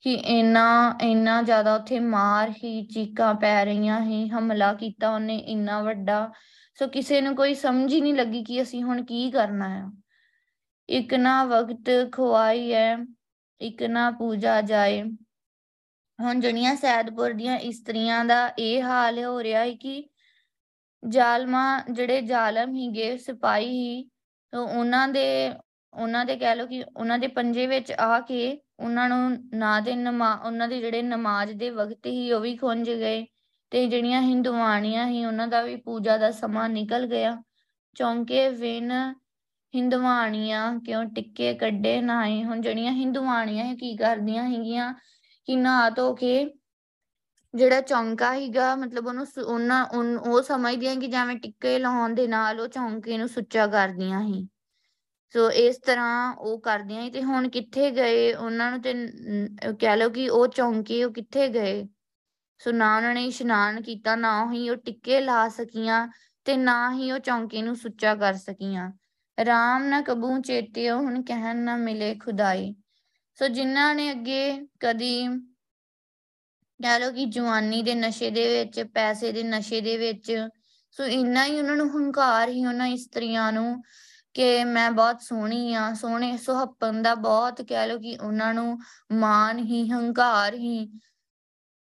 ਕਿ 0.00 0.14
ਇੰਨਾ 0.14 0.98
ਇੰਨਾ 1.02 1.42
ਜ਼ਿਆਦਾ 1.42 1.76
ਉੱਥੇ 1.76 1.98
ਮਾਰ 2.00 2.50
ਹੀ 2.64 2.86
ਚੀਕਾਂ 2.86 3.34
ਪੈ 3.34 3.64
ਰਹੀਆਂ 3.64 4.00
ਹੀ 4.00 4.28
ਹਮਲਾ 4.28 4.74
ਕੀਤਾ 4.74 5.14
ਉਹਨੇ 5.14 5.36
ਇੰਨਾ 5.36 5.82
ਵੱਡਾ। 5.82 6.32
ਸੋ 6.74 6.86
ਕਿਸੇ 6.86 7.20
ਨੂੰ 7.20 7.36
ਕੋਈ 7.36 7.54
ਸਮਝ 7.54 7.92
ਹੀ 7.92 8.00
ਨਹੀਂ 8.00 8.14
ਲੱਗੀ 8.14 8.44
ਕਿ 8.44 8.62
ਅਸੀਂ 8.62 8.82
ਹੁਣ 8.82 9.04
ਕੀ 9.04 9.30
ਕਰਨਾ 9.30 9.68
ਹੈ 9.68 9.84
ਇੱਕ 10.88 11.14
ਨਾ 11.14 11.44
ਵਕਤ 11.44 12.12
ਖਵਾਈ 12.12 12.74
ਹੈ 12.74 12.96
ਇੱਕ 13.60 13.82
ਨਾ 13.82 14.10
ਪੂਜਾ 14.10 14.60
ਜਾਏ। 14.60 15.04
ਹੁਣ 16.22 16.40
ਜਣੀਆਂ 16.40 16.74
ਸੈਦਪੁਰ 16.76 17.32
ਦੀਆਂ 17.32 17.58
ਇਸਤਰੀਆਂ 17.58 18.24
ਦਾ 18.24 18.46
ਇਹ 18.58 18.82
ਹਾਲ 18.82 19.24
ਹੋ 19.24 19.42
ਰਿਹਾ 19.42 19.60
ਹੈ 19.60 19.74
ਕਿ 19.74 20.02
ਜ਼ਾਲਮਾ 21.02 21.62
ਜਿਹੜੇ 21.92 22.20
ਜ਼ਾਲਮ 22.20 22.74
ਹੀਗੇ 22.74 23.16
ਸਿਪਾਈ 23.18 23.68
ਹੀ 23.68 24.10
ਉਹਨਾਂ 24.52 25.08
ਦੇ 25.08 25.52
ਉਹਨਾਂ 25.92 26.24
ਦੇ 26.24 26.36
ਕਹਿ 26.36 26.56
ਲੋ 26.56 26.66
ਕਿ 26.66 26.82
ਉਹਨਾਂ 26.96 27.18
ਦੇ 27.18 27.26
ਪੰਜੇ 27.28 27.66
ਵਿੱਚ 27.66 27.92
ਆ 27.92 28.20
ਕੇ 28.20 28.60
ਉਹਨਾਂ 28.80 29.08
ਨੂੰ 29.08 29.48
ਨਾ 29.54 29.80
ਦੇ 29.80 29.94
ਨਮਾ, 29.96 30.34
ਉਹਨਾਂ 30.34 30.68
ਦੇ 30.68 30.80
ਜਿਹੜੇ 30.80 31.02
ਨਮਾਜ਼ 31.02 31.52
ਦੇ 31.52 31.70
ਵਕਤ 31.70 32.06
ਹੀ 32.06 32.32
ਉਹ 32.32 32.40
ਵੀ 32.40 32.56
ਖੁੰਝ 32.56 32.90
ਗਏ 32.90 33.26
ਤੇ 33.70 33.86
ਜਿਹੜੀਆਂ 33.86 34.22
ਹਿੰਦਵਾਣੀਆਂ 34.22 35.06
ਹੀ 35.06 35.24
ਉਹਨਾਂ 35.24 35.46
ਦਾ 35.48 35.62
ਵੀ 35.62 35.76
ਪੂਜਾ 35.76 36.16
ਦਾ 36.18 36.30
ਸਮਾਂ 36.30 36.68
ਨਿਕਲ 36.68 37.06
ਗਿਆ। 37.06 37.36
ਚੌਂਕੇ 37.96 38.48
ਵਿਨ 38.48 38.92
ਹਿੰਦਵਾਣੀਆਂ 39.74 40.80
ਕਿਉਂ 40.80 41.04
ਟਿੱਕੇ 41.04 41.54
ਕੱਢੇ 41.54 42.00
ਨਾਏ 42.00 42.42
ਹੁਣ 42.44 42.60
ਜਿਹੜੀਆਂ 42.60 42.92
ਹਿੰਦਵਾਣੀਆਂ 42.92 43.74
ਕੀ 43.76 43.96
ਕਰਦੀਆਂ 43.96 44.44
ਹੈਗੀਆਂ 44.48 44.92
ਕਿ 45.48 45.56
ਨਾ 45.56 45.90
ਧੋ 45.90 46.14
ਕੇ 46.14 46.44
ਜਿਹੜਾ 47.54 47.80
ਚੌਂਕਾ 47.80 48.34
ਹੀਗਾ 48.34 48.74
ਮਤਲਬ 48.76 49.06
ਉਹਨੂੰ 49.06 49.26
ਉਹਨਾਂ 49.46 49.84
ਉਹ 50.30 50.42
ਸਮਝਦੀਆਂ 50.42 50.96
ਕਿ 50.96 51.06
ਜਿਵੇਂ 51.06 51.36
ਟਿੱਕੇ 51.36 51.78
ਲਾਉਣ 51.78 52.14
ਦੇ 52.14 52.26
ਨਾਲ 52.26 52.60
ਉਹ 52.60 52.68
ਚੌਂਕੇ 52.68 53.18
ਨੂੰ 53.18 53.28
ਸੁੱਚਾ 53.28 53.66
ਕਰਦੀਆਂ 53.66 54.20
ਹੀ 54.22 54.46
ਸੋ 55.34 55.50
ਇਸ 55.50 55.78
ਤਰ੍ਹਾਂ 55.78 56.34
ਉਹ 56.34 56.60
ਕਰਦੀਆਂ 56.60 57.10
ਤੇ 57.10 57.22
ਹੁਣ 57.22 57.48
ਕਿੱਥੇ 57.48 57.90
ਗਏ? 57.90 58.32
ਉਹਨਾਂ 58.34 58.70
ਨੂੰ 58.70 58.80
ਤੇ 58.82 58.94
ਕਹਿ 59.80 59.96
ਲਓ 59.96 60.08
ਕਿ 60.10 60.28
ਉਹ 60.28 60.46
ਚੌਂਕੇ 60.48 61.04
ਉਹ 61.04 61.12
ਕਿੱਥੇ 61.12 61.48
ਗਏ? 61.48 61.86
ਸੋ 62.60 62.72
ਨਾ 62.72 62.96
ਉਹਨਾਂ 62.96 63.14
ਨੇ 63.14 63.24
ਇਸ਼ਨਾਨ 63.26 63.80
ਕੀਤਾ, 63.82 64.16
ਨਾ 64.16 64.52
ਹੀ 64.52 64.68
ਉਹ 64.70 64.76
ਟਿੱਕੇ 64.76 65.20
ਲਾ 65.20 65.48
ਸਕੀਆਂ 65.48 66.06
ਤੇ 66.46 66.56
ਨਾ 66.56 66.92
ਹੀ 66.94 67.10
ਉਹ 67.12 67.18
ਚੌਂਕੇ 67.18 67.62
ਨੂੰ 67.62 67.76
ਸੁੱਚਾ 67.76 68.14
ਕਰ 68.14 68.34
ਸਕੀਆਂ। 68.34 68.90
ਰਾਮ 69.38 69.84
ਨਾ 69.84 70.00
ਕਬੂ 70.02 70.40
ਚੇਤਿਓ 70.42 70.98
ਹੁਣ 70.98 71.22
ਕਹਿਣ 71.22 71.56
ਨਾ 71.56 71.76
ਮਿਲੇ 71.76 72.14
ਖੁਦਾਈ। 72.14 72.74
ਸੋ 73.34 73.48
ਜਿਨ੍ਹਾਂ 73.48 73.94
ਨੇ 73.94 74.10
ਅੱਗੇ 74.10 74.66
ਕਦੀ 74.80 75.28
ਕਹਿ 76.80 77.00
ਲਓ 77.00 77.10
ਕਿ 77.12 77.24
ਜਵਾਨੀ 77.24 77.82
ਦੇ 77.82 77.94
ਨਸ਼ੇ 77.94 78.30
ਦੇ 78.30 78.48
ਵਿੱਚ, 78.48 78.82
ਪੈਸੇ 78.82 79.32
ਦੇ 79.32 79.42
ਨਸ਼ੇ 79.42 79.80
ਦੇ 79.80 79.96
ਵਿੱਚ 79.96 80.48
ਸੋ 80.90 81.04
ਇੰਨਾ 81.04 81.44
ਹੀ 81.44 81.58
ਉਹਨਾਂ 81.58 81.76
ਨੂੰ 81.76 81.88
ਹੰਕਾਰ 81.96 82.48
ਹੀ 82.48 82.66
ਉਹਨਾਂ 82.66 82.86
ਇਸਤਰੀਆਂ 82.86 83.52
ਨੂੰ 83.52 83.82
ਕਿ 84.34 84.64
ਮੈਂ 84.64 84.90
ਬਹੁਤ 84.90 85.22
ਸੋਹਣੀ 85.22 85.74
ਆ 85.74 85.94
ਸੋਹਣੇ 85.94 86.36
ਸੁਹੱਪਨ 86.36 87.02
ਦਾ 87.02 87.14
ਬਹੁਤ 87.14 87.62
ਕਹਿ 87.62 87.86
ਲੋ 87.88 87.98
ਕਿ 87.98 88.16
ਉਹਨਾਂ 88.22 88.54
ਨੂੰ 88.54 88.78
ਮਾਨ 89.12 89.58
ਹੀ, 89.58 89.88
ਹੰਕਾਰ 89.90 90.54
ਹੀ। 90.54 90.92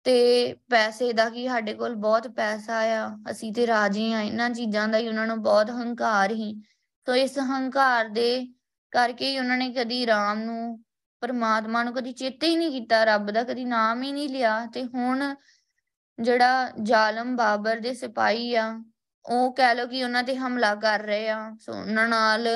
ਤੇ 0.05 0.55
ਪੈਸੇ 0.71 1.13
ਦਾ 1.13 1.29
ਕੀ 1.31 1.49
ਸਾਡੇ 1.49 1.75
ਕੋਲ 1.75 1.95
ਬਹੁਤ 1.95 2.29
ਪੈਸਾ 2.29 2.79
ਆ, 2.79 3.09
ਅਸੀਂ 3.31 3.53
ਤੇ 3.53 3.67
ਰਾਜੀ 3.67 4.13
ਆ 4.13 4.21
ਇਹਨਾਂ 4.21 4.51
ਚੀਜ਼ਾਂ 4.51 4.89
ਦਾ 4.89 4.99
ਹੀ 4.99 5.09
ਉਹਨਾਂ 5.09 5.27
ਨੂੰ 5.27 5.43
ਬਹੁਤ 5.43 5.71
ਹੰਕਾਰ 5.71 6.31
ਹੀ। 6.31 6.55
ਸੋ 7.07 7.15
ਇਸ 7.15 7.39
ਹੰਕਾਰ 7.39 8.09
ਦੇ 8.09 8.47
ਕਰਕੇ 8.91 9.31
ਹੀ 9.31 9.39
ਉਹਨਾਂ 9.39 9.57
ਨੇ 9.57 9.73
ਕਦੀ 9.73 10.07
ਰਾਮ 10.07 10.39
ਨੂੰ 10.39 10.85
ਪਰਮਾਤਮਾ 11.23 11.83
ਨੂੰ 11.85 11.95
ਕਦੀ 11.95 12.13
ਚੇਤੇ 12.13 12.49
ਹੀ 12.49 12.57
ਨਹੀਂ 12.57 12.71
ਕੀਤਾ, 12.71 13.03
ਰੱਬ 13.05 13.31
ਦਾ 13.31 13.43
ਕਦੀ 13.43 13.65
ਨਾਮ 13.65 14.03
ਹੀ 14.03 14.13
ਨਹੀਂ 14.13 14.29
ਲਿਆ 14.29 14.65
ਤੇ 14.67 14.85
ਹੁਣ 14.85 15.35
ਜਿਹੜਾ 16.19 16.71
ਜ਼ਾਲਮ 16.83 17.37
ਬਾਬਰ 17.37 17.81
ਦੇ 17.81 17.95
ਸਿਪਾਹੀ 17.95 18.55
ਆ, 18.55 18.83
ਉਹ 19.25 19.53
ਕਹਿ 19.55 19.75
ਲੋ 19.75 19.87
ਕਿ 19.87 20.03
ਉਹਨਾਂ 20.05 20.23
ਤੇ 20.23 20.37
ਹਮਲਾ 20.37 20.75
ਕਰ 20.75 21.01
ਰਹੇ 21.01 21.29
ਆ, 21.29 21.39
ਸੋ 21.61 21.73
ਉਹਨਾਂ 21.73 22.09
ਨਾਲ 22.09 22.49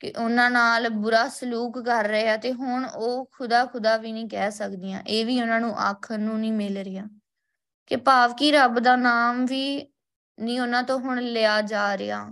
ਕਿ 0.00 0.12
ਉਹਨਾਂ 0.18 0.50
ਨਾਲ 0.50 0.88
ਬੁਰਾ 0.88 1.26
ਸਲੂਕ 1.28 1.78
ਕਰ 1.84 2.08
ਰਹੇ 2.08 2.28
ਆ 2.28 2.36
ਤੇ 2.36 2.52
ਹੁਣ 2.52 2.84
ਉਹ 2.86 3.24
ਖੁਦਾ 3.32 3.64
ਖੁਦਾ 3.64 3.96
ਵੀ 3.96 4.12
ਨਹੀਂ 4.12 4.28
ਕਹਿ 4.28 4.50
ਸਕਦੀਆਂ, 4.50 5.02
ਇਹ 5.02 5.24
ਵੀ 5.26 5.40
ਉਹਨਾਂ 5.40 5.60
ਨੂੰ 5.60 5.74
ਆਖਣ 5.80 6.20
ਨੂੰ 6.20 6.38
ਨਹੀਂ 6.40 6.52
ਮਿਲ 6.52 6.78
ਰਿਹਾ 6.78 7.04
ਕਿ 7.90 7.96
ਭਾਵ 7.96 8.34
ਕੀ 8.34 8.50
ਰੱਬ 8.52 8.78
ਦਾ 8.78 8.96
ਨਾਮ 8.96 9.44
ਵੀ 9.46 9.86
ਨਹੀਂ 10.38 10.60
ਉਹਨਾਂ 10.60 10.82
ਤੋਂ 10.82 10.98
ਹੁਣ 10.98 11.20
ਲਿਆ 11.20 11.60
ਜਾ 11.62 11.96
ਰਿਹਾ। 11.98 12.24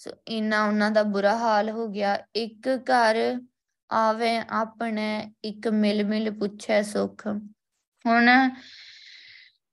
ਸੋ 0.00 0.10
ਇਨਾ 0.28 0.64
ਉਹਨਾਂ 0.64 0.90
ਦਾ 0.90 1.02
ਬੁਰਾ 1.04 1.36
ਹਾਲ 1.36 1.70
ਹੋ 1.70 1.86
ਗਿਆ, 1.88 2.18
ਇੱਕ 2.34 2.68
ਘਰ 2.84 3.16
ਆਵੇ 3.90 4.36
ਆਪਣੇ 4.52 5.08
ਇੱਕ 5.44 5.68
ਮਿਲ 5.68 6.04
ਮਿਲ 6.04 6.30
ਪੁੱਛੇ 6.30 6.82
ਸੁਖ। 6.82 7.26
ਹੁਣ 8.04 8.30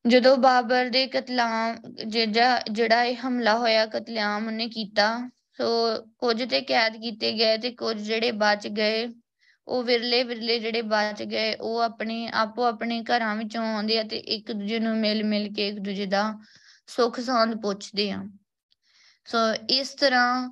ਜਦੋਂ 0.06 0.36
ਬਾਬਰ 0.38 0.90
ਦੇ 0.90 1.06
ਕਤਲਾਮ 1.08 1.76
ਜਿਹੜਾ 2.08 2.60
ਜਿਹੜਾ 2.72 3.04
ਇਹ 3.04 3.16
ਹਮਲਾ 3.18 3.58
ਹੋਇਆ 3.58 3.86
ਕਤਲਾਮ 3.86 4.48
ਉਹਨੇ 4.48 4.68
ਕੀਤਾ, 4.70 5.30
ਸੋ 5.54 5.66
ਕੁਝ 6.18 6.44
ਤੇ 6.44 6.62
ਕੈਦ 6.62 6.98
ਕੀਤੇ 6.98 7.32
ਗਏ 7.34 7.58
ਤੇ 7.58 7.72
ਕੁਝ 7.72 7.98
ਜਿਹੜੇ 7.98 8.32
ਬਚ 8.32 8.68
ਗਏ, 8.68 9.08
ਉਹ 9.68 9.84
ਵਿਰਲੇ 9.84 10.24
ਵਿਰਲੇ 10.24 10.60
ਜਿਹੜੇ 10.60 10.82
ਬਚ 10.82 11.24
ਗਏ, 11.24 11.56
ਉਹ 11.56 11.80
ਆਪਣੇ 11.80 12.28
ਆਪੋ 12.34 12.64
ਆਪਣੇ 12.64 13.02
ਘਰਾਂ 13.04 13.36
ਵਿੱਚੋਂ 13.36 13.64
ਆਉਂਦੇ 13.66 14.00
ਆ 14.00 14.04
ਤੇ 14.04 14.18
ਇੱਕ 14.18 14.52
ਦੂਜੇ 14.52 14.80
ਨੂੰ 14.80 14.96
ਮਿਲ 14.98 15.24
ਮਿਲ 15.24 15.54
ਕੇ 15.54 15.68
ਇੱਕ 15.68 15.80
ਦੂਜੇ 15.80 16.06
ਦਾ 16.06 16.24
ਸੁੱਖ 16.88 17.20
ਸਾਂਦ 17.20 17.56
ਪੁੱਛਦੇ 17.62 18.10
ਆ। 18.12 18.24
ਸੋ 19.28 19.38
ਇਸ 19.70 19.90
ਤਰ੍ਹਾਂ 19.90 20.50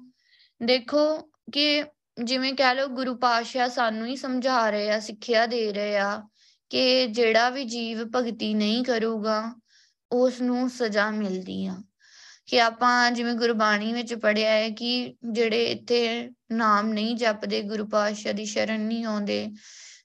ਦੇਖੋ 0.61 1.05
ਕਿ 1.51 1.83
ਜਿਵੇਂ 2.23 2.53
ਕਹਿ 2.53 2.75
ਲਓ 2.75 2.87
ਗੁਰੂ 2.87 3.15
ਪਾਤਸ਼ਾਹ 3.15 3.69
ਸਾਨੂੰ 3.69 4.07
ਹੀ 4.07 4.15
ਸਮਝਾ 4.15 4.69
ਰਹੇ 4.69 4.91
ਆ, 4.91 4.99
ਸਿੱਖਿਆ 4.99 5.45
ਦੇ 5.45 5.73
ਰਹੇ 5.73 5.97
ਆ 5.97 6.23
ਕਿ 6.69 7.07
ਜਿਹੜਾ 7.07 7.49
ਵੀ 7.49 7.63
ਜੀਵ 7.63 8.03
ਭਗਤੀ 8.15 8.53
ਨਹੀਂ 8.53 8.83
ਕਰੂਗਾ 8.83 9.55
ਉਸ 10.11 10.41
ਨੂੰ 10.41 10.69
ਸਜ਼ਾ 10.69 11.11
ਮਿਲਦੀ 11.11 11.65
ਆ। 11.65 11.75
ਕਿ 12.45 12.61
ਆਪਾਂ 12.61 13.11
ਜਿਵੇਂ 13.11 13.33
ਗੁਰਬਾਣੀ 13.33 13.93
ਵਿੱਚ 13.93 14.13
ਪੜਿਆ 14.13 14.51
ਹੈ 14.51 14.69
ਕਿ 14.69 15.15
ਜਿਹੜੇ 15.31 15.65
ਇੱਥੇ 15.65 16.29
ਨਾਮ 16.51 16.87
ਨਹੀਂ 16.87 17.15
ਜਪਦੇ, 17.15 17.61
ਗੁਰੂ 17.61 17.87
ਪਾਤਸ਼ਾਹ 17.87 18.33
ਦੀ 18.33 18.45
ਸ਼ਰਨ 18.45 18.81
ਨਹੀਂ 18.81 19.05
ਆਉਂਦੇ, 19.05 19.51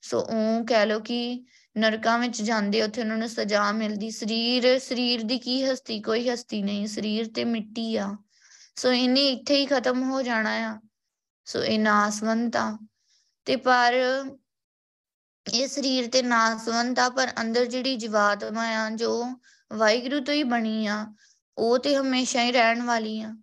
ਸੋ 0.03 0.21
ਉਹ 0.21 0.67
ਕਹਿ 0.67 0.87
ਲੋ 0.87 1.01
ਕਿ 1.01 1.45
ਨਰਕਾਂ 1.79 2.19
ਵਿੱਚ 2.19 2.43
ਜਾਂਦੇ, 2.43 2.83
ਉੱਥੇ 2.83 3.01
ਉਹਨਾਂ 3.01 3.17
ਨੂੰ 3.17 3.29
ਸਜ਼ਾ 3.29 3.73
ਮਿਲਦੀ। 3.73 4.11
ਸਰੀਰ 4.11 4.79
ਸਰੀਰ 4.79 5.23
ਦੀ 5.23 5.39
ਕੀ 5.39 5.65
ਹਸਤੀ? 5.65 6.01
ਕੋਈ 6.01 6.29
ਹਸਤੀ 6.29 6.63
ਨਹੀਂ, 6.63 6.87
ਸਰੀਰ 6.87 7.33
ਤੇ 7.33 7.45
ਮਿੱਟੀ 7.45 7.97
ਆ। 7.97 8.17
ਸੋ 8.77 8.93
ਇਹਨੇ 8.93 9.29
ਇੱਥੇ 9.29 9.57
ਹੀ 9.57 9.67
ਖਤਮ 9.67 10.11
ਹੋ 10.11 10.23
ਜਾਣਾ 10.23 10.51
ਆ। 10.51 10.88
ਸੋ 11.49 11.63
ਇਹ 11.63 11.79
ਨਾਸਵੰਤ 11.79 12.57
ਆ। 12.57 12.79
ਤੇ 13.45 13.57
ਪਰ 13.57 13.93
ਇਹ 15.47 15.69
ਸਰੀਰ 15.69 16.11
ਤੇ 16.11 16.23
ਨਾਸਵੰਤ 16.23 16.99
ਆ, 16.99 17.09
ਪਰ 17.09 17.31
ਅੰਦਰ 17.41 17.65
ਜਿਹੜੀ 17.65 17.97
ਜੀਵਾਤਮਾ 17.97 18.65
ਆ, 18.65 18.91
ਜੋ 18.91 19.27
ਵਾਹਿਗੁਰੂ 19.73 20.21
ਤੋਂ 20.21 20.35
ਹੀ 20.35 20.43
ਬਣੀ 20.43 20.87
ਆ, 20.87 21.07
ਉਹ 21.59 21.79
ਤੇ 21.79 21.97
ਹਮੇਸ਼ਾ 21.97 22.43
ਹੀ 22.43 22.53
ਰਹਿਣ 22.53 22.83
ਵਾਲੀ 22.83 23.21
ਆ। 23.23 23.35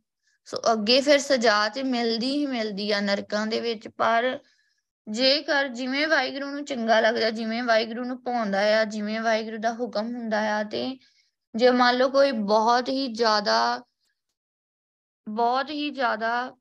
ਸੋ 0.46 0.58
ਅੱਗੇ 0.72 1.02
ਫਿਰ 1.02 1.20
ਸਜ਼ਾ 1.20 1.70
ਤੇ 1.70 1.84
ਮਿਲਦੀ 1.84 2.32
ਹੀ 2.32 2.46
ਮਿਲਦੀ 2.46 2.92
ਆ 2.92 3.00
ਨਰਕਾਂ 3.00 3.48
ਦੇ 3.48 3.60
ਵਿੱਚ, 3.60 3.88
ਪਰ 3.88 4.40
ਜੇਕਰ 5.10 5.68
ਜਿਵੇਂ 5.68 6.08
ਵਾਹਿਗੁਰੂ 6.08 6.50
ਨੂੰ 6.50 6.66
ਚੰਗਾ 6.66 7.00
ਲੱਗਦਾ, 7.00 7.30
ਜਿਵੇਂ 7.30 7.64
ਵਾਹਿਗੁਰੂ 7.64 8.04
ਨੂੰ 8.04 8.24
ਪਾਉਂਦਾ 8.24 8.82
ਆ, 8.82 8.84
ਜਿਵੇਂ 8.84 9.22
ਵਾਹਿਗੁਰੂ 9.22 9.58
ਦਾ 9.58 9.74
ਹੁਕਮ 9.74 10.16
ਹੁੰਦਾ 10.16 10.40
ਆ, 10.58 10.64
ਤੇ 10.64 11.00
ਜੇ 11.56 11.72
ਮੰਨ 11.72 11.98
ਲਓ 11.98 12.10
ਕੋਈ 12.10 12.32
ਬਹੁਤ 12.32 12.90
ਹੀ 12.90 13.08
ਜ਼ਿਆਦਾ, 13.14 13.84
ਬਹੁਤ 15.30 15.70
ਹੀ 15.70 15.90
ਜ਼ਿਆਦਾ 15.90 16.56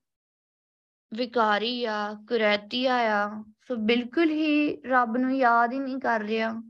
ਵਿਕਾਰੀ 1.17 1.85
ਆ 1.85 2.15
ਕੁਰੈਤੀਆ 2.29 2.95
ਆ 2.95 3.45
ਸੋ 3.69 3.77
ਬਿਲਕੁਲ 3.77 4.31
ਹੀ 4.31 4.83
ਰੱਬ 4.83 5.17
ਨੂੰ 5.17 5.37
ਯਾਦ 5.37 5.73
ਹੀ 5.73 5.79
ਨਹੀਂ 5.79 5.99
ਕਰ 5.99 6.21
ਰਿਹਾ। 6.21 6.63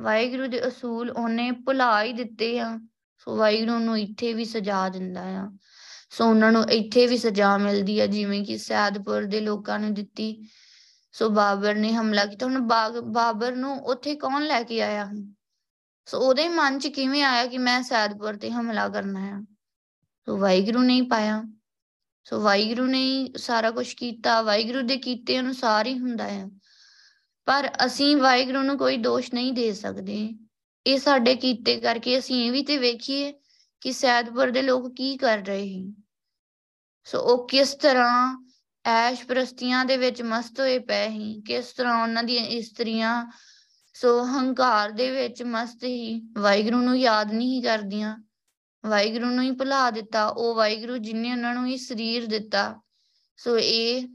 ਵਾਹਿਗੁਰੂ 0.00 0.46
ਦੇ 0.46 0.68
ਅਸੂਲ 0.68 1.10
ਉਹਨੇ 1.10 1.50
ਭੁਲਾ 1.50 2.02
ਹੀ 2.02 2.12
ਦਿੱਤੇ 2.12 2.60
ਆ। 2.60 2.78
ਸੋ 3.18 3.36
ਵਾਹਿਗੁਰੂ 3.36 3.78
ਨੂੰ 3.78 3.98
ਇੱਥੇ 3.98 4.32
ਵੀ 4.32 4.44
ਸਜ਼ਾ 4.44 4.88
ਦਿੰਦਾ 4.88 5.22
ਆ। 5.22 5.50
ਸੋ 6.10 6.28
ਉਹਨਾਂ 6.30 6.52
ਨੂੰ 6.52 6.64
ਇੱਥੇ 6.64 7.06
ਵੀ 7.06 7.16
ਸਜ਼ਾ 7.16 7.58
ਮਿਲਦੀ 7.58 8.00
ਆ, 8.00 8.06
ਜਿਵੇਂ 8.06 8.44
ਕਿ 8.44 8.58
ਸੈਦਪੁਰ 8.58 9.24
ਦੇ 9.24 9.40
ਲੋਕਾਂ 9.40 9.78
ਨੂੰ 9.78 9.94
ਦਿੱਤੀ। 9.94 10.46
ਸੋ 11.12 11.28
ਬਾਬਰ 11.28 11.74
ਨੇ 11.74 11.92
ਹਮਲਾ 11.92 12.24
ਕੀਤਾ। 12.26 12.46
ਹੁਣ 12.46 12.60
ਬਾਬਰ 13.12 13.56
ਨੂੰ 13.56 13.76
ਉੱਥੇ 13.84 14.14
ਕੌਣ 14.14 14.42
ਲੈ 14.42 14.62
ਕੇ 14.62 14.82
ਆਇਆ? 14.82 15.10
ਸੋ 16.06 16.18
ਉਹਦੇ 16.18 16.48
ਮਨ 16.48 16.78
'ਚ 16.78 16.86
ਕਿਵੇਂ 16.86 17.22
ਆਇਆ 17.22 17.46
ਕਿ 17.46 17.58
ਮੈਂ 17.58 17.82
ਸੈਦਪੁਰ 17.82 18.36
ਤੇ 18.36 18.50
ਹਮਲਾ 18.50 18.88
ਕਰਨਾ 18.88 19.20
ਹੈ 19.20 19.44
ਸੋ 20.26 20.36
ਵਾਹਿਗੁਰੂ 20.36 20.82
ਨੇ 20.82 21.02
ਪਾਇਆ। 21.02 21.42
ਸੋ 22.24 22.40
ਵਾਹਿਗੁਰੂ 22.40 22.86
ਨੇ 22.86 23.32
ਸਾਰਾ 23.36 23.70
ਕੁਝ 23.70 23.94
ਕੀਤਾ, 23.94 24.42
ਵਾਹਿਗੁਰੂ 24.42 24.82
ਦੇ 24.82 24.96
ਕੀਤੇ 24.96 25.38
ਅਨੁਸਾਰ 25.40 25.86
ਹੀ 25.86 25.98
ਹੁੰਦਾ 25.98 26.24
ਹੈ 26.24 26.48
ਪਰ 27.46 27.70
ਅਸੀਂ 27.86 28.16
ਵਾਹਿਗੁਰੂ 28.16 28.62
ਨੂੰ 28.62 28.78
ਕੋਈ 28.78 28.96
ਦੋਸ਼ 28.96 29.34
ਨਹੀਂ 29.34 29.52
ਦੇ 29.52 29.72
ਸਕਦੇ। 29.72 30.34
ਇਹ 30.86 30.98
ਸਾਡੇ 30.98 31.34
ਕੀਤੇ 31.34 31.80
ਕਰਕੇ 31.80 32.18
ਅਸੀਂ 32.18 32.46
ਇਹ 32.46 32.52
ਵੀ 32.52 32.62
ਤੇ 32.62 32.78
ਵੇਖੀਏ 32.78 33.32
ਕਿ 33.80 33.92
ਸੈਦਪੁਰ 33.92 34.50
ਦੇ 34.50 34.62
ਲੋਕ 34.62 34.94
ਕੀ 34.96 35.16
ਕਰ 35.16 35.38
ਰਹੇ 35.38 35.74
ਹਨ 35.74 35.94
ਸੋ 37.04 37.18
ਉਹ 37.18 37.48
ਕਿਸ 37.48 37.74
ਤਰ੍ਹਾਂ 37.74 38.46
ਐਸ਼ 38.84 39.24
ਪ੍ਰਸਤੀਆਂ 39.24 39.84
ਦੇ 39.84 39.96
ਵਿੱਚ 39.96 40.22
ਮਸਤ 40.22 40.60
ਹੋਏ 40.60 40.78
ਪਏ 40.78 41.08
ਹੀ 41.08 41.40
ਕਿਸ 41.40 41.72
ਤਰ੍ਹਾਂ 41.72 42.02
ਉਹਨਾਂ 42.02 42.22
ਦੀਆਂ 42.22 42.44
ਇਸਤਰੀਆਂ 42.44 43.32
ਸੋ 43.94 44.24
ਹੰਕਾਰ 44.24 44.90
ਦੇ 44.90 45.10
ਵਿੱਚ 45.10 45.42
ਮਸਤ 45.42 45.84
ਹੀ 45.84 46.20
ਵਾਹਿਗੁਰੂ 46.38 46.80
ਨੂੰ 46.80 46.98
ਯਾਦ 46.98 47.32
ਨਹੀਂ 47.32 47.62
ਕਰਦੀਆਂ। 47.62 48.16
ਵਾਹਿਗੁਰੂ 48.86 49.26
ਨੂੰ 49.26 49.44
ਹੀ 49.44 49.50
ਭੁਲਾ 49.50 49.90
ਦਿੱਤਾ, 49.90 50.26
ਉਹ 50.28 50.54
ਵਾਹਿਗੁਰੂ 50.54 50.96
ਜਿਨੇ 50.98 51.32
ਉਹਨਾਂ 51.32 51.54
ਨੂੰ 51.54 51.66
ਹੀ 51.66 51.76
ਸਰੀਰ 51.76 52.26
ਦਿੱਤਾ। 52.26 52.80
ਸੋ 53.36 53.58
ਇਹ 53.58 54.08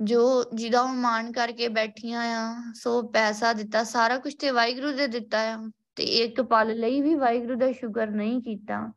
ਜੋ 0.00 0.44
ਜਿਹਦਾ 0.54 0.80
ਉਹ 0.80 0.88
ਮਾਨ 0.88 1.32
ਕਰਕੇ 1.32 1.68
ਬੈਠੀਆਂ 1.68 2.20
ਆ, 2.20 2.72
ਸੋ 2.74 3.02
ਪੈਸਾ 3.02 3.52
ਦਿੱਤਾ, 3.52 3.84
ਸਾਰਾ 3.84 4.18
ਕੁਝ 4.18 4.34
ਤੇ 4.34 4.50
ਵਾਹਿਗੁਰੂ 4.50 4.92
ਦੇ 4.92 5.06
ਦਿੱਤਾ 5.06 5.40
ਆ। 5.40 5.70
ਤੇ 5.96 6.04
ਇੱਕ 6.04 6.40
ਪਲ 6.42 6.74
ਲਈ 6.76 7.00
ਵੀ 7.00 7.14
ਵਾਹਿਗੁਰੂ 7.14 7.58
ਦਾ 7.58 7.72
ਸ਼ੁਕਰ 7.72 8.06
ਨਹੀਂ 8.06 8.40
ਕੀਤਾ। 8.40 8.92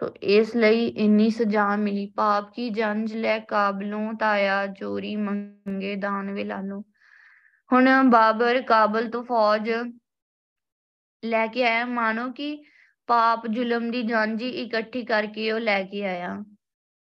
ਸੋ 0.00 0.08
ਇਸ 0.22 0.56
ਲਈ 0.56 0.86
ਇੰਨੀ 0.86 1.30
ਸਜ਼ਾ 1.30 1.76
ਮਿਲੀ। 1.76 2.06
ਪਾਪ 2.06 2.52
ਕੀ 2.54 2.68
ਜੰਜ 2.70 3.14
ਲੈ 3.14 3.38
ਕਾਬਲੋਂ 3.38 4.14
ਤਾਇਆ 4.14 4.66
ਚੋਰੀ 4.66 5.16
ਮੰਗੇ 5.16 5.94
ਦਾਨ 5.96 6.32
ਵੇ 6.32 6.44
ਲਾਲੋ 6.44 6.80
ਹੁਣ 7.72 8.10
ਬਾਬਰ 8.10 8.62
ਕਾਬਲ 8.62 9.10
ਤੋਂ 9.10 9.24
ਫੌਜ 9.24 9.70
ਲੈ 11.24 11.46
ਕੇ 11.46 11.64
ਆਇਆ। 11.64 11.84
ਮਾਨੋ 11.86 12.30
ਕਿ 12.32 12.62
ਪਾਪ 13.06 13.46
ਜ਼ੁਲਮ 13.46 13.90
ਦੀ 13.90 14.02
ਜਾਂਜੀ 14.02 14.48
ਇਕੱਠੀ 14.48 15.04
ਕਰਕੇ 15.04 15.52
ਉਹ 15.52 15.60
ਲੈ 15.60 15.82
ਕੇ 15.82 16.04
ਆਇਆ। 16.04 16.44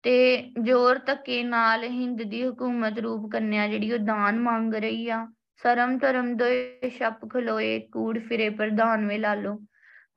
ਤੇ 0.03 0.53
ਜ਼ੋਰ 0.63 0.99
ਧੱਕੇ 0.99 1.43
ਨਾਲ 1.43 1.85
ਹਿੰਦ 1.85 2.23
ਦੀ 2.23 2.43
ਹਕੂਮਤ 2.49 2.99
ਰੂਪ 2.99 3.31
ਕੰਨਿਆ 3.33 3.69
ਜਿਹੜੀ 3.69 3.93
ਉਹ 3.93 3.99
ਦਾਨ 3.99 4.39
ਮੰਗ 4.39 4.75
ਰਹੀ 4.75 5.09
ਆ। 5.09 5.27
ਸਰਮ 5.63 5.99
ਧਰਮ 5.99 6.37
ਦੋਏ 6.37 6.91
ਛੱਪ 6.99 7.29
ਖਲੋਏ, 7.31 7.79
ਕੂੜ 7.79 8.19
ਫਿਰੇ 8.19 8.49
ਪ੍ਰਧਾਨ 8.49 9.07
ਵੇ 9.09 9.19
ਲਾਲੋ। 9.19 9.55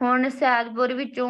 ਹੁਣ 0.01 0.29
ਸੈਦਪੁਰ 0.29 0.93
ਵਿੱਚੋਂ 0.93 1.29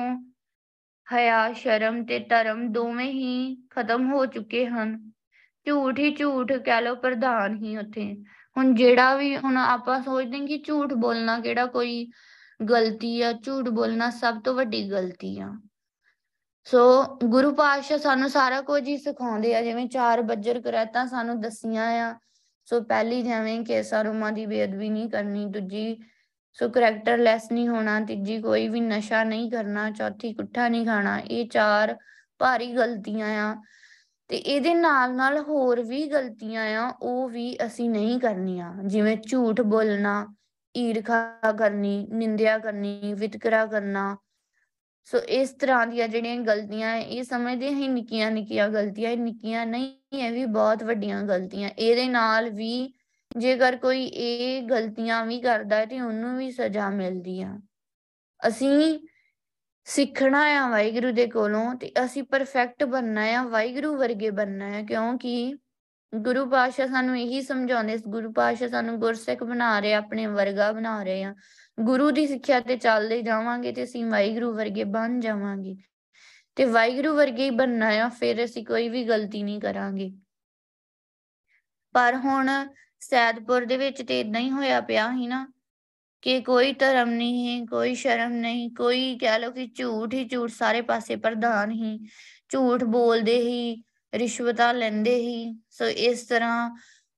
ਹਿਆ 1.14 1.54
ਸ਼ਰਮ 1.54 2.06
ਤੇ 2.06 2.20
ਧਰਮ 2.20 2.68
ਦੋਵੇਂ 2.72 3.12
ਹੀ 3.12 3.56
ਖਤਮ 3.70 4.14
ਹੋ 4.14 4.26
ਚੁੱਕੇ 4.26 4.66
ਹਨ। 4.68 5.12
ਝੂਠ 5.66 6.00
ਹੀ 6.00 6.16
ਝੂਠ 6.16 6.52
ਕਹਿ 6.52 6.82
ਲੋ 6.82 6.96
ਪ੍ਰਧਾਨ 6.96 7.56
ਹੀ 7.56 7.78
ਉੱਥੇ। 7.78 8.24
ਹੁਣ 8.58 8.74
ਜਿਹੜਾ 8.74 9.16
ਵੀ 9.16 9.38
ਹੁਣ 9.38 9.58
ਆਪਾਂ 9.58 10.02
ਸੋਚਦੇ 10.02 10.38
ਹਾਂ 10.38 10.48
ਕਿ 10.48 10.58
ਝੂਠ 10.58 10.94
ਬੋਲਣਾ 10.94 11.40
ਕਿਹੜਾ 11.40 11.66
ਕੋਈ 11.66 12.12
ਗਲਤੀ 12.70 13.22
ਆ, 13.22 13.32
ਝੂਠ 13.32 13.70
ਬੋਲਣਾ 13.70 14.10
ਸਭ 14.10 14.42
ਤੋਂ 14.42 14.54
ਵੱਡੀ 14.54 14.92
ਗਲਤੀ 14.92 15.40
ਆ। 15.40 15.54
ਸੋ 16.64 17.04
ਗੁਰੂ 17.24 17.54
ਪਾਤਸ਼ਾਹ 17.56 17.98
ਸਾਨੂੰ 17.98 18.30
ਸਾਰਾ 18.30 18.62
ਕੁਝ 18.62 18.88
ਹੀ 18.88 18.98
ਸਿਖਾਉਂਦੇ 18.98 19.56
ਆ, 19.56 19.62
ਜਿਵੇਂ 19.62 19.88
ਚਾਰ 19.88 20.22
ਬੱਜਰ 20.22 20.62
ਕਰੈਤਾਂ 20.62 21.08
ਸਾਨੂੰ 21.08 21.42
ਦਸੀਆਂ 21.42 21.88
ਆ। 21.88 22.20
ਸੋ 22.66 22.82
ਪਹਿਲੀ 22.82 23.22
ਜਿਵੇਂ 23.22 23.66
ਕਿ 23.66 23.84
ਸਰੂਮਾ 23.84 24.32
ਦੀ 24.32 24.46
ਬੇਅਦਬੀ 24.46 24.90
ਨਹੀਂ 24.90 25.10
ਕਰਨੀ, 25.10 25.46
ਦੂਜੀ 25.46 25.98
ਸੋ 26.54 26.70
ਕਰੈਕਟਰ 26.70 27.18
ਲੈਸ 27.18 27.52
ਨਹੀਂ 27.52 27.68
ਹੋਣਾ, 27.68 28.00
ਤੀਜੀ 28.00 28.42
ਕੋਈ 28.42 28.68
ਵੀ 28.68 28.80
ਨਸ਼ਾ 28.80 29.24
ਨਹੀਂ 29.24 29.52
ਕਰਨਾ, 29.52 29.92
ਚੌਥੀ 29.92 30.34
ਕੁੱਠਾ 30.34 30.68
ਨਹੀਂ 30.68 30.86
ਖਾਣਾ, 30.86 31.20
ਇਹ 31.20 31.50
ਚਾਰ 31.50 31.98
ਭਾਰੀ 32.40 32.72
ਗਲਤੀਆਂ 32.74 33.52
ਆ। 33.52 33.56
ਤੇ 34.28 34.38
ਇਹਦੇ 34.38 34.74
ਨਾਲ 34.74 35.16
ਨਾਲ 35.16 35.38
ਹੋਰ 35.38 35.82
ਵੀ 35.82 36.08
ਗਲਤੀਆਂ 36.08 36.64
ਆ, 36.64 36.94
ਉਹ 37.02 37.30
ਵੀ 37.30 37.58
ਅਸੀਂ 37.66 37.90
ਨਹੀਂ 37.90 38.20
ਕਰਨੀਆਂ, 38.20 38.74
ਜਿਵੇਂ 38.86 39.18
ਝੂਠ 39.18 39.62
ਬੋਲਣਾ 39.62 40.36
ਈਰਖਾ 40.78 41.52
ਕਰਨੀ, 41.52 42.08
ਨਿੰਦਿਆ 42.12 42.58
ਕਰਨੀ, 42.58 43.14
ਵਿਤਕਰਾ 43.14 43.66
ਕਰਨਾ। 43.66 44.18
ਸੋ 45.04 45.18
ਇਸ 45.18 45.50
ਤਰ੍ਹਾਂ 45.50 45.88
ਦੀਆਂ 45.88 46.08
ਜਿਹੜੀਆਂ 46.08 46.38
ਗਲਤੀਆਂ, 46.38 46.96
ਇਹ 46.96 47.24
ਸਮਝਦੇ 47.24 47.74
ਹਾਂ 47.74 47.90
ਨਿੱਕੀਆਂ 47.90 48.32
ਨਿੱਕੀਆਂ 48.32 48.70
ਗਲਤੀਆਂ, 48.70 49.12
ਇਹ 49.12 49.18
ਨਿੱਕੀਆਂ 49.18 49.66
ਨਹੀਂ, 49.66 49.94
ਇਹ 50.14 50.32
ਵੀ 50.32 50.46
ਬਹੁਤ 50.46 50.84
ਵੱਡੀਆਂ 50.84 51.24
ਗਲਤੀਆਂ। 51.24 51.70
ਇਹਦੇ 51.70 52.08
ਨਾਲ 52.08 52.50
ਵੀ 52.50 52.94
ਜੇਕਰ 53.38 53.76
ਕੋਈ 53.76 54.06
ਇਹ 54.06 54.62
ਗਲਤੀਆਂ 54.62 55.26
ਵੀ 55.26 55.42
ਕਰਦਾ 55.42 55.76
ਹੈ 55.76 55.86
ਤੇ 55.86 56.02
ਉਹਨੂੰ 56.02 56.38
ਵੀ 56.38 56.52
ਸਜ਼ਾ 56.52 56.90
ਮਿਲਦੀ 56.90 57.42
ਆ। 57.42 57.60
ਅਸੀਂ 58.48 59.00
ਸਿੱਖਣਾ 59.84 60.40
ਆ 60.40 60.70
ਵਾਹਿਗੁਰੂ 60.70 61.12
ਦੇ 61.12 61.28
ਕੋਲੋਂ 61.28 61.76
ਤੇ 61.76 61.92
ਅਸੀਂ 62.06 62.24
ਪਰਫੈਕਟ 62.24 62.84
ਬਣਨਾ 62.84 63.22
ਆ, 63.22 63.44
ਵਾਹਿਗੁਰੂ 63.44 63.96
ਵਰਗੇ 63.98 64.30
ਬਣਨਾ 64.30 64.78
ਆ, 64.78 64.82
ਕਿਉਂਕਿ 64.82 65.56
ਗੁਰੂ 66.16 66.50
ਪਾਤਸ਼ਾਹ 66.50 66.88
ਸਾਨੂੰ 66.88 67.20
ਇਹੀ 67.20 67.42
ਸਮਝਾਉਂਦੇ 67.42 67.98
ਗੁਰੂ 68.08 68.32
ਪਾਤਸ਼ਾਹ 68.32 68.68
ਸਾਨੂੰ 68.68 69.00
ਗੁਰਸਿੱਖ 69.00 69.44
ਬਣਾ 69.44 69.80
ਰਹੇ, 69.80 69.94
ਆਪਣੇ 69.94 70.26
ਵਰਗਾ 70.26 70.72
ਬਣਾ 70.72 71.04
ਰਹੇ 71.04 71.24
ਆ। 71.24 71.36
ਗੁਰੂ 71.80 72.12
ਦੀ 72.12 72.28
ਸਿੱਖਿਆ 72.28 72.60
ਤੇ 72.60 72.78
ਚੱਲਦੇ 72.78 73.22
ਜਾਵਾਂਗੇ 73.22 73.72
ਤੇ 73.72 73.84
ਅਸੀਂ 73.84 74.06
ਵਾਹਿਗੁਰੂ 74.06 74.54
ਵਰਗੇ 74.54 74.84
ਬਣ 74.84 75.20
ਜਾਵਾਂਗੇ। 75.20 75.76
ਤੇ 76.56 76.66
ਵਾਹਿਗੁਰੂ 76.66 77.16
ਵਰਗੇ 77.16 77.44
ਹੀ 77.44 77.50
ਬਣਨਾ 77.50 77.88
ਆ, 77.88 78.10
ਫਿਰ 78.10 78.46
ਅਸੀਂ 78.46 78.66
ਕੋਈ 78.66 78.90
ਵੀ 78.90 79.04
ਗਲਤੀ 79.04 79.44
ਨਹੀਂ 79.44 79.60
ਕਰਾਂਗੇ। 79.60 80.14
ਪਰ 81.94 82.16
ਹੁਣ 82.16 82.50
ਸੈਦਪੁਰ 83.00 83.66
ਦੇ 83.66 83.78
ਵਿੱਚ 83.78 84.02
ਤੇ 84.02 84.20
ਇਦਾਂ 84.20 84.42
ਹੀ 84.42 84.52
ਹੋਇਆ 84.52 84.82
ਪਿਆ 84.82 85.10
ਸੀ 85.10 85.28
ਨਾ 85.28 85.48
ਕਿ 86.22 86.42
ਕੋਈ 86.42 86.74
ਧਰਮ 86.74 87.10
ਨਹੀਂ 87.10 87.60
ਹੈ 87.60 87.66
ਕੋਈ 87.66 87.96
ਸ਼ਰਮ 87.96 88.32
ਨਹੀਂ, 88.32 88.72
ਕੋਈ 88.72 89.18
ਕਹਿ 89.18 89.40
ਲੋ 89.40 89.52
ਕਿ 89.52 89.68
ਝੂਠ 89.68 90.14
ਹੀ 90.14 90.26
ਝੂਠ 90.26 90.50
ਸਾਰੇ 90.50 90.82
ਪਾਸੇ 90.82 91.16
ਪ੍ਰਧਾਨ 91.16 91.72
ਹੀ 91.72 92.00
ਝੂਠ 92.50 92.84
ਬੋਲਦੇ 92.84 93.38
ਹੀ 93.42 93.84
ਰਿਸ਼ਵਤਾਂ 94.16 94.74
ਲੈਂਦੇ 94.74 95.16
ਹੀ। 95.16 95.56
ਸੋ 95.70 95.86
ਇਸ 95.86 96.26
ਤਰ੍ਹਾਂ 96.28 96.70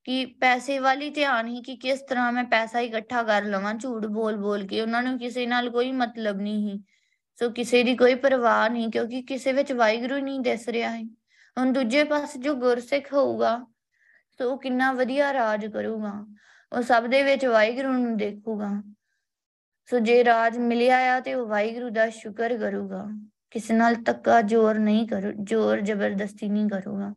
ਕਿ 0.05 0.25
ਪੈਸੇ 0.41 0.77
ਵਾਲੀ 0.79 1.10
ਧਿਆਨ 1.10 1.47
ਹੀ 1.47 1.62
ਕਿ 1.62 1.75
ਕਿਸ 1.75 2.01
ਤਰ੍ਹਾਂ 2.10 2.31
ਮੈਂ 2.31 2.43
ਪੈਸਾ 2.43 2.79
ਇਕੱਠਾ 2.79 3.23
ਕਰ 3.23 3.43
ਲਵਾਂ, 3.43 3.73
ਝੂਠ 3.73 4.05
ਬੋਲ 4.05 4.36
ਬੋਲ 4.36 4.65
ਕੇ। 4.67 4.81
ਉਹਨਾਂ 4.81 5.03
ਨੂੰ 5.03 5.17
ਕਿਸੇ 5.19 5.45
ਨਾਲ 5.45 5.69
ਕੋਈ 5.69 5.91
ਮਤਲਬ 5.91 6.41
ਨਹੀਂ 6.41 6.69
ਹੀ 6.69 6.83
ਸੋ 7.39 7.49
ਕਿਸੇ 7.49 7.83
ਦੀ 7.83 7.95
ਕੋਈ 7.95 8.15
ਪਰਵਾਹ 8.15 8.69
ਨਹੀਂ, 8.69 8.89
ਕਿਉਂਕਿ 8.89 9.21
ਕਿਸੇ 9.21 9.51
ਵਿੱਚ 9.51 9.71
ਵਾਹਿਗੁਰੂ 9.71 10.17
ਨਹੀਂ 10.17 10.39
ਦਿਸ 10.39 10.67
ਰਿਹਾ 10.69 10.89
ਹੈ 10.91 11.03
ਹੁਣ 11.57 11.73
ਦੂਜੇ 11.73 12.03
ਪਾਸੇ 12.03 12.39
ਜੋ 12.39 12.53
ਗੁਰਸਿੱਖ 12.53 13.13
ਹੋਊਗਾ, 13.13 13.57
ਸੋ 14.39 14.51
ਉਹ 14.51 14.57
ਕਿੰਨਾ 14.57 14.91
ਵਧੀਆ 14.91 15.33
ਰਾਜ 15.33 15.65
ਕਰੂਗਾ। 15.65 16.13
ਉਹ 16.71 16.81
ਸਭ 16.81 17.05
ਦੇ 17.05 17.21
ਵਿੱਚ 17.23 17.45
ਵਾਹਿਗੁਰੂ 17.45 17.91
ਨੂੰ 17.91 18.17
ਦੇਖੂਗਾ। 18.17 18.69
ਸੋ 19.89 19.99
ਜੇ 19.99 20.23
ਰਾਜ 20.23 20.57
ਮਿਲਿਆ 20.57 20.97
ਆ 21.15 21.19
ਤੇ 21.19 21.33
ਉਹ 21.33 21.47
ਵਾਹਿਗੁਰੂ 21.47 21.89
ਦਾ 21.89 22.10
ਸ਼ੁਕਰ 22.10 22.57
ਕਰੂਗਾ। 22.57 23.05
ਕਿਸੇ 23.51 23.73
ਨਾਲ 23.73 23.95
ਤੱਕਾ 23.95 24.41
ਜ਼ੋਰ 24.41 24.79
ਨਹੀਂ 24.79 25.07
ਕਰੂ, 25.07 25.31
ਜ਼ੋਰ 25.43 25.79
ਜ਼ਬਰਦਸਤੀ 25.79 26.49
ਨਹੀਂ 26.49 26.69
ਕਰੂਗਾ। 26.69 27.13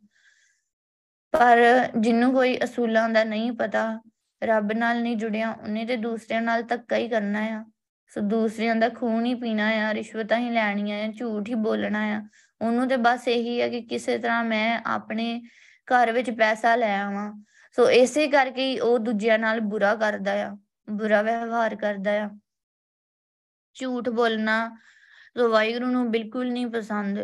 ਪਰ 1.33 1.59
ਜਿੰਨੂੰ 2.01 2.33
ਕੋਈ 2.33 2.59
ਅਸੂਲਾਂ 2.65 3.09
ਦਾ 3.09 3.25
ਨਹੀਂ 3.25 3.53
ਪਤਾ, 3.53 4.01
ਰੱਬ 4.45 4.73
ਨਾਲ 4.73 5.03
ਨਹੀਂ 5.03 5.17
ਜੁੜਿਆ, 5.17 5.51
ਉਹਨੇ 5.51 5.85
ਤੇ 5.87 5.97
ਦੂਸਰਿਆਂ 5.97 6.43
ਨਾਲ 6.43 6.63
ਧੱਕਾ 6.63 6.97
ਹੀ 6.97 7.09
ਕਰਨਾ 7.09 7.41
ਆ। 7.41 7.65
ਸੋ 8.09 8.21
ਦੂਸਰਿਆਂ 8.21 8.77
ਦਾ 8.77 8.89
ਖੂਨ 8.89 9.25
ਹੀ 9.25 9.35
ਪੀਣਾ 9.35 9.67
ਆ, 9.69 9.95
ਰਿਸ਼ਵਤਾਂ 9.95 10.39
ਹੀ 10.39 10.51
ਲੈਣੀਆਂ 10.51 11.09
ਆ, 11.09 11.13
ਝੂਠ 11.13 11.49
ਹੀ 11.49 11.55
ਬੋਲਣਾ 11.55 12.03
ਆ। 12.05 12.23
ਉਹਨੂੰ 12.61 12.89
ਤੇ 12.89 12.97
ਬਸ 12.97 13.29
ਇਹੀ 13.29 13.61
ਆ 13.61 13.69
ਕਿ 13.69 13.81
ਕਿਸੇ 13.81 14.19
ਤਰ੍ਹਾਂ 14.19 14.45
ਮੈਂ 14.45 14.81
ਆਪਣੇ 14.87 15.43
ਘਰ 15.87 16.13
ਵਿੱਚ 16.13 16.31
ਪੈਸਾ 16.31 16.77
ਲੈ 16.77 17.01
ਆਵਾਂ। 17.01 17.45
ਸੋ 17.73 17.91
ਇਸੇ 17.91 18.29
ਕਰਕੇ 18.29 18.67
ਹੀ 18.67 18.79
ਉਹ 18.79 18.99
ਦੂਜਿਆਂ 18.99 19.39
ਨਾਲ 19.39 19.61
ਬੁਰਾ 19.61 19.95
ਕਰਦਾ 19.95 20.33
ਆ, 20.33 20.57
ਬੁਰਾ 20.91 21.23
ਵਿਵਹਾਰ 21.23 21.77
ਕਰਦਾ 21.77 22.25
ਆ। 22.25 22.31
ਝੂਠ 23.75 24.09
ਬੋਲਣਾ 24.09 24.77
ਸੋ 25.37 25.49
ਵਾਹਿਗੁਰੂ 25.49 25.87
ਨੂੰ 25.87 26.11
ਬਿਲਕੁਲ 26.11 26.53
ਨਹੀਂ 26.53 26.67
ਪਸੰਦ। 26.67 27.19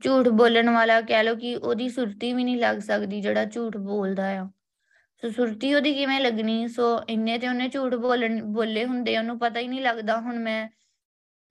ਝੂਠ 0.00 0.28
ਬੋਲਣ 0.28 0.70
ਵਾਲਾ 0.70 1.00
ਕਹਿ 1.00 1.24
ਲੋ 1.24 1.34
ਕਿ 1.36 1.56
ਉਹਦੀ 1.56 1.88
ਸੁਰਤੀ 1.88 2.32
ਵੀ 2.32 2.44
ਨਹੀਂ 2.44 2.56
ਲੱਗ 2.56 2.78
ਸਕਦੀ 2.78 3.20
ਜਿਹੜਾ 3.20 3.44
ਝੂਠ 3.44 3.76
ਬੋਲਦਾ 3.76 4.28
ਆ। 4.30 4.50
ਸੋ 5.22 5.30
ਸੁਰਤੀ 5.30 5.74
ਉਹਦੀ 5.74 5.94
ਕਿਵੇਂ 5.94 6.20
ਲੱਗਣੀ? 6.20 6.68
ਸੋ 6.68 7.02
ਇੰਨੇ 7.08 7.38
ਤੇ 7.38 7.48
ਉਹਨੇ 7.48 7.68
ਝੂਠ 7.68 7.94
ਬੋਲਣ, 7.94 8.42
ਬੋਲੇ 8.44 8.84
ਹੁੰਦੇ 8.84 9.18
ਉਹਨੂੰ 9.18 9.38
ਪਤਾ 9.38 9.60
ਹੀ 9.60 9.68
ਨਹੀਂ 9.68 9.80
ਲੱਗਦਾ 9.80 10.20
ਹੁਣ 10.20 10.38
ਮੈਂ। 10.38 10.68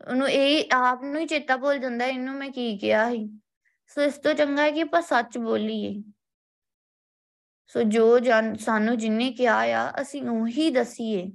ਉਹਨੂੰ 0.09 0.29
ਇਹ 0.29 0.63
ਆਪ 0.71 1.03
ਨੂੰ 1.03 1.21
ਹੀ 1.21 1.25
ਚੇਤਾ 1.25 1.57
ਭੁੱਲ 1.57 1.79
ਜਾਂਦਾ 1.79 2.05
ਇਹਨੂੰ 2.05 2.35
ਮੈਂ 2.35 2.49
ਕੀ 2.49 2.77
ਕਿਹਾ 2.77 3.09
ਸੀ। 3.09 3.39
ਸੋ 3.87 4.01
ਇਸ 4.01 4.17
ਤੋਂ 4.17 4.33
ਚੰਗਾ 4.33 4.63
ਹੈ 4.63 4.71
ਕਿ 4.71 4.81
ਆਪਾਂ 4.81 5.01
ਸੱਚ 5.01 5.37
ਬੋਲੀਏ। 5.37 6.03
ਸੋ 7.67 7.83
ਜੋ 7.83 8.19
ਸਾਨੂੰ 8.59 8.97
ਜਿੰਨੇ 8.97 9.31
ਕਿਹਾ 9.31 9.59
ਆ, 9.59 9.91
ਅਸੀਂ 10.01 10.23
ਉਹੀ 10.23 10.69
ਦਸੀਏ। 10.69 11.31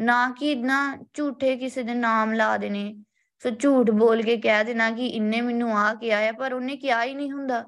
ਨਾ 0.00 0.34
ਕਿ 0.38 0.52
ਇਦਾਂ 0.52 1.04
ਝੂਠੇ 1.14 1.56
ਕਿਸੇ 1.56 1.82
ਦੇ 1.82 1.94
ਨਾਮ 1.94 2.32
ਲਾ 2.32 2.56
ਦੇਣੇ। 2.56 3.04
ਸੋ 3.42 3.50
ਝੂਠ 3.52 3.90
ਬੋਲ 3.92 4.22
ਕੇ 4.22 4.36
ਕਹਿ 4.36 4.64
ਦੇਣਾ 4.64 4.90
ਕਿ 4.90 5.06
ਇੰਨੇ 5.06 5.40
ਮੈਨੂੰ 5.40 5.76
ਆ 5.78 5.92
ਕਿਹਾ 5.94 6.18
ਆ 6.28 6.32
ਪਰ 6.32 6.52
ਉਹਨੇ 6.52 6.76
ਕਿਹਾ 6.76 7.02
ਹੀ 7.04 7.14
ਨਹੀਂ 7.14 7.30
ਹੁੰਦਾ। 7.32 7.62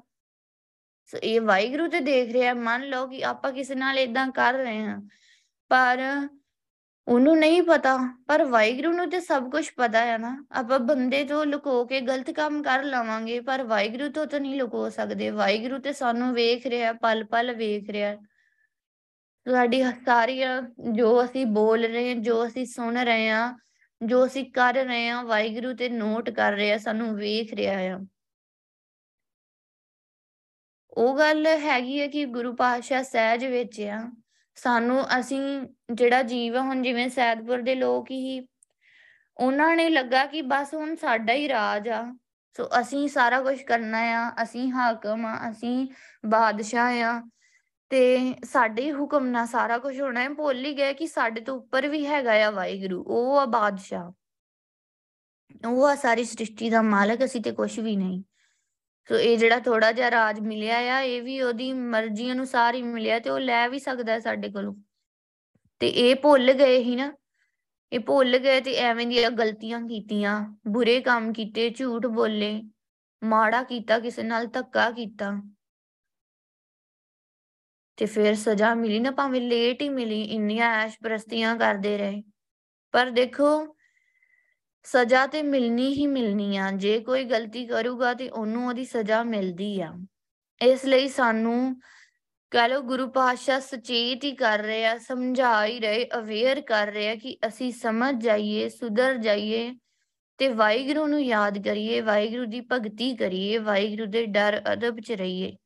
ਸੋ 1.09 1.17
ਇਹ 1.17 1.39
ਵਾਹਿਗੁਰੂ 1.41 1.87
ਤੇ 1.87 1.99
ਦੇਖ 1.99 2.31
ਰਿਹਾ 2.31 2.53
ਮੰਨ 2.55 2.83
ਲਓ 2.89 3.07
ਕਿ 3.07 3.23
ਆਪਾਂ 3.25 3.51
ਕਿਸੇ 3.53 3.75
ਨਾਲ 3.75 3.99
ਇਦਾਂ 3.99 4.27
ਕਰ 4.31 4.53
ਰਹੇ 4.53 4.81
ਹਾਂ, 4.81 5.01
ਪਰ 5.71 5.99
ਉਹਨੂੰ 7.07 7.37
ਨਹੀਂ 7.37 7.61
ਪਤਾ, 7.61 7.97
ਪਰ 8.27 8.43
ਵਾਹਿਗੁਰੂ 8.43 8.91
ਨੂੰ 8.93 9.09
ਤੇ 9.09 9.19
ਸਭ 9.19 9.49
ਕੁਝ 9.51 9.65
ਪਤਾ 9.77 10.03
ਹੈ 10.05 10.17
ਨਾ। 10.17 10.35
ਆਪਾਂ 10.51 10.79
ਬੰਦੇ 10.79 11.23
ਤੋਂ 11.23 11.45
ਲੁਕੋ 11.45 11.83
ਕੇ 11.85 12.01
ਗਲਤ 12.01 12.29
ਕੰਮ 12.31 12.61
ਕਰ 12.63 12.83
ਲਵਾਂਗੇ, 12.83 13.39
ਪਰ 13.39 13.63
ਵਾਹਿਗੁਰੂ 13.63 14.09
ਤੋਂ 14.09 14.25
ਤਾਂ 14.25 14.39
ਨਹੀਂ 14.39 14.55
ਲੁਕੋ 14.55 14.89
ਸਕਦੇ। 14.89 15.29
ਵਾਹਿਗੁਰੂ 15.31 15.79
ਤੇ 15.79 15.93
ਸਾਨੂੰ 15.93 16.33
ਵੇਖ 16.33 16.67
ਰਿਹਾ 16.67 16.93
ਪਲ 16.93 17.23
ਪਲ 17.25 17.53
ਵੇਖ 17.55 17.89
ਰਿਹਾ 17.89 18.15
ਸਾਡੀ 19.45 19.83
ਸਾਰੀਆਂ 20.05 20.61
ਜੋ 20.93 21.23
ਅਸੀਂ 21.23 21.45
ਬੋਲ 21.45 21.85
ਰਹੇ 21.85 22.07
ਹਾਂ, 22.09 22.15
ਜੋ 22.17 22.45
ਅਸੀਂ 22.47 22.65
ਸੁਣ 22.65 22.97
ਰਹੇ 22.97 23.29
ਹਾਂ 23.29 23.53
ਜੋ 24.05 24.25
ਅਸੀਂ 24.25 24.51
ਕਰ 24.51 24.73
ਰਹੇ 24.73 25.09
ਹਾਂ, 25.09 25.23
ਵਾਹਿਗੁਰੂ 25.23 25.73
ਤੇ 25.73 25.89
ਨੋਟ 25.89 26.29
ਕਰ 26.29 26.53
ਰਿਹਾ, 26.53 26.77
ਸਾਨੂੰ 26.77 27.15
ਵੇਖ 27.15 27.53
ਰਿਹਾ 27.53 27.79
ਆ। 27.79 27.99
ਉਹ 30.89 31.17
ਗੱਲ 31.17 31.47
ਹੈਗੀ 31.47 32.01
ਹੈ 32.01 32.07
ਕਿ 32.07 32.25
ਗੁਰੂ 32.25 32.55
ਪਾਤਸ਼ਾਹ 32.55 33.03
ਸਹਿਜ 33.03 33.45
ਵਿੱਚ 33.45 33.81
ਆ। 33.81 34.11
ਸਾਨੂੰ 34.55 35.19
ਅਸੀਂ 35.19 35.67
ਜਿਹੜਾ 35.93 36.21
ਜੀਵ 36.23 36.57
ਹੁਣ 36.57 36.81
ਜਿਵੇਂ 36.81 37.09
ਸੈਦਪੁਰ 37.09 37.61
ਦੇ 37.61 37.75
ਲੋਕ 37.75 38.11
ਹੀ, 38.11 38.47
ਉਹਨਾਂ 39.37 39.75
ਨੇ 39.75 39.89
ਲੱਗਾ 39.89 40.25
ਕਿ 40.25 40.41
ਬਸ 40.41 40.73
ਹੁਣ 40.73 40.95
ਸਾਡਾ 40.95 41.33
ਹੀ 41.33 41.49
ਰਾਜ 41.49 41.89
ਆ। 41.89 42.15
ਸੋ 42.57 42.69
ਅਸੀਂ 42.81 43.07
ਸਾਰਾ 43.07 43.41
ਕੁਝ 43.41 43.61
ਕਰਨਾ 43.63 43.99
ਆ, 43.99 44.31
ਅਸੀਂ 44.43 44.71
ਹਾਕਮ 44.71 45.25
ਆ, 45.25 45.51
ਅਸੀਂ 45.51 45.87
ਬਾਦਸ਼ਾਹ 46.25 47.01
ਆ। 47.01 47.21
ਤੇ 47.91 48.35
ਸਾਡੇ 48.43 48.81
ਹੀ 48.81 48.91
ਹੁਕਮ 48.91 49.25
ਨਾਲ 49.25 49.47
ਸਾਰਾ 49.47 49.77
ਕੁਝ 49.77 50.01
ਹੋਣਾ 50.01 50.21
ਹੈ। 50.21 50.29
ਭੁੱਲ 50.29 50.65
ਹੀ 50.65 50.77
ਗਏ 50.77 50.93
ਕਿ 50.93 51.07
ਸਾਡੇ 51.07 51.41
ਤੋਂ 51.41 51.57
ਉੱਪਰ 51.57 51.87
ਵੀ 51.87 52.05
ਹੈਗਾ 52.07 52.47
ਆ 52.47 52.51
ਵਾਹਿਗੁਰੂ, 52.51 53.03
ਉਹ 53.07 53.37
ਆ 53.37 53.45
ਬਾਦਸ਼ਾਹ। 53.45 54.11
ਉਹ 55.67 55.87
ਆ 55.87 55.95
ਸਾਰੀ 55.95 56.23
ਸ੍ਰਿਸ਼ਟੀ 56.23 56.69
ਦਾ 56.69 56.81
ਮਾਲਕ, 56.81 57.25
ਅਸੀਂ 57.25 57.41
ਤੇ 57.41 57.51
ਕੁਝ 57.51 57.79
ਵੀ 57.79 57.95
ਨਹੀਂ। 57.95 58.23
ਸੋ 59.09 59.15
ਇਹ 59.15 59.37
ਜਿਹੜਾ 59.37 59.59
ਥੋੜਾ 59.59 59.91
ਜਿਹਾ 59.91 60.11
ਰਾਜ 60.11 60.39
ਮਿਲਿਆ 60.39 60.77
ਆ, 60.77 61.01
ਇਹ 61.01 61.21
ਵੀ 61.21 61.41
ਉਹਦੀ 61.41 61.73
ਮਰਜ਼ੀ 61.73 62.31
ਅਨੁਸਾਰ 62.31 62.75
ਹੀ 62.75 62.81
ਮਿਲਿਆ 62.81 63.19
ਤੇ 63.19 63.29
ਉਹ 63.29 63.39
ਲੈ 63.39 63.67
ਵੀ 63.67 63.79
ਸਕਦਾ 63.79 64.13
ਹੈ 64.13 64.19
ਸਾਡੇ 64.19 64.49
ਕੋਲੋਂ। 64.49 64.75
ਤੇ 65.79 65.87
ਇਹ 65.87 66.15
ਭੁੱਲ 66.15 66.53
ਗਏ 66.53 66.77
ਹੀ 66.77 66.95
ਨਾ। 66.95 67.13
ਇਹ 67.91 67.99
ਭੁੱਲ 67.99 68.37
ਗਏ 68.37 68.61
ਤੇ 68.61 68.75
ਐਵੇਂ 68.75 69.07
ਦੀਆਂ 69.07 69.31
ਗਲਤੀਆਂ 69.31 69.81
ਕੀਤੀਆਂ, 69.81 70.55
ਬੁਰੇ 70.67 71.01
ਕੰਮ 71.01 71.33
ਕੀਤੇ, 71.33 71.69
ਝੂਠ 71.69 72.05
ਬੋਲੇ, 72.05 72.63
ਮਾੜਾ 73.23 73.63
ਕੀਤਾ, 73.63 73.99
ਕਿਸੇ 73.99 74.23
ਨਾਲ 74.23 74.47
ਧੱਕਾ 74.47 74.91
ਕੀਤਾ। 74.91 75.51
ਤੇ 78.01 78.05
ਫਿਰ 78.05 78.35
ਸਜ਼ਾ 78.35 78.75
ਮਿਲੀ 78.75 78.99
ਨਾ 78.99 79.11
ਭਾਵੇਂ 79.11 79.41
ਲੇਟ 79.41 79.81
ਹੀ 79.81 79.89
ਮਿਲੀ, 79.89 80.23
ਇੰਨੀਆਂ 80.23 80.85
ਐਸ਼ 80.85 80.97
ਪ੍ਰਸਤੀਆਂ 81.03 81.55
ਕਰਦੇ 81.55 81.97
ਰਹੇ। 81.97 82.23
ਪਰ 82.91 83.09
ਦੇਖੋ, 83.09 83.75
ਸਜ਼ਾ 84.83 85.27
ਤੇ 85.27 85.43
ਮਿਲਣੀ 85.43 85.93
ਹੀ 85.93 86.07
ਮਿਲਣੀ 86.07 86.57
ਆ। 86.57 86.71
ਜੇ 86.71 86.99
ਕੋਈ 86.99 87.23
ਗਲਤੀ 87.23 87.65
ਕਰੂਗਾ 87.65 88.13
ਤੇ 88.13 88.29
ਉਹਨੂੰ 88.29 88.67
ਉਹਦੀ 88.67 88.85
ਸਜ਼ਾ 88.85 89.23
ਮਿਲਦੀ 89.23 89.81
ਆ। 89.81 89.93
ਇਸ 90.61 90.85
ਲਈ 90.85 91.07
ਸਾਨੂੰ 91.07 91.79
ਕਹ 92.51 92.67
ਲੋ 92.67 92.81
ਗੁਰੂ 92.81 93.07
ਪਾਤਸ਼ਾਹ 93.07 93.59
ਸੁਚੇਤ 93.59 94.23
ਹੀ 94.23 94.31
ਕਰ 94.31 94.59
ਰਹੇ 94.59 94.85
ਆ, 94.85 94.97
ਸਮਝਾ 94.97 95.65
ਹੀ 95.65 95.79
ਰਹੇ 95.79 96.09
ਅਵੇਅਰ 96.17 96.61
ਕਰ 96.61 96.87
ਰਹੇ 96.87 97.09
ਆ 97.09 97.15
ਕਿ 97.15 97.37
ਅਸੀਂ 97.47 97.71
ਸਮਝ 97.71 98.23
ਜਾਈਏ, 98.23 98.69
ਸੁਧਰ 98.69 99.17
ਜਾਈਏ 99.17 99.75
ਤੇ 100.37 100.47
ਵਾਹਿਗੁਰੂ 100.47 101.07
ਨੂੰ 101.07 101.23
ਯਾਦ 101.23 101.63
ਕਰੀਏ, 101.63 102.01
ਵਾਹਿਗੁਰੂ 102.01 102.45
ਦੀ 102.45 102.61
ਭਗਤੀ 102.61 103.15
ਕਰੀਏ, 103.15 103.57
ਵਾਹਿਗੁਰੂ 103.57 104.05
ਦੇ 104.05 104.25
ਡਰ 104.25 104.61
ਅਦਬ 104.73 104.99
ਚ 104.99 105.11
ਰਹੀਏ। 105.11 105.57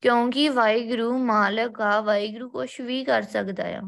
ਕਿਉਂਕਿ 0.00 0.48
ਵਾਹਿਗੁਰੂ 0.48 1.18
ਮਾਲਕ 1.18 1.80
ਆ, 1.80 2.00
ਵਾਹਿਗੁਰੂ 2.00 2.50
ਕੁਝ 2.50 2.80
ਵੀ 2.80 3.04
ਕਰ 3.04 3.22
ਸਕਦਾ 3.22 3.64
ਆ। 3.64 3.80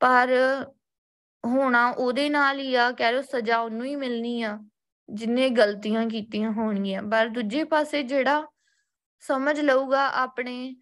ਪਰ 0.00 0.28
ਹੋਣਾ 1.46 1.90
ਉਹਦੇ 1.90 2.28
ਨਾਲ 2.28 2.58
ਹੀ 2.58 2.74
ਆ, 2.74 2.90
ਕਹਿ 2.90 3.12
ਲੋ 3.12 3.22
ਸਜ਼ਾ 3.22 3.58
ਉਹਨੂੰ 3.58 3.86
ਹੀ 3.86 3.96
ਮਿਲਣੀ 3.96 4.42
ਆ, 4.42 4.58
ਜਿੰਨੇ 5.12 5.50
ਗਲਤੀਆਂ 5.50 6.06
ਕੀਤੀਆਂ 6.06 6.50
ਹੋਣਗੀਆਂ। 6.50 7.02
ਪਰ 7.02 7.28
ਦੂਜੇ 7.28 7.64
ਪਾਸੇ 7.64 8.02
ਜਿਹੜਾ 8.02 8.46
ਸਮਝ 9.20 9.60
ਲਊਗਾ, 9.60 10.08
ਆਪਣੇ 10.08 10.76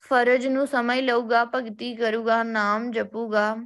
ਫਰਜ਼ 0.00 0.46
ਨੂੰ 0.46 0.66
ਸਮਝ 0.66 0.98
ਲਊਗਾ, 0.98 1.44
ਭਗਤੀ 1.44 1.96
ਕਰੂਗਾ, 1.96 2.42
ਨਾਮ 2.42 2.90
ਜਪੂਗਾ, 2.90 3.56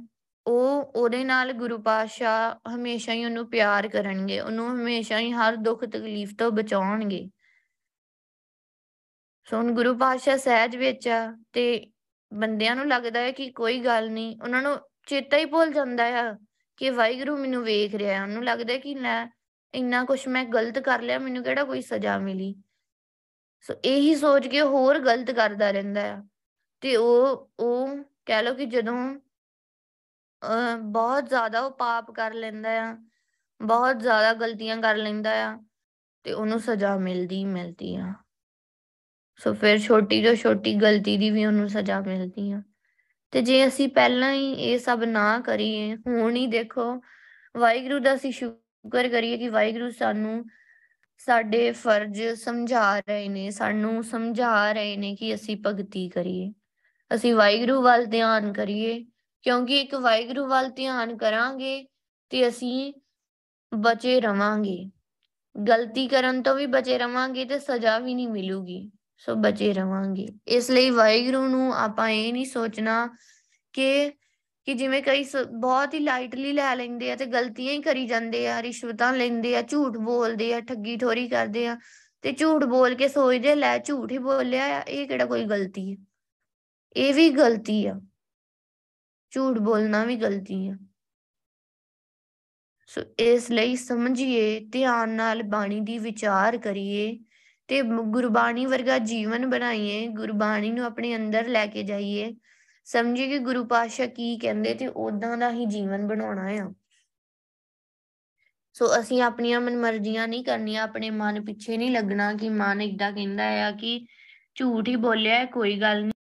ਉਹ 0.47 0.81
ਉਹਦੇ 0.83 1.23
ਨਾਲ 1.23 1.53
ਗੁਰੂ 1.53 1.77
ਪਾਤਸ਼ਾਹ 1.77 2.75
ਹਮੇਸ਼ਾ 2.75 3.13
ਹੀ 3.13 3.25
ਉਹਨੂੰ 3.25 3.49
ਪਿਆਰ 3.49 3.87
ਕਰਨਗੇ, 3.87 4.39
ਉਹਨੂੰ 4.39 4.69
ਹਮੇਸ਼ਾ 4.71 5.19
ਹੀ 5.19 5.31
ਹਰ 5.31 5.55
ਦੁੱਖ 5.55 5.85
ਤਕਲੀਫ 5.85 6.33
ਤੋਂ 6.39 6.51
ਬਚਾਉਣਗੇ। 6.51 7.29
ਸੋ 9.51 9.57
ਹੁਣ 9.57 9.71
ਗੁਰੂ 9.75 9.93
ਪਾਤਸ਼ਾਹ 9.97 10.37
ਸਹਿਜ 10.37 10.75
ਵਿੱਚ 10.75 11.07
ਆ 11.07 11.15
ਤੇ 11.53 11.63
ਬੰਦਿਆਂ 12.31 12.75
ਨੂੰ 12.75 12.87
ਲੱਗਦਾ 12.87 13.19
ਹੈ 13.19 13.31
ਕਿ 13.31 13.49
ਕੋਈ 13.51 13.79
ਗੱਲ 13.79 14.09
ਨਹੀਂ, 14.11 14.37
ਉਹਨਾਂ 14.43 14.61
ਨੂੰ 14.61 14.77
ਚੇਤਾ 15.07 15.37
ਹੀ 15.37 15.45
ਭੁੱਲ 15.45 15.71
ਜਾਂਦਾ 15.73 16.03
ਆ 16.19 16.33
ਕਿ 16.77 16.89
ਵਾਹਿਗੁਰੂ 16.89 17.35
ਮੈਨੂੰ 17.37 17.63
ਵੇਖ 17.63 17.95
ਰਿਹਾ 17.95 18.21
ਉਹਨੂੰ 18.23 18.43
ਲੱਗਦਾ 18.43 18.77
ਕਿ 18.77 18.93
ਲੈ, 18.95 19.25
ਇੰਨਾ 19.73 20.03
ਕੁਝ 20.05 20.27
ਮੈਂ 20.27 20.43
ਗਲਤ 20.45 20.79
ਕਰ 20.79 21.01
ਲਿਆ, 21.01 21.19
ਮੈਨੂੰ 21.19 21.43
ਕਿਹੜਾ 21.43 21.63
ਕੋਈ 21.63 21.81
ਸਜ਼ਾ 21.81 22.17
ਮਿਲੀ? 22.17 22.53
ਸੋ 23.61 23.73
ਇਹੀ 23.85 24.15
ਸੋਚ 24.15 24.47
ਕੇ 24.47 24.61
ਹੋਰ 24.61 24.99
ਗਲਤ 24.99 25.31
ਕਰਦਾ 25.31 25.71
ਰਹਿੰਦਾ 25.71 26.05
ਆ। 26.13 26.23
ਤੇ 26.81 26.95
ਉਹ 26.95 27.51
ਉਹ 27.59 27.97
ਕਹਿ 28.25 28.43
ਲਓ 28.43 28.53
ਕਿ 28.53 28.65
ਜਦੋਂ 28.65 28.97
ਬਹੁਤ 30.77 31.29
ਜ਼ਿਆਦਾ 31.29 31.61
ਉਹ 31.61 31.71
ਪਾਪ 31.77 32.11
ਕਰ 32.11 32.33
ਲੈਂਦਾ 32.33 32.81
ਆ, 32.81 32.97
ਬਹੁਤ 33.61 33.99
ਜ਼ਿਆਦਾ 33.99 34.33
ਗਲਤੀਆਂ 34.33 34.77
ਕਰ 34.77 34.95
ਲੈਂਦਾ 34.95 35.31
ਆ, 35.45 35.57
ਤੇ 36.25 36.33
ਉਹਨੂੰ 36.33 36.59
ਸਜ਼ਾ 36.59 36.97
ਮਿਲਦੀ 36.97 37.43
ਮਿਲਦੀ 37.45 37.95
ਆ। 37.95 38.13
ਸੋ 39.43 39.53
ਫਿਰ 39.53 39.79
ਛੋਟੀ 39.79 40.23
ਤੋਂ 40.23 40.35
ਛੋਟੀ 40.35 40.75
ਗਲਤੀ 40.75 41.17
ਦੀ 41.17 41.29
ਵੀ 41.29 41.45
ਉਹਨੂੰ 41.45 41.69
ਸਜ਼ਾ 41.69 41.99
ਮਿਲਦੀ 41.99 42.51
ਆ। 42.51 42.61
ਤੇ 43.31 43.41
ਜੇ 43.41 43.67
ਅਸੀਂ 43.67 43.89
ਪਹਿਲਾਂ 43.89 44.33
ਹੀ 44.33 44.53
ਇਹ 44.53 44.79
ਸਭ 44.79 45.03
ਨਾ 45.07 45.39
ਕਰੀਏ, 45.39 45.95
ਹੁਣ 45.95 46.35
ਹੀ 46.35 46.47
ਦੇਖੋ, 46.47 47.01
ਵਾਹਿਗੁਰੂ 47.57 47.99
ਦਾ 47.99 48.13
ਅਸੀਂ 48.13 48.31
ਸ਼ੁਕਰ 48.31 49.09
ਕਰੀਏ 49.09 49.37
ਕਿ 49.37 49.49
ਵਾਹਿਗੁਰੂ 49.49 49.91
ਸਾਨੂੰ 49.91 50.45
ਸਾਡੇ 51.17 51.71
ਫਰਜ਼ 51.71 52.23
ਸਮਝਾ 52.23 52.99
ਰਹੇ 52.99 53.29
ਨੇ, 53.29 53.49
ਸਾਨੂੰ 53.49 54.03
ਸਮਝਾ 54.03 54.71
ਰਹੇ 54.71 54.97
ਨੇ 54.97 55.15
ਕਿ 55.15 55.35
ਅਸੀਂ 55.35 55.57
ਭਗਤੀ 55.67 56.09
ਕਰੀਏ। 56.09 56.53
ਅਸੀਂ 57.15 57.35
ਵਾਹਿਗੁਰੂ 57.35 57.81
ਵੱਲ 57.81 58.05
ਧਿਆਨ 58.05 58.53
ਕਰੀਏ, 58.53 59.05
ਕਿਉਂਕਿ 59.41 59.79
ਇੱਕ 59.79 59.95
ਵਾਹਿਗੁਰੂ 59.95 60.47
ਵੱਲ 60.47 60.69
ਧਿਆਨ 60.69 61.17
ਕਰਾਂਗੇ 61.17 61.87
ਤੇ 62.29 62.47
ਅਸੀਂ 62.47 62.93
ਬਚੇ 63.73 64.21
ਰਵਾਂਗੇ। 64.21 64.89
ਗਲਤੀ 65.67 66.07
ਕਰਨ 66.07 66.41
ਤੋਂ 66.41 66.55
ਵੀ 66.55 66.65
ਬਚੇ 66.65 66.97
ਰਵਾਂਗੇ 66.97 67.45
ਤੇ 67.45 67.59
ਸਜ਼ਾ 67.59 67.99
ਵੀ 67.99 68.15
ਨਹੀਂ 68.15 68.27
ਮਿਲੂਗੀ। 68.27 68.91
ਸੋ 69.25 69.35
ਬਚੇ 69.35 69.73
ਰਵਾਂਗੇ। 69.73 70.27
ਇਸ 70.47 70.69
ਲਈ 70.71 70.89
ਵਾਹਿਗੁਰੂ 70.89 71.47
ਨੂੰ 71.47 71.73
ਆਪਾਂ 71.75 72.09
ਇਹ 72.09 72.33
ਨਹੀਂ 72.33 72.45
ਸੋਚਣਾ 72.45 73.09
ਕਿ 73.73 74.11
ਕਿ 74.65 74.73
ਜਿਵੇਂ 74.73 75.03
ਕਈ 75.03 75.25
ਬਹੁਤ 75.53 75.93
ਹੀ 75.93 75.99
ਲਾਈਟਲੀ 75.99 76.51
ਲੈ 76.53 76.75
ਲੈਂਦੇ 76.75 77.11
ਆ 77.11 77.15
ਤੇ 77.15 77.25
ਗਲਤੀਆਂ 77.25 77.73
ਹੀ 77.73 77.81
ਕਰੀ 77.81 78.05
ਜਾਂਦੇ 78.05 78.47
ਆ, 78.47 78.61
ਰਿਸ਼ਵਤਾਂ 78.61 79.13
ਲੈਂਦੇ 79.13 79.55
ਆ, 79.57 79.61
ਝੂਠ 79.61 79.97
ਬੋਲਦੇ 79.97 80.53
ਆ, 80.53 80.59
ਠੱਗੀ 80.59 80.97
ਠੋਰੀ 80.97 81.27
ਕਰਦੇ 81.29 81.67
ਆ 81.67 81.77
ਤੇ 82.21 82.31
ਝੂਠ 82.31 82.63
ਬੋਲ 82.63 82.95
ਕੇ 82.95 83.07
ਸੋਚਦੇ 83.07 83.55
ਲੈ 83.55 83.77
ਝੂਠ 83.77 84.11
ਹੀ 84.11 84.17
ਬੋਲਿਆ 84.17 84.65
ਆ, 84.77 84.81
ਇਹ 84.81 85.07
ਕਿਹੜਾ 85.07 85.25
ਕੋਈ 85.25 85.45
ਗਲਤੀ 85.45 85.91
ਹੈ 85.91 85.97
ਇਹ 86.95 87.13
ਵੀ 87.13 87.29
ਗਲਤੀ 87.29 87.85
ਆ। 87.85 88.01
ਝੂਠ 89.31 89.57
ਬੋਲਣਾ 89.57 90.03
ਵੀ 90.05 90.15
ਗਲਤੀ 90.15 90.67
ਆ। 90.67 90.75
ਸੋ 92.87 93.01
ਇਸ 93.19 93.51
ਲਈ 93.51 93.75
ਸਮਝੀਏ, 93.75 94.59
ਧਿਆਨ 94.59 95.09
ਨਾਲ 95.09 95.43
ਬਾਣੀ 95.43 95.79
ਦੀ 95.79 95.97
ਵਿਚਾਰ 95.97 96.57
ਕਰੀਏ। 96.57 97.19
ਤੇ 97.71 97.81
ਗੁਰਬਾਣੀ 97.81 98.65
ਵਰਗਾ 98.65 98.97
ਜੀਵਨ 98.97 99.49
ਬਣਾਈਏ, 99.49 100.07
ਗੁਰਬਾਣੀ 100.07 100.71
ਨੂੰ 100.71 100.85
ਆਪਣੇ 100.85 101.15
ਅੰਦਰ 101.15 101.47
ਲੈ 101.47 101.67
ਕੇ 101.67 101.83
ਜਾਈਏ। 101.83 102.35
ਸਮਝੀਏ 102.85 103.27
ਕਿ 103.27 103.39
ਗੁਰੂ 103.39 103.65
ਪਾਤਸ਼ਾਹ 103.65 104.07
ਕੀ 104.07 104.37
ਕਹਿੰਦੇ 104.37 104.73
ਤੇ 104.73 104.87
ਉਦਾਂ 104.87 105.37
ਦਾ 105.37 105.51
ਹੀ 105.51 105.65
ਜੀਵਨ 105.65 106.07
ਬਣਾਉਣਾ 106.07 106.47
ਆ। 106.47 106.73
ਸੋ 108.73 108.99
ਅਸੀਂ 108.99 109.21
ਆਪਣੀਆਂ 109.21 109.61
ਮਨਮਰਜ਼ੀਆਂ 109.61 110.27
ਨਹੀਂ 110.27 110.43
ਕਰਨੀਆਂ, 110.43 110.83
ਆਪਣੇ 110.83 111.09
ਮਨ 111.09 111.45
ਪਿੱਛੇ 111.45 111.77
ਨਹੀਂ 111.77 111.91
ਲੱਗਣਾ 111.91 112.33
ਕਿ 112.33 112.49
ਮਨ 112.49 112.81
ਇਦਾਂ 112.81 113.11
ਕਹਿੰਦਾ 113.11 113.67
ਆ 113.67 113.71
ਕਿ 113.71 114.07
ਝੂਠ 114.55 114.87
ਹੀ 114.87 114.95
ਬੋਲਿਆ, 114.95 115.45
ਕੋਈ 115.45 115.81
ਗੱਲ 115.81 116.01
ਨਹੀਂ 116.01 116.13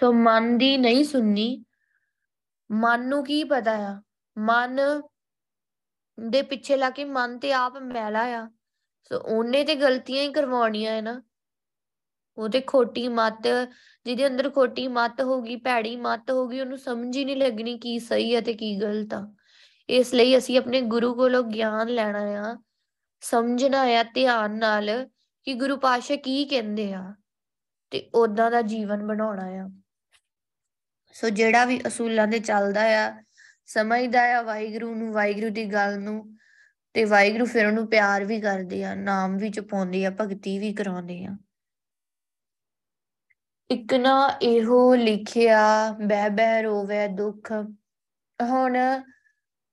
ਸੋ 0.00 0.12
ਮਨ 0.12 0.58
ਦੀ 0.58 0.76
ਨਹੀਂ 0.76 1.04
ਸੁਣਨੀ। 1.04 1.64
ਮਨ 2.70 3.08
ਨੂੰ 3.08 3.24
ਕੀ 3.24 3.44
ਪਤਾ 3.44 3.72
ਆ? 3.72 4.02
ਮਨ 4.38 4.80
ਦੇ 6.28 6.42
ਪਿੱਛੇ 6.42 6.76
ਲਾ 6.76 6.90
ਕੇ 6.90 7.04
ਮਨ 7.04 7.38
ਤੇ 7.38 7.52
ਆਪ 7.52 7.76
ਮੈਲਾ 7.76 8.22
ਆ। 8.22 8.50
ਸੋ 9.02 9.18
ਉਹਨੇ 9.18 9.64
ਤੇ 9.64 9.74
ਗਲਤੀਆਂ 9.74 10.22
ਹੀ 10.22 10.32
ਕਰਵਾਉਣੀਆਂ 10.32 10.92
ਹੈ 10.92 11.00
ਨਾ। 11.00 11.22
ਉਹ 12.38 12.48
ਤੇ 12.48 12.60
ਖੋਟੀ 12.60 13.08
ਮੱਤ, 13.08 13.68
ਜਿਹਦੇ 14.04 14.26
ਅੰਦਰ 14.26 14.50
ਖੋਟੀ 14.50 14.88
ਮੱਤ 14.88 15.22
ਹੋਗੀ 15.22 15.56
ਭੈੜੀ 15.56 15.96
ਮੱਤ 15.96 16.30
ਹੋਗੀ 16.30 16.60
ਉਹਨੂੰ 16.60 16.78
ਸਮਝ 16.78 17.16
ਹੀ 17.16 17.24
ਨਹੀਂ 17.24 17.36
ਲੱਗਣੀ 17.36 17.78
ਕੀ 17.78 17.98
ਸਹੀ 17.98 18.34
ਹੈ 18.34 18.40
ਤੇ 18.40 18.54
ਕੀ 18.54 18.80
ਗਲਤ 18.80 19.14
ਆ। 19.14 19.34
ਇਸ 19.88 20.14
ਲਈ 20.14 20.38
ਅਸੀਂ 20.38 20.58
ਆਪਣੇ 20.58 20.80
ਗੁਰੂ 20.80 21.14
ਕੋਲੋਂ 21.14 21.42
ਗਿਆਨ 21.42 21.88
ਲੈਣਾ 21.88 22.18
ਆ, 22.18 22.56
ਸਮਝਣਾ 23.20 23.80
ਆ, 23.80 24.02
ਧਿਆਨ 24.14 24.58
ਨਾਲ 24.58 25.08
ਕਿ 25.44 25.54
ਗੁਰੂ 25.54 25.76
ਪਾਸ਼ਾ 25.76 26.16
ਕੀ 26.16 26.44
ਕਹਿੰਦੇ 26.44 26.92
ਆ 26.92 27.14
ਤੇ 27.90 28.10
ਉਦਾਂ 28.14 28.50
ਦਾ 28.50 28.62
ਜੀਵਨ 28.62 29.06
ਬਣਾਉਣਾ 29.06 29.46
ਆ। 29.46 29.70
ਸੋ 31.12 31.28
ਜਿਹੜਾ 31.28 31.64
ਵੀ 31.64 31.80
ਅਸੂਲਾਂ 31.86 32.28
ਤੇ 32.28 32.38
ਚੱਲਦਾ 32.38 32.82
ਆ 32.82 33.22
ਸਮਝਦਾ 33.70 34.22
ਆ 34.36 34.42
ਵਾਹਿਗੁਰੂ 34.42 34.94
ਨੂੰ, 34.94 35.12
ਵਾਹਿਗੁਰੂ 35.12 35.48
ਦੀ 35.50 35.64
ਗੱਲ 35.72 35.98
ਨੂੰ 36.00 36.36
ਤੇ 36.94 37.04
ਵਾਹਿਗੁਰੂ 37.04 37.44
ਫਿਰ 37.46 37.66
ਉਹਨੂੰ 37.66 37.86
ਪਿਆਰ 37.88 38.24
ਵੀ 38.24 38.40
ਕਰਦੇ 38.40 38.82
ਆ, 38.84 38.94
ਨਾਮ 38.94 39.36
ਵੀ 39.38 39.48
ਜਪਾਉਂਦੇ 39.50 40.04
ਆ, 40.06 40.10
ਭਗਤੀ 40.20 40.58
ਵੀ 40.58 40.72
ਕਰਾਉਂਦੇ 40.74 41.24
ਆ। 41.26 41.36
ਇੱਕ 43.70 43.94
ਨਾ 43.94 44.38
ਇਹੋ 44.42 44.94
ਲਿਖਿਆ, 44.94 45.62
ਬਹਿ 46.00 46.30
ਬਹਿ 46.30 46.62
ਰੋਵੇ 46.62 47.06
ਦੁੱਖ। 47.08 47.52
ਹੁਣ 48.40 48.76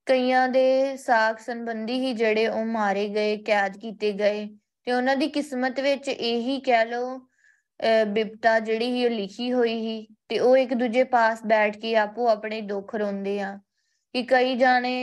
ਕਈਆਂ 0.08 0.48
ਦੇ 0.50 0.96
ਸਾਖ 0.98 1.40
ਸੰਬੰਧੀ 1.40 2.00
ਹੀ 2.00 2.14
ਜਿਹੜੇ 2.14 2.48
ਉਹ 2.48 2.66
ਮਾਰੇ 2.66 3.08
ਗਏ, 3.10 3.38
ਕੈਦ 3.44 3.78
ਕੀਤੇ 3.78 4.12
ਗਏ, 4.14 4.48
ਤੇ 4.88 4.92
ਉਹਨਾਂ 4.92 5.16
ਦੀ 5.16 5.28
ਕਿਸਮਤ 5.30 5.80
ਵਿੱਚ 5.80 6.08
ਇਹੀ 6.10 6.60
ਕਹਿ 6.62 6.86
ਲਓ 6.86 7.18
ਬਿਪਤਾ 8.14 8.60
ਜਿਹੜੀ 8.60 8.92
ਹੀ 8.92 9.06
ਉਹ 9.06 9.12
ਲਿਖੀ 9.12 9.52
ਹੋਈ 9.52 9.80
ਸੀ, 9.82 10.08
ਤੇ 10.30 10.40
ਉਹ 10.40 10.58
ਇੱਕ 10.58 10.74
ਦੂਜੇ 10.74 11.04
ਪਾਸ 11.06 11.44
ਬੈਠ 11.46 11.78
ਕੇ 11.78 11.96
ਆਪੋ 11.98 12.28
ਆਪਣੇ 12.30 12.62
ਦੁੱਖ 12.64 12.96
ਰੋਂਦੇ 12.96 13.40
ਆ। 13.42 13.58
ਕਿ 14.16 14.24
ਕਈ 14.24 14.56
ਜਾਣੇ 14.56 14.94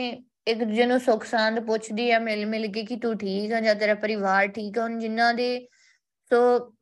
ਇੱਕ 0.47 0.63
ਦੂਜੇ 0.63 0.85
ਨੂੰ 0.85 0.99
ਸੁੱਖ 0.99 1.23
ਸਾਂਦ 1.25 1.59
ਪੁੱਛਦੇ 1.65 2.11
ਆ, 2.13 2.19
ਮਿਲ 2.19 2.45
ਮਿਲ 2.45 2.71
ਕੇ 2.71 2.83
ਕਿ 2.85 2.95
ਤੂੰ 2.97 3.17
ਠੀਕ 3.17 3.51
ਆ 3.53 3.59
ਜਾਂ 3.61 3.75
ਤੇਰਾ 3.75 3.93
ਪਰਿਵਾਰ 3.95 4.47
ਠੀਕ 4.47 4.77
ਆ, 4.79 4.83
ਹੁਣ 4.83 4.99
ਜਿਨ੍ਹਾਂ 4.99 5.33
ਦੇ 5.33 5.67
ਸੋ 6.31 6.37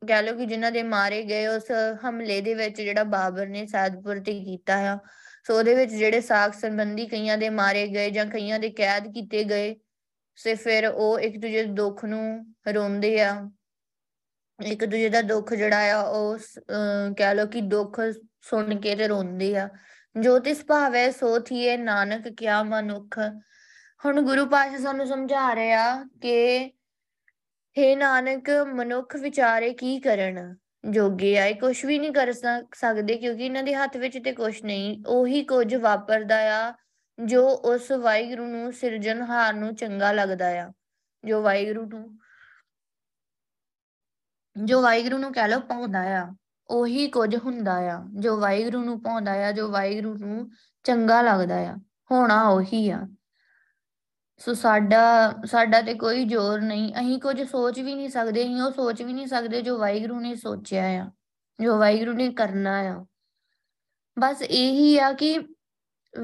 ਕਹਿ 0.08 0.22
ਲਓ 0.22 0.36
ਕਿ 0.36 0.46
ਜਿਨ੍ਹਾਂ 0.46 0.70
ਦੇ 0.72 0.82
ਮਾਰੇ 0.82 1.22
ਗਏ 1.22 1.46
ਉਸ 1.46 1.70
ਹਮਲੇ 2.04 2.40
ਦੇ 2.40 2.54
ਵਿੱਚ 2.54 2.80
ਜਿਹੜਾ 2.80 3.04
ਬਾਬਰ 3.04 3.46
ਨੇ 3.48 3.66
ਸਾਦਪੁਰ 3.66 4.20
ਤੇ 4.24 4.32
ਕੀਤਾ 4.44 4.76
ਆ, 4.92 4.98
ਸੋ 5.46 5.56
ਉਹਦੇ 5.58 5.74
ਵਿੱਚ 5.74 5.92
ਜਿਹੜੇ 5.92 6.20
ਸਾਖ 6.20 6.54
ਸੰਬੰਧੀ 6.54 7.06
ਕਈਆਂ 7.06 7.38
ਦੇ 7.38 7.48
ਮਾਰੇ 7.50 7.86
ਗਏ 7.88 8.10
ਜਾਂ 8.10 8.26
ਕਈਆਂ 8.26 8.58
ਦੇ 8.58 8.70
ਕੈਦ 8.72 9.12
ਕੀਤੇ 9.14 9.44
ਗਏ, 9.44 9.74
ਸੇ 10.38 10.54
ਫਿਰ 10.54 10.86
ਉਹ 10.86 11.18
ਇੱਕ 11.20 11.36
ਦੂਜੇ 11.36 11.62
ਦੇ 11.62 11.72
ਦੁੱਖ 11.72 12.04
ਨੂੰ 12.04 12.54
ਰੋਂਦੇ 12.74 13.20
ਆ। 13.20 13.34
ਇੱਕ 14.58 14.84
ਦੂਜੇ 14.84 15.08
ਦਾ 15.08 15.20
ਦੁੱਖ 15.22 15.52
ਜਿਹੜਾ 15.54 15.92
ਆ, 15.92 16.00
ਉਹ 16.02 16.38
ਕਹਿ 17.16 17.34
ਲਓ 17.34 17.46
ਕਿ 17.46 17.60
ਦੁੱਖ 17.60 18.00
ਸੁਣ 18.50 18.78
ਕੇ 18.80 18.94
ਤੇ 18.96 19.08
ਰੋਂਦੇ 19.08 19.56
ਆ। 19.56 19.68
ਜੋ 20.20 20.38
ਤਿਸ 20.38 20.64
ਭਾਵੇ, 20.64 21.10
ਸੋ 21.10 21.38
ਥੀਏ, 21.38 21.76
ਨਾਨਕ 21.76 22.28
ਕਿਆ 22.28 22.62
ਮਨੁੱਖ। 22.62 23.18
ਹੁਣ 24.04 24.20
ਗੁਰੂ 24.22 24.46
ਪਾਸ਼ਾ 24.46 24.78
ਸਾਨੂੰ 24.78 25.06
ਸਮਝਾ 25.06 25.54
ਰਿਹਾ 25.54 26.04
ਕਿ 26.04 26.70
हे 27.76 27.98
ਨਾਨਕ, 27.98 28.50
ਮਨੁੱਖ 28.50 29.16
ਵਿਚਾਰੇ 29.16 29.72
ਕੀ 29.74 30.00
ਕਰਨ? 30.00 30.56
ਜੋਗੇ 30.90 31.38
ਆਏ 31.38 31.54
ਕੁਝ 31.54 31.86
ਵੀ 31.86 31.98
ਨਹੀਂ 31.98 32.12
ਕਰ 32.12 32.32
ਸਕਦੇ, 32.74 33.16
ਕਿਉਂਕਿ 33.16 33.44
ਇਹਨਾਂ 33.44 33.62
ਦੇ 33.62 33.74
ਹੱਥ 33.74 33.96
ਵਿੱਚ 33.96 34.18
ਤੇ 34.24 34.32
ਕੁਝ 34.32 34.64
ਨਹੀਂ। 34.64 35.04
ਉਹੀ 35.06 35.44
ਕੁਝ 35.44 35.74
ਵਾਪਰਦਾ 35.74 36.68
ਆ, 36.68 36.74
ਜੋ 37.24 37.48
ਉਸ 37.48 37.92
ਵਾਹਿਗੁਰੂ 37.92 38.46
ਨੂੰ 38.46 38.72
ਸਿਰਜਣਹਾਰ 38.72 39.54
ਨੂੰ 39.54 39.74
ਚੰਗਾ 39.74 40.12
ਲੱਗਦਾ 40.12 40.48
ਆ। 40.48 40.72
ਜੋ 41.24 41.42
ਵਾਹਿਗੁਰੂ 41.42 41.86
ਨੂੰ, 41.86 42.18
ਜੋ 44.64 44.82
ਵਾਹਿਗੁਰੂ 44.82 45.18
ਨੂੰ 45.18 45.32
ਕਹਿ 45.32 45.48
ਲੋ 45.48 45.60
ਪਾਉਂਦਾ 45.60 46.00
ਆ। 46.00 46.34
ਉਹੀ 46.68 47.08
ਕੁਝ 47.08 47.36
ਹੁੰਦਾ 47.36 47.74
ਆ, 47.74 48.04
ਜੋ 48.14 48.36
ਵਾਹਿਗੁਰੂ 48.36 48.84
ਨੂੰ 48.84 49.00
ਪਾਉਂਦਾ 49.02 49.32
ਆ, 49.48 49.52
ਜੋ 49.52 49.68
ਵਾਹਿਗੁਰੂ 49.68 50.16
ਨੂੰ 50.18 50.50
ਚੰਗਾ 50.84 51.22
ਲੱਗਦਾ 51.22 51.56
ਆ, 51.56 51.76
ਹੋਣਾ 52.10 52.42
ਉਹੀ 52.48 52.90
ਆ। 52.90 53.06
ਸੋ 54.38 54.54
ਸਾਡਾ 54.54 55.34
ਸਾਡਾ 55.46 55.80
ਤੇ 55.82 55.94
ਕੋਈ 55.94 56.24
ਜ਼ੋਰ 56.24 56.60
ਨਹੀਂ, 56.60 56.94
ਅਸੀਂ 57.00 57.18
ਕੁਝ 57.20 57.42
ਸੋਚ 57.42 57.80
ਵੀ 57.80 57.94
ਨਹੀਂ 57.94 58.08
ਸਕਦੇ, 58.08 58.42
ਅਸੀਂ 58.42 58.62
ਉਹ 58.62 58.70
ਸੋਚ 58.70 59.02
ਵੀ 59.02 59.12
ਨਹੀਂ 59.12 59.26
ਸਕਦੇ 59.26 59.62
ਜੋ 59.62 59.78
ਵਾਹਿਗੁਰੂ 59.78 60.20
ਨੇ 60.20 60.34
ਸੋਚਿਆ 60.34 60.84
ਆ, 60.84 61.10
ਜੋ 61.60 61.78
ਵਾਹਿਗੁਰੂ 61.78 62.12
ਨੇ 62.12 62.28
ਕਰਨਾ 62.32 62.78
ਆ। 62.78 63.04
ਬਸ 64.18 64.42
ਇਹੀ 64.42 64.98
ਆ 64.98 65.12
ਕਿ 65.12 65.38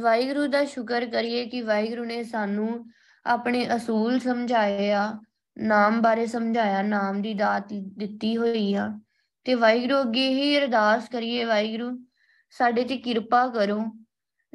ਵਾਹਿਗੁਰੂ 0.00 0.46
ਦਾ 0.46 0.64
ਸ਼ੁਕਰ 0.64 1.06
ਕਰੀਏ 1.06 1.46
ਕਿ 1.46 1.62
ਵਾਹਿਗੁਰੂ 1.62 2.04
ਨੇ 2.04 2.22
ਸਾਨੂੰ 2.24 2.84
ਆਪਣੇ 3.26 3.76
ਅਸੂਲ 3.76 4.18
ਸਮਝਾਏ 4.20 4.90
ਆ, 4.90 5.18
ਨਾਮ 5.58 6.00
ਬਾਰੇ 6.02 6.26
ਸਮਝਾਇਆ, 6.26 6.82
ਨਾਮ 6.82 7.22
ਦੀ 7.22 7.34
ਦਾਤ 7.34 7.72
ਦਿੱਤੀ 7.72 8.36
ਹੋਈ 8.36 8.74
ਆ। 8.74 9.00
ਤੇ 9.44 9.54
ਵਾਹਿਗੁਰੂ 9.54 10.00
ਅੱਗੇ 10.00 10.28
ਹੀ 10.28 10.58
ਅਰਦਾਸ 10.58 11.08
ਕਰੀਏ 11.08 11.44
ਵਾਹਿਗੁਰੂ, 11.44 12.04
ਸਾਡੇ 12.50 12.84
ਤੇ 12.84 12.96
ਕਿਰਪਾ 12.96 13.46
ਕਰੋ। 13.46 13.84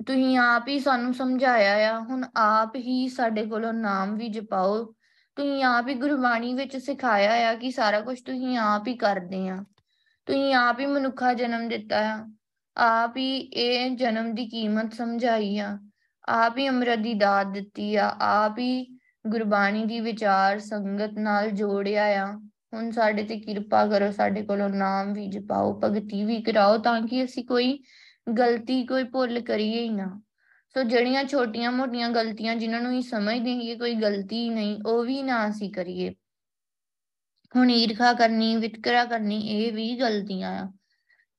ਤੁਸੀਂ 0.08 0.38
ਆਪ 0.38 0.68
ਹੀ 0.68 0.80
ਸਾਨੂੰ 0.80 1.14
ਸਮਝਾਇਆ 1.14 1.96
ਆ, 1.96 2.00
ਹੁਣ 2.00 2.26
ਆਪ 2.38 2.76
ਹੀ 2.76 3.08
ਸਾਡੇ 3.10 3.46
ਕੋਲੋਂ 3.46 3.74
ਨਾਮ 3.74 4.16
ਵੀ 4.16 4.30
ਜਪਾਓ। 4.30 4.94
ਤੁਸੀਂ 5.36 5.64
ਆਪ 5.64 5.88
ਹੀ 5.88 5.94
ਗੁਰਬਾਣੀ 5.94 6.54
ਵਿੱਚ 6.54 6.78
ਸਿਖਾਇਆ 6.78 7.52
ਆ 7.52 7.54
ਕਿ 7.54 7.72
ਸਾਰਾ 7.72 8.00
ਕੁਝ 8.00 8.22
ਤੁਸੀਂ 8.22 8.58
ਆਪ 8.58 8.88
ਹੀ 8.88 8.98
ਕਰਦੇ 8.98 9.50
ਆ। 9.50 9.64
ਤੁਸੀਂ 10.26 10.56
ਆਪ 10.56 10.80
ਹੀ 10.80 10.86
ਮਨੁੱਖਾ 10.86 11.34
ਜਨਮ 11.34 11.70
ਦਿੱਤਾ 11.70 12.00
ਆ। 12.00 12.28
ਆਪ 12.78 13.18
ਹੀ 13.18 13.38
ਇਹ 13.38 13.92
ਜਨਮ 13.92 14.36
ਦੀ 14.36 14.46
ਕੀਮਤ 14.46 14.94
ਸਮਝਾਈ 14.94 15.60
ਆ। 15.60 15.80
ਆਪ 16.30 16.58
ਹੀ 16.58 16.68
ਅੰਮ੍ਰਿਤ 16.70 17.00
ਦੀ 17.00 17.14
ਦਾਤ 17.14 17.48
ਦਿੱਤੀ 17.48 17.96
ਆ। 17.96 18.16
ਆਪ 18.22 18.60
ਹੀ 18.60 19.00
ਗੁਰਬਾਣੀ 19.28 19.86
ਦੀ 19.86 20.00
ਵਿਚਾਰ 20.00 20.60
ਸੰਗਤ 20.60 21.12
ਨਾਲ 21.14 21.52
ਜੋੜਿਆ 21.52 22.04
ਆ। 22.04 22.40
ਹੁਣ 22.76 22.92
ਸਾਡੇ 22.92 23.24
ਤੇ 23.24 23.40
ਕਿਰਪਾ 23.40 23.88
ਕਰੋ, 23.88 24.12
ਸਾਡੇ 24.12 24.42
ਕੋਲੋਂ 24.42 24.70
ਨਾਮ 24.70 25.14
ਵੀ 25.14 25.28
ਜਪਾਓ, 25.28 25.82
ਭਗਤੀ 25.84 26.24
ਵੀ 26.24 26.42
ਕਰਾਓ 26.42 26.78
ਤਾਂ 26.78 27.02
ਕਿ 27.02 27.24
ਅਸੀਂ 27.24 27.46
ਕੋਈ 27.46 27.80
ਗਲਤੀ 28.40 28.86
ਕੋਈ 28.86 29.04
ਭੁੱਲ 29.04 29.40
ਕਰੀਏ 29.40 29.82
ਹੀ 29.82 29.90
ਨਾ। 29.90 30.22
ਸੋ 30.70 30.84
ਜਿਹੜੀਆਂ 30.84 31.24
ਛੋਟੀਆਂ 31.24 31.72
ਮੋਟੀਆਂ 31.72 32.10
ਗਲਤੀਆਂ 32.10 32.56
ਜਿਨ੍ਹਾਂ 32.56 32.82
ਨੂੰ 32.82 32.92
ਹੀ 32.92 33.02
ਸਮਝਦੇ 33.02 33.54
ਹਾਂ 33.54 33.62
ਕਿ 33.62 33.76
ਕੋਈ 33.76 33.96
ਗਲਤੀ 33.96 34.50
ਨਹੀਂ, 34.50 34.82
ਉਹ 34.86 35.04
ਵੀ 35.04 35.24
ਨਾ 35.24 35.50
ਅਸੀਂ 35.50 35.74
ਕਰੀਏ। 35.74 36.16
ਹੁਣ 37.56 37.72
ਈਰਖਾ 37.72 38.14
ਕਰਨੀ, 38.14 38.56
ਵਿਤਕਰਾ 38.56 39.06
ਕਰਨੀ, 39.06 39.40
ਇਹ 39.40 39.74
ਵੀ 39.74 40.00
ਗਲਤੀਆਂ 40.00 40.64
ਆ। 40.64 40.72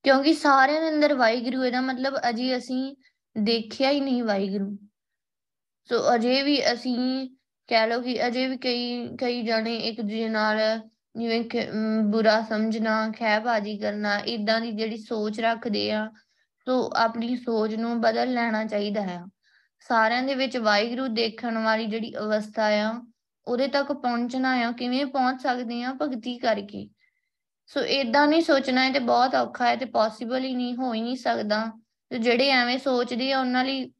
ਕਿਉਂਕਿ 0.02 0.32
ਸਾਰਿਆਂ 0.32 0.80
ਦੇ 0.80 0.88
ਅੰਦਰ 0.88 1.14
ਵਾਹਿਗੁਰੂ 1.14 1.64
ਇਹਦਾ 1.64 1.80
ਮਤਲਬ 1.80 2.14
ਅਜੇ 2.28 2.56
ਅਸੀਂ 2.56 2.96
ਦੇਖਿਆ 3.38 3.90
ਹੀ 3.90 4.00
ਨਹੀਂ 4.00 4.22
ਵਾਹਿਗੁਰੂ। 4.22 4.78
ਸੋ 5.84 6.14
ਅਜੇ 6.14 6.42
ਵੀ 6.42 6.72
ਅਸੀਂ 6.72 7.28
ਕਹਿ 7.66 7.86
ਲਓ 7.86 8.00
ਕਿ 8.00 8.26
ਅਜੇ 8.26 8.48
ਵੀ 8.48 8.56
ਕਈ 8.56 9.16
ਕਈ 9.16 9.42
ਜਣੇ 9.42 9.76
ਇੱਕ 9.76 10.00
ਦੂਜੇ 10.00 10.28
ਨਾਲ 10.28 10.80
ਜਿਵੇਂ 11.16 12.02
ਬੁਰਾ 12.02 12.40
ਸਮਝਣਾ 12.42 13.10
ਖਹਿਬਾਜੀ 13.10 13.76
ਕਰਨਾ 13.78 14.16
ਇਦਾਂ 14.18 14.60
ਦੀ 14.60 14.72
ਜਿਹੜੀ 14.72 14.96
ਸੋਚ 14.96 15.40
ਰੱਖਦੇ 15.40 15.90
ਆ, 15.92 16.10
ਸੋ 16.66 16.90
ਆਪਣੀ 16.96 17.36
ਸੋਚ 17.36 17.74
ਨੂੰ 17.74 18.00
ਬਦਲ 18.00 18.32
ਲੈਣਾ 18.32 18.64
ਚਾਹੀਦਾ 18.64 19.02
ਹੈ। 19.02 19.20
ਸਾਰਿਆਂ 19.88 20.22
ਦੇ 20.22 20.34
ਵਿੱਚ 20.34 20.56
ਵਾਹਿਗੁਰੂ 20.56 21.06
ਦੇਖਣ 21.06 21.58
ਵਾਲੀ 21.58 21.86
ਜਿਹੜੀ 21.86 22.12
ਅਵਸਥਾ 22.16 22.66
ਆ, 22.66 22.92
ਉਹਦੇ 23.46 23.68
ਤੱਕ 23.68 23.92
ਪਹੁੰਚਣਾ 23.92 24.52
ਆ, 24.58 24.70
ਕਿਵੇਂ 24.72 25.06
ਪਹੁੰਚ 25.06 25.42
ਸਕਦੇ 25.42 25.82
ਆ 25.82 25.92
ਭਗਤੀ 26.02 26.36
ਕਰਕੇ। 26.38 26.88
ਸੋ 27.66 27.80
ਇਦਾਂ 27.80 28.26
ਨਹੀਂ 28.28 28.42
ਸੋਚਣਾ 28.42 28.84
ਹੈ 28.84 28.92
ਤੇ 28.92 28.98
ਬਹੁਤ 28.98 29.34
ਔਖਾ 29.34 29.66
ਹੈ, 29.66 29.76
ਤੇ 29.76 29.84
ਪੋਸੀਬਲ 29.84 30.44
ਹੀ 30.44 30.54
ਨਹੀਂ, 30.54 30.74
ਹੋ 30.76 30.92
ਹੀ 30.94 31.00
ਨਹੀਂ 31.00 31.16
ਸਕਦਾ। 31.16 31.64
ਤੇ 32.10 32.18
ਜਿਹੜੇ 32.18 32.48
ਐਵੇਂ 32.50 32.78
ਸੋਚਦੇ 32.78 33.32
ਆ, 33.32 33.40
ਉਹਨਾਂ 33.40 33.64
ਲਈ 33.64 33.90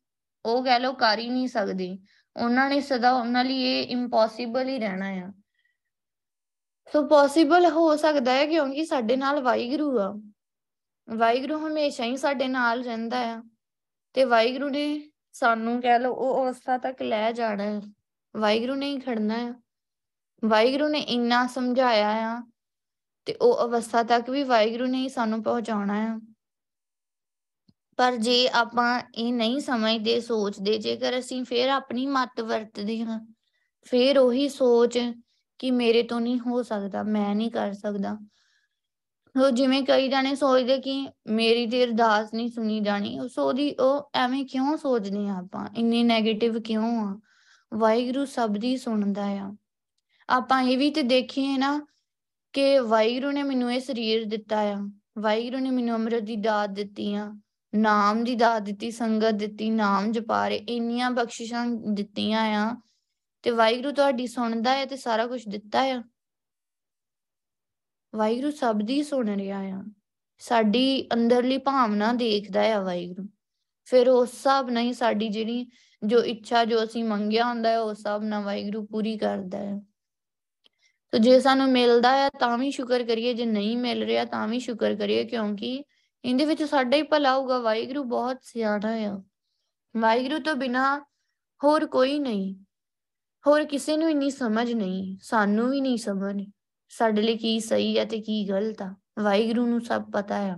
ਉਹ 0.44 0.64
ਕਹਿ 0.64 0.80
ਲੋ 0.80 0.92
ਕਰ 0.92 1.18
ਹੀ 1.18 1.28
ਨਹੀਂ 1.28 1.48
ਸਕਦੇ। 1.48 1.98
ਉਹਨਾਂ 2.36 2.68
ਨੇ 2.70 2.80
ਸਦਾ 2.80 3.12
ਉਹਨਾਂ 3.12 3.44
ਲਈ 3.44 3.62
ਇਹ 3.62 3.88
ਇੰਪੋਸੀਬਲ 3.88 4.68
ਹੀ 4.68 4.78
ਰਹਿਣਾ 4.78 5.08
ਆ। 5.08 5.32
ਸੋ 6.92 7.02
ਪੋਸੀਬਲ 7.02 7.66
ਹੋ 7.66 7.96
ਸਕਦਾ 7.96 8.32
ਹੈ 8.32 8.46
ਕਿਉਂਕਿ 8.46 8.84
ਸਾਡੇ 8.84 9.16
ਨਾਲ 9.16 9.40
ਵਾਹਿਗੁਰੂ 9.42 9.98
ਆ। 10.00 10.20
ਵਾਹਿਗੁਰੂ 11.16 11.66
ਹਮੇਸ਼ਾ 11.66 12.04
ਹੀ 12.04 12.16
ਸਾਡੇ 12.16 12.48
ਨਾਲ 12.48 12.82
ਰਹਿੰਦਾ 12.82 13.18
ਆ 13.18 13.42
ਤੇ 14.14 14.24
ਵਾਹਿਗੁਰੂ 14.24 14.68
ਨੇ 14.68 15.10
ਸਾਨੂੰ 15.32 15.80
ਕਹਿ 15.82 15.98
ਲਓ 15.98 16.12
ਉਹ 16.14 16.44
ਅਵਸਥਾ 16.44 16.78
ਤੱਕ 16.78 17.02
ਲੈ 17.02 17.32
ਜਾਣਾ 17.32 17.62
ਹੈ। 17.62 17.80
ਵਾਹਿਗੁਰੂ 18.36 18.74
ਨੇ 18.74 18.86
ਹੀ 18.86 19.00
ਖੜਨਾ 19.00 19.34
ਹੈ। 19.34 19.54
ਵਾਹਿਗੁਰੂ 20.44 20.88
ਨੇ 20.88 21.00
ਇੰਨਾ 21.00 21.46
ਸਮਝਾਇਆ 21.46 22.08
ਆ 22.08 22.42
ਤੇ 23.24 23.34
ਉਹ 23.34 23.64
ਅਵਸਥਾ 23.64 24.02
ਤੱਕ 24.02 24.30
ਵੀ 24.30 24.42
ਵਾਹਿਗੁਰੂ 24.42 24.86
ਨੇ 24.86 24.98
ਹੀ 24.98 25.08
ਸਾਨੂੰ 25.08 25.42
ਪਹੁੰਚਾਉਣਾ 25.42 25.94
ਹੈ 25.94 26.18
ਪਰ 27.96 28.16
ਜੇ 28.16 28.48
ਆਪਾਂ 28.48 29.00
ਇਹ 29.14 29.32
ਨਹੀਂ 29.32 29.60
ਸਮਝਦੇ, 29.60 30.20
ਸੋਚਦੇ, 30.20 30.78
ਜੇਕਰ 30.78 31.18
ਅਸੀਂ 31.18 31.44
ਫੇਰ 31.44 31.68
ਆਪਣੀ 31.68 32.06
ਮਤ 32.06 32.40
ਵਰਤਦੇ 32.40 33.02
ਹਾਂ, 33.02 33.20
ਫੇਰ 33.82 34.18
ਉਹੀ 34.18 34.48
ਸੋਚ 34.48 34.98
ਕਿ 35.58 35.70
ਮੇਰੇ 35.70 36.02
ਤੋਂ 36.02 36.20
ਨਹੀਂ 36.20 36.38
ਹੋ 36.38 36.62
ਸਕਦਾ, 36.62 37.02
ਮੈਂ 37.02 37.34
ਨਹੀਂ 37.34 37.50
ਕਰ 37.50 37.72
ਸਕਦਾ। 37.72 38.18
ਉਹ 39.34 39.50
ਜਿਵੇਂ 39.50 39.82
ਕਈ 39.82 40.08
ਜਾਣੇ 40.08 40.34
ਸੋਚਦੇ 40.34 40.78
ਕਿ 40.78 41.08
ਮੇਰੀ 41.26 41.66
ਤੇ 41.66 41.84
ਅਰਦਾਸ 41.84 42.34
ਨਹੀਂ 42.34 42.48
ਸੁਣੀ 42.48 42.80
ਜਾਣੀ, 42.80 43.18
ਉਸ 43.20 43.38
ਉਹਦੀ 43.38 43.74
ਉਹ 43.74 44.10
ਐਵੇਂ 44.14 44.44
ਕਿਉਂ 44.44 44.76
ਸੋਚਦੇ 44.76 45.28
ਆ 45.28 45.34
ਆਪਾਂ? 45.34 45.66
ਇੰਨੇ 45.76 46.02
네ਗੇਟਿਵ 46.04 46.60
ਕਿਉਂ 46.60 47.06
ਆ? 47.08 47.20
ਵਾਹਿਗੁਰੂ 47.74 48.24
ਸਭ 48.24 48.50
ਦੀ 48.50 48.76
ਸੁਣਦਾ 48.76 49.24
ਆ। 49.24 49.56
ਆਪਾਂ 50.28 50.62
ਇਹ 50.62 50.78
ਵੀ 50.78 50.90
ਤੇ 50.90 51.02
ਦੇਖੀਏ 51.02 51.56
ਨਾ 51.58 51.86
ਕਿ 52.52 52.78
ਵਾਹਿਗੁਰੂ 52.78 53.30
ਨੇ 53.30 53.42
ਮੈਨੂੰ 53.42 53.72
ਇਹ 53.72 53.80
ਸਰੀਰ 53.80 54.24
ਦਿੱਤਾ 54.24 54.60
ਆ। 54.60 54.90
ਵਾਹਿਗੁਰੂ 55.18 55.58
ਨੇ 55.58 55.70
ਮੈਨੂੰ 55.70 55.94
ਅੰਮ੍ਰਿਤ 55.94 56.22
ਦੀ 56.22 56.36
ਦਾਤ 56.36 56.70
ਦਿੱਤੀ 56.70 57.14
ਆ, 57.14 57.34
ਨਾਮ 57.74 58.24
ਦੀ 58.24 58.34
ਦਾਤ 58.34 58.62
ਦਿੱਤੀ, 58.62 58.90
ਸੰਗਤ 58.90 59.34
ਦਿੱਤੀ, 59.34 59.70
ਨਾਮ 59.70 60.12
ਜਪਾਰੇ, 60.12 60.56
ਇੰਨੀਆਂ 60.56 61.10
ਬਖਸ਼ਿਸ਼ਾਂ 61.10 61.66
ਦਿੱਤੀਆਂ 61.66 62.40
ਆ। 62.40 62.76
ਤੇ 63.46 63.50
ਵਾਹਿਗੁਰੂ 63.50 63.90
ਤੁਹਾਡੀ 63.92 64.26
ਸੁਣਦਾ 64.26 64.74
ਹੈ 64.74 64.86
ਤੇ 64.86 64.96
ਸਾਰਾ 64.96 65.26
ਕੁਝ 65.26 65.48
ਦਿੱਤਾ 65.48 65.80
ਆ। 65.80 66.02
ਵਾਹਿਗੁਰੂ 68.14 68.50
ਸਭ 68.50 68.76
ਦੀ 68.76 69.02
ਸੁਣ 69.02 69.28
ਰਿਹਾ 69.36 69.60
ਆ। 69.60 69.84
ਸਾਡੀ 70.38 71.08
ਅੰਦਰਲੀ 71.12 71.58
ਭਾਵਨਾ 71.58 72.12
ਦੇਖਦਾ 72.12 72.62
ਆ 72.62 72.80
ਵਾਹਿਗੁਰੂ। 72.80 73.28
ਫਿਰ 73.84 74.08
ਉਸ 74.08 74.32
ਹਿਸਾਬ 74.34 74.70
ਨਾਲ 74.70 74.82
ਹੀ 74.82 74.92
ਸਾਡੀ 74.92 75.28
ਜਿਹੜੀ 75.28 75.70
ਜੋ 76.06 76.24
ਇੱਛਾ 76.24 76.64
ਜੋ 76.64 76.84
ਅਸੀਂ 76.84 77.04
ਮੰਗਿਆ 77.04 77.46
ਹੁੰਦਾ 77.48 77.68
ਹੈ, 77.68 77.80
ਉਸ 77.80 77.98
ਹਿਸਾਬ 77.98 78.24
ਨਾਲ 78.24 78.42
ਵਾਹਿਗੁਰੂ 78.42 78.86
ਪੂਰੀ 78.86 79.16
ਕਰਦਾ 79.18 79.58
ਹੈ 79.58 79.80
ਤੇ 81.10 81.18
ਜੇ 81.18 81.40
ਸਾਨੂੰ 81.40 81.68
ਮਿਲਦਾ 81.68 82.16
ਹੈ 82.16 82.28
ਤਾਂ 82.28 82.58
ਵੀ 82.58 82.70
ਸ਼ੁਕਰ 82.70 83.04
ਕਰੀਏ, 83.04 83.34
ਜੇ 83.34 83.46
ਨਹੀਂ 83.46 83.76
ਮਿਲ 83.76 84.04
ਰਿਹਾ 84.04 84.24
ਤਾਂ 84.24 84.48
ਵੀ 84.48 84.60
ਸ਼ੁਕਰ 84.60 84.94
ਕਰੀਏ, 84.94 85.24
ਕਿਉਂਕਿ 85.24 85.84
ਇਹਦੇ 86.24 86.44
ਵਿੱਚ 86.44 86.62
ਸਾਡਾ 86.62 86.96
ਹੀ 86.96 87.02
ਭਲਾ 87.02 87.38
ਹੋਊਗਾ। 87.38 87.58
ਵਾਹਿਗੁਰੂ 87.58 88.04
ਬਹੁਤ 88.04 88.38
ਸਿਆਣਾ 88.42 88.92
ਆ। 88.92 89.22
ਵਾਹਿਗੁਰੂ 89.96 90.38
ਤੋਂ 90.38 90.54
ਬਿਨਾ 90.54 91.06
ਹੋਰ 91.64 91.86
ਕੋਈ 91.86 92.18
ਨਹੀਂ। 92.18 92.65
ਹੋਰ 93.46 93.64
ਕਿਸੇ 93.64 93.96
ਨੂੰ 93.96 94.10
ਇੰਨੀ 94.10 94.30
ਸਮਝ 94.30 94.72
ਨਹੀਂ, 94.72 95.16
ਸਾਨੂੰ 95.22 95.70
ਵੀ 95.70 95.80
ਨਹੀਂ 95.80 95.98
ਸਮਝ। 95.98 96.42
ਸਾਡੇ 96.88 97.22
ਲਈ 97.22 97.36
ਕੀ 97.36 97.60
ਸਹੀ 97.60 97.98
ਹੈ 97.98 98.04
ਤੇ 98.04 98.20
ਕੀ 98.20 98.48
ਗਲਤ 98.48 98.82
ਆ। 98.82 98.94
ਵਾਹਿਗੁਰੂ 99.18 99.66
ਨੂੰ 99.66 99.80
ਸਭ 99.80 100.10
ਪਤਾ 100.12 100.36
ਆ। 100.36 100.56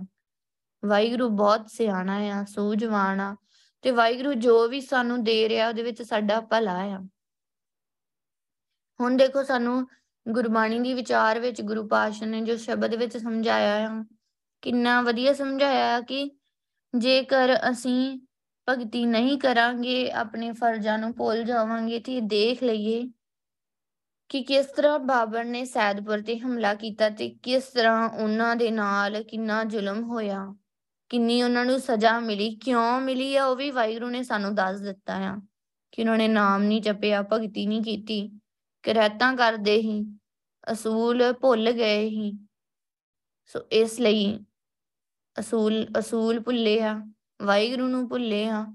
ਵਾਹਿਗੁਰੂ 0.85 1.29
ਬਹੁਤ 1.29 1.69
ਸਿਆਣਾ 1.69 2.15
ਆ, 2.15 2.45
ਸੂਝਵਾਨ 2.45 3.19
ਆ 3.19 3.35
ਤੇ 3.81 3.91
ਵਾਹਿਗੁਰੂ 3.91 4.33
ਜੋ 4.33 4.67
ਵੀ 4.67 4.81
ਸਾਨੂੰ 4.81 5.23
ਦੇ 5.23 5.49
ਰਿਹਾ, 5.49 5.67
ਉਹਦੇ 5.67 5.83
ਵਿੱਚ 5.83 6.01
ਸਾਡਾ 6.01 6.39
ਭਲਾ 6.41 6.77
ਆ। 6.77 6.99
ਹੁਣ 8.99 9.17
ਦੇਖੋ 9.17 9.43
ਸਾਨੂੰ 9.43 9.87
ਗੁਰਬਾਣੀ 10.27 10.79
ਦੀ 10.79 10.93
ਵਿਚਾਰ 10.93 11.39
ਵਿੱਚ 11.39 11.61
ਗੁਰੂ 11.61 11.87
ਪਾਤਸ਼ਾਹ 11.87 12.27
ਨੇ 12.27 12.41
ਜੋ 12.41 12.57
ਸ਼ਬਦ 12.57 12.95
ਵਿੱਚ 12.95 13.17
ਸਮਝਾਇਆ 13.17 13.89
ਆ, 13.89 14.03
ਕਿੰਨਾ 14.61 15.01
ਵਧੀਆ 15.01 15.33
ਸਮਝਾਇਆ 15.33 16.01
ਕਿ 16.01 16.31
ਜੇਕਰ 16.97 17.57
ਅਸੀਂ 17.71 18.19
ਭਗਤੀ 18.69 19.05
ਨਹੀਂ 19.05 19.37
ਕਰਾਂਗੇ, 19.39 20.11
ਆਪਣੇ 20.11 20.51
ਫਰਜ਼ਾਂ 20.51 20.97
ਨੂੰ 20.97 21.13
ਭੁੱਲ 21.15 21.43
ਜਾਵਾਂਗੇ 21.43 21.99
ਤੇ 21.99 22.19
ਦੇਖ 22.21 22.63
ਲਈਏ 22.63 23.01
ਕਿ 24.29 24.41
ਕਿਸ 24.43 24.65
ਤਰ੍ਹਾਂ 24.65 24.97
ਬਾਬਰ 24.99 25.43
ਨੇ 25.43 25.63
ਸੈਦਪੁਰ 25.65 26.21
ਤੇ 26.21 26.37
ਹਮਲਾ 26.39 26.73
ਕੀਤਾ 26.73 27.09
ਤੇ 27.09 27.29
ਕਿਸ 27.43 27.67
ਤਰ੍ਹਾਂ 27.67 28.09
ਉਹਨਾਂ 28.09 28.55
ਦੇ 28.55 28.69
ਨਾਲ 28.71 29.21
ਕਿੰਨਾ 29.23 29.63
ਜ਼ੁਲਮ 29.63 30.03
ਹੋਇਆ, 30.03 30.45
ਕਿੰਨੀ 31.11 31.41
ਉਹਨਾਂ 31.43 31.65
ਨੂੰ 31.65 31.79
ਸਜ਼ਾ 31.79 32.19
ਮਿਲੀ, 32.19 32.49
ਕਿਉਂ 32.55 32.99
ਮਿਲੀ 33.01 33.35
ਆ 33.35 33.45
ਉਹ 33.45 33.55
ਵੀ 33.55 33.69
ਵਾਹਿਗੁਰੂ 33.71 34.09
ਨੇ 34.09 34.23
ਸਾਨੂੰ 34.23 34.53
ਦੱਸ 34.55 34.79
ਦਿੱਤਾ 34.79 35.15
ਆ 35.27 35.35
ਕਿ 35.91 36.01
ਉਹਨਾਂ 36.01 36.17
ਨੇ 36.17 36.27
ਨਾਮ 36.27 36.63
ਨਹੀਂ 36.63 36.81
ਜਪਿਆ, 36.81 37.21
ਭਗਤੀ 37.21 37.65
ਨਹੀਂ 37.65 37.81
ਕੀਤੀ, 37.83 38.21
ਕਿਰਤਾਂ 38.83 39.35
ਕਰਦੇ 39.37 39.75
ਹੀ 39.77 40.01
ਅਸੂਲ 40.71 41.31
ਭੁੱਲ 41.33 41.71
ਗਏ 41.71 42.07
ਹੀ 42.09 42.31
ਸੋ 43.49 43.59
ਇਸ 43.71 43.99
ਲਈ 43.99 44.39
ਅਸੂਲ 45.35 45.85
ਅਸੂਲ 45.99 46.39
ਭੁੱਲੇ 46.39 46.79
ਆ। 46.81 46.93
ਵਾਹਿਗੁਰੂ 47.41 47.87
ਨੂੰ 47.87 48.09
ਭੁੱਲੇ 48.09 48.47
ਆ 48.47 48.65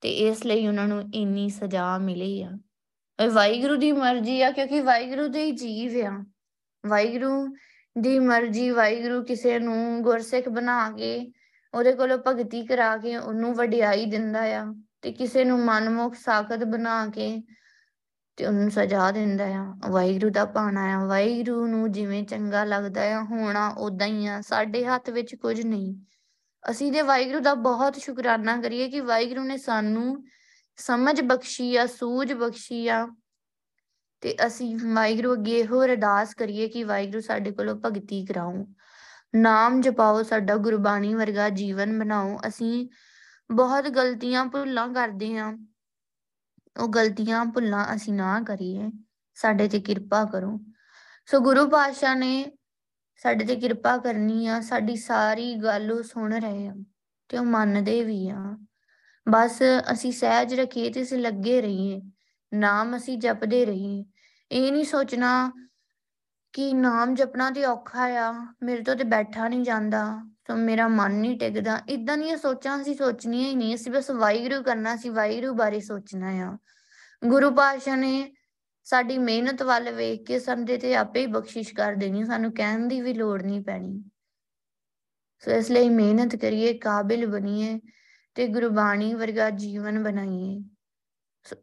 ਤੇ 0.00 0.10
ਇਸ 0.10 0.46
ਲਈ 0.46 0.66
ਉਹਨਾਂ 0.66 0.88
ਨੂੰ 0.88 1.02
ਇੰਨੀ 1.14 1.48
ਸਜ਼ਾ 1.48 1.98
ਮਿਲੀ 1.98 2.42
ਆ। 2.42 2.50
ਵਾਹਿਗੁਰੂ 3.32 3.76
ਦੀ 3.76 3.92
ਮਰਜ਼ੀ 3.92 4.42
ਆ 4.42 4.50
ਕਿਉਂਕਿ 4.50 4.80
ਵਾਹਿਗੁਰੂ 4.80 5.28
ਦੇ 5.28 5.44
ਹੀ 5.44 5.52
ਜੀਵ 5.52 6.06
ਆ। 6.06 6.24
ਵਾਹਿਗੁਰੂ 6.86 7.56
ਦੀ 8.00 8.18
ਮਰਜ਼ੀ 8.18 8.70
ਵਾਹਿਗੁਰੂ 8.70 9.22
ਕਿਸੇ 9.24 9.58
ਨੂੰ 9.58 10.02
ਗੁਰਸਿੱਖ 10.02 10.48
ਬਣਾ 10.48 10.90
ਕੇ, 10.90 11.32
ਉਹਦੇ 11.74 11.92
ਕੋਲੋਂ 11.92 12.18
ਭਗਤੀ 12.26 12.66
ਕਰਾ 12.66 12.96
ਕੇ 12.96 13.16
ਉਹਨੂੰ 13.16 13.54
ਵਡਿਆਈ 13.54 14.06
ਦਿੰਦਾ 14.06 14.42
ਆ 14.42 14.64
ਤੇ 15.02 15.12
ਕਿਸੇ 15.12 15.44
ਨੂੰ 15.44 15.58
ਮਨਮੁਖ 15.58 16.14
ਸਾਖਤ 16.14 16.64
ਬਣਾ 16.64 17.06
ਕੇ 17.06 17.42
ਤੇ 18.36 18.46
ਉਹਨੂੰ 18.46 18.70
ਸਜ਼ਾ 18.70 19.10
ਦਿੰਦਾ 19.12 19.44
ਆ। 19.44 19.74
ਵਾਹਿਗੁਰੂ 19.90 20.30
ਦਾ 20.30 20.44
ਪਾਣਾ 20.44 20.84
ਆ। 20.96 21.06
ਵਾਹਿਗੁਰੂ 21.06 21.66
ਨੂੰ 21.66 21.92
ਜਿਵੇਂ 21.92 22.24
ਚੰਗਾ 22.24 22.64
ਲੱਗਦਾ 22.64 23.02
ਆ, 23.02 23.22
ਹੋਣਾ 23.24 23.68
ਉਦਾਂ 23.68 24.06
ਹੀ 24.06 24.26
ਆ। 24.26 24.40
ਸਾਡੇ 24.40 24.84
ਹੱਥ 24.84 25.10
ਵਿੱਚ 25.10 25.34
ਕੁਝ 25.34 25.60
ਨਹੀਂ। 25.60 25.94
ਅਸੀਂ 26.70 26.92
ਦੇ 26.92 27.02
ਵਾਹਿਗੁਰੂ 27.02 27.40
ਦਾ 27.40 27.54
ਬਹੁਤ 27.54 27.96
ਸ਼ੁਕਰਾਨਾ 27.96 28.60
ਕਰੀਏ 28.60 28.88
ਕਿ 28.88 29.00
ਵਾਹਿਗੁਰੂ 29.00 29.44
ਨੇ 29.44 29.56
ਸਾਨੂੰ 29.56 30.24
ਸਮਝ 30.76 31.20
ਬਖਸ਼ੀ 31.20 31.76
ਆ, 31.76 31.86
ਸੂਝ 31.86 32.32
ਬਖਸ਼ੀ 32.32 32.88
ਆ। 32.88 33.08
ਤੇ 34.20 34.36
ਅਸੀਂ 34.46 34.78
ਵਾਹਿਗੁਰੂ 34.94 35.32
ਅੱਗੇ 35.32 35.58
ਇਹੋ 35.58 35.84
ਅਰਦਾਸ 35.84 36.34
ਕਰੀਏ 36.34 36.68
ਕਿ 36.68 36.84
ਵਾਹਿਗੁਰੂ 36.84 37.20
ਸਾਡੇ 37.20 37.50
ਕੋਲੋਂ 37.50 37.74
ਭਗਤੀ 37.74 38.24
ਕਰਾਓ 38.24 38.66
ਨਾਮ 39.34 39.80
ਜਪਾਓ, 39.80 40.22
ਸਾਡਾ 40.22 40.56
ਗੁਰਬਾਣੀ 40.56 41.14
ਵਰਗਾ 41.14 41.48
ਜੀਵਨ 41.48 41.98
ਬਣਾਓ 41.98 42.38
ਅਸੀਂ 42.48 42.88
ਬਹੁਤ 43.50 43.88
ਗਲਤੀਆਂ 43.88 44.46
ਭੁੱਲਾਂ 44.46 44.88
ਕਰਦੇ 44.88 45.36
ਹਾਂ। 45.36 45.58
ਉਹ 46.80 46.88
ਗਲਤੀਆਂ 46.88 47.44
ਭੁੱਲਾਂ 47.44 47.96
ਅਸੀਂ 47.96 48.12
ਨਾ 48.12 48.40
ਕਰੀਏ। 48.40 48.90
ਸਾਡੇ 49.34 49.68
ਤੇ 49.68 49.80
ਕਿਰਪਾ 49.80 50.24
ਕਰੋ। 50.24 50.60
ਸੋ 51.26 51.40
ਗੁਰੂ 51.40 51.68
ਪਾਤਸ਼ਾਹ 51.68 52.14
ਨੇ 52.14 52.57
ਸਾਡੇ 53.18 53.44
ਤੇ 53.44 53.56
ਕਿਰਪਾ 53.56 53.96
ਕਰਨੀ 53.96 54.46
ਆ, 54.46 54.60
ਸਾਡੀ 54.60 54.96
ਸਾਰੀ 54.96 55.54
ਗੱਲ 55.54 55.92
ਉਹ 55.92 56.02
ਸੁਣ 56.02 56.34
ਰਹੇ 56.34 56.66
ਆ 56.68 56.74
ਤੇ 57.28 57.38
ਉਹ 57.38 57.44
ਮੰਨਦੇ 57.44 58.02
ਵੀ 58.04 58.28
ਆ। 58.28 58.56
ਬਸ 59.26 59.62
ਅਸੀਂ 59.92 60.12
ਸਹਿਜ 60.12 60.54
ਰੱਖੀਏ 60.54 60.90
ਤੇ 60.90 61.02
ਅਸੀਂ 61.02 61.18
ਲੱਗੇ 61.18 61.60
ਰਹੀਏ, 61.62 62.00
ਨਾਮ 62.52 62.96
ਅਸੀਂ 62.96 63.18
ਜਪਦੇ 63.18 63.64
ਰਹੀਏ। 63.66 64.04
ਇਹ 64.50 64.72
ਨਹੀਂ 64.72 64.84
ਸੋਚਣਾ 64.84 65.50
ਕਿ 66.52 66.72
ਨਾਮ 66.74 67.14
ਜਪਣਾ 67.14 67.50
ਤੇ 67.50 67.64
ਔਖਾ 67.64 68.04
ਆ, 68.18 68.32
ਮੇਰੇ 68.62 68.82
ਤੋਂ 68.82 68.96
ਤੇ 68.96 69.04
ਬੈਠਾ 69.04 69.48
ਨਹੀਂ 69.48 69.62
ਜਾਂਦਾ 69.62 70.04
ਸੋ 70.48 70.54
ਮੇਰਾ 70.56 70.86
ਮਨ 70.88 71.12
ਨਹੀਂ 71.12 71.38
ਟਿਕਦਾ। 71.38 71.80
ਇਦਾਂ 71.88 72.16
ਦੀਆਂ 72.18 72.36
ਸੋਚਾਂ 72.36 72.80
ਅਸੀਂ 72.82 72.94
ਸੋਚਣੀਆਂ 72.96 73.48
ਹੀ 73.50 73.54
ਨਹੀਂ, 73.54 73.74
ਅਸੀਂ 73.74 73.92
ਬਸ 73.92 74.10
ਵਾਹਿਗੁਰੂ 74.10 74.62
ਕਰਨਾ 74.62 74.96
ਸੀ 74.96 75.08
ਵਾਹਿਗੁਰੂ 75.08 75.52
ਬਾਰੇ 75.54 75.80
ਸੋਚਣਾ 75.80 76.30
ਆ। 76.44 76.56
ਗੁਰੂ 77.22 77.50
ਪਾਤਸ਼ਾਹ 77.50 77.96
ਨੇ 77.96 78.32
ਸਾਡੀ 78.90 79.18
ਮਿਹਨਤ 79.18 79.62
ਵੱਲ 79.62 79.90
ਵੇਖ 79.90 80.26
ਕੇ 80.26 80.38
ਸੰਦੇ 80.38 80.78
ਤੇ 80.78 80.94
ਆਪੇ 80.94 81.20
ਹੀ 81.20 81.26
ਬਖਸ਼ਿਸ਼ 81.26 81.74
ਕਰ 81.74 81.94
ਦੇਣੀ, 81.94 82.24
ਸਾਨੂੰ 82.24 82.52
ਕਹਿਣ 82.52 82.88
ਦੀ 82.88 83.00
ਵੀ 83.00 83.14
ਲੋੜ 83.14 83.42
ਨਹੀਂ 83.42 83.60
ਪੈਣੀ। 83.60 84.04
ਸੋ 85.38 85.50
ਇਸ 85.50 85.70
ਲਈ 85.70 85.88
ਮਿਹਨਤ 85.88 86.36
ਕਰੀਏ, 86.36 86.72
ਕਾਬਿਲ 86.74 87.26
ਬਣੀਏ 87.26 87.80
ਤੇ 88.34 88.48
ਗੁਰਬਾਣੀ 88.48 89.14
ਵਰਗਾ 89.14 89.50
ਜੀਵਨ 89.50 90.02
ਬਣਾਈਏ। 90.02 90.64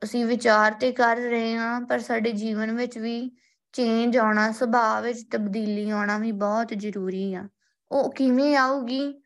ਅਸੀਂ 0.04 0.26
ਵਿਚਾਰ 0.26 0.72
ਤੇ 0.72 0.92
ਕਰ 0.92 1.18
ਰਹੇ 1.18 1.56
ਹਾਂ, 1.56 1.82
ਪਰ 1.82 2.00
ਸਾਡੇ 2.00 2.32
ਜੀਵਨ 2.32 2.72
ਵਿੱਚ 2.72 2.98
ਵੀ 2.98 3.32
ਚੇਂਜ 3.74 4.18
ਆਉਣਾ, 4.18 4.52
ਸੁਭਾਅ 4.52 5.02
ਵਿੱਚ 5.02 5.20
ਤਬਦੀਲੀ 5.32 5.90
ਆਉਣਾ 5.90 6.18
ਵੀ 6.18 6.32
ਬਹੁਤ 6.32 6.68
ਜ਼ਰੂਰੀ 6.68 7.34
ਆ। 7.34 7.50
ਉਹ 7.92 8.12
ਕਿਵੇਂ 8.12 8.56
ਆਊਗੀ? 8.56 9.22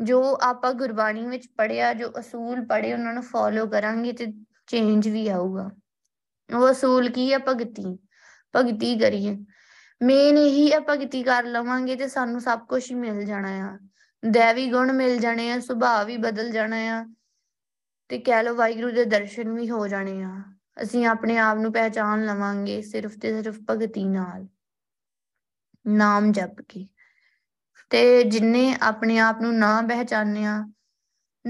ਜੋ 0.00 0.38
ਆਪਾਂ 0.42 0.74
ਗੁਰਬਾਣੀ 0.74 1.26
ਵਿੱਚ 1.26 1.48
ਪੜਿਆ 1.56 1.94
ਜੋ 1.94 2.12
ਅਸੂਲ 2.20 2.66
ਪੜੇ 2.66 2.92
ਉਹਨਾਂ 2.92 3.14
ਨੂੰ 3.14 3.22
ਫੋਲੋ 3.22 3.66
ਕਰਾਂਗੇ 3.66 4.12
ਤੇ 4.12 4.26
ਚੇਂਜ 4.66 5.08
ਵੀ 5.08 5.28
ਆਊਗਾ। 5.28 5.70
ਉਹ 6.56 6.70
ਅਸੂਲ 6.70 7.08
ਕੀ 7.08 7.32
ਆ? 7.32 7.38
ਭਗਤੀ। 7.38 7.98
ਭਗਤੀ 8.56 8.98
ਕਰੀਏ। 8.98 9.38
ਮੇਨ 10.02 10.38
ਇਹੀ 10.38 10.72
ਆ, 10.72 10.80
ਭਗਤੀ 10.88 11.22
ਕਰ 11.22 11.44
ਲਵਾਂਗੇ 11.44 11.96
ਤੇ 11.96 12.08
ਸਾਨੂੰ 12.08 12.40
ਸਭ 12.40 12.66
ਕੁਝ 12.66 12.90
ਹੀ 12.90 12.96
ਮਿਲ 12.96 13.24
ਜਾਣਾ 13.24 13.48
ਆ। 13.48 13.78
ਦੇਵੀ 14.26 14.70
ਗੁਣ 14.70 14.92
ਮਿਲ 14.92 15.18
ਜਾਣੇ 15.18 15.50
ਆ, 15.52 15.60
ਸੁਭਾਅ 15.60 16.04
ਵੀ 16.04 16.16
ਬਦਲ 16.16 16.50
ਜਾਣਾ 16.50 16.76
ਆ 16.76 17.06
ਤੇ 18.08 18.18
ਕਹਿ 18.18 18.42
ਲੋ 18.42 18.54
ਵਾਹਿਗੁਰੂ 18.54 18.90
ਦੇ 18.90 19.04
ਦਰਸ਼ਨ 19.04 19.52
ਵੀ 19.52 19.70
ਹੋ 19.70 19.88
ਜਾਣੇ 19.88 20.22
ਆ। 20.22 20.42
ਅਸੀਂ 20.82 21.06
ਆਪਣੇ 21.06 21.38
ਆਪ 21.38 21.58
ਨੂੰ 21.58 21.72
ਪਹਿਚਾਨ 21.72 22.26
ਲਵਾਂਗੇ 22.26 22.82
ਸਿਰਫ 22.82 23.18
ਤੇ 23.18 23.42
ਸਿਰਫ 23.42 23.58
ਭਗਤੀ 23.70 24.04
ਨਾਲ। 24.04 24.46
ਨਾਮ 25.86 26.32
ਜਪ 26.32 26.60
ਕੇ। 26.68 26.88
ਤੇ 27.90 28.22
ਜਿਨੇ 28.22 28.76
ਆਪਣੇ 28.82 29.18
ਆਪ 29.18 29.40
ਨੂੰ 29.40 29.58
ਨਾ 29.58 29.82
ਪਹਿਚਾਨਿਆ 29.82 30.72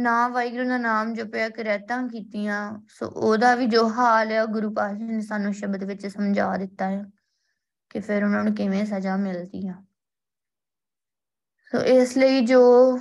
ਨਾ 0.02 0.28
ਵਾਹਿਗੁਰੂ 0.28 0.68
ਦਾ 0.68 0.78
ਨਾਮ 0.78 1.14
ਜਪਿਆ 1.14 1.48
ਕਰੈਤਾਂ 1.48 2.08
ਕੀਤੀਆਂ, 2.08 2.80
ਸੋ 2.88 3.06
ਉਹਦਾ 3.06 3.54
ਵੀ 3.54 3.66
ਜੋ 3.66 3.88
ਹਾਲ 3.88 4.32
ਹੈ 4.32 4.44
ਗੁਰੂ 4.46 4.72
ਪਾਤਸ਼ਾਹ 4.74 5.06
ਨੇ 5.06 5.20
ਸਾਨੂੰ 5.20 5.54
ਸ਼ਬਦ 5.54 5.84
ਵਿੱਚ 5.84 6.06
ਸਮਝਾ 6.06 6.56
ਦਿੱਤਾ 6.56 6.90
ਹੈ 6.90 7.04
ਕਿ 7.90 8.00
ਫਿਰ 8.00 8.24
ਉਹਨਾਂ 8.24 8.44
ਨੂੰ 8.44 8.54
ਕਿਵੇਂ 8.54 8.86
ਸਜ਼ਾ 8.86 9.16
ਮਿਲਦੀ 9.16 9.68
ਆ। 9.68 9.74
ਸੋ 11.72 11.78
ਇਸ 11.78 12.16
ਲਈ 12.16 12.40
ਜੋ 12.40 12.98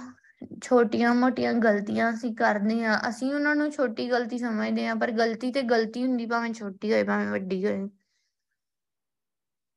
ਛੋਟੀਆਂ-ਮੋਟੀਆਂ 0.64 1.54
ਗਲਤੀਆਂ 1.54 2.14
ਅਸੀਂ 2.14 2.36
ਕਰਦੇ 2.36 2.86
ਆ, 2.86 3.00
ਅਸੀਂ 3.10 3.34
ਉਹਨਾਂ 3.34 3.56
ਨੂੰ 3.56 3.72
ਛੋਟੀ 3.72 4.12
ਗਲਤੀ 4.12 4.38
ਸਮਝਦੇ 4.38 4.88
ਆ, 4.88 4.96
ਪਰ 4.96 5.12
ਗਲਤੀ 5.12 5.52
ਤੇ 5.52 5.62
ਗਲਤੀ 5.62 6.06
ਹੁੰਦੀ 6.06 6.26
ਭਾਵੇਂ 6.26 6.54
ਛੋਟੀ 6.54 6.92
ਹੋਏ, 6.92 7.04
ਭਾਵੇਂ 7.04 7.28
ਵੱਡੀ 7.28 7.66
ਹੋਏ। 7.66 7.90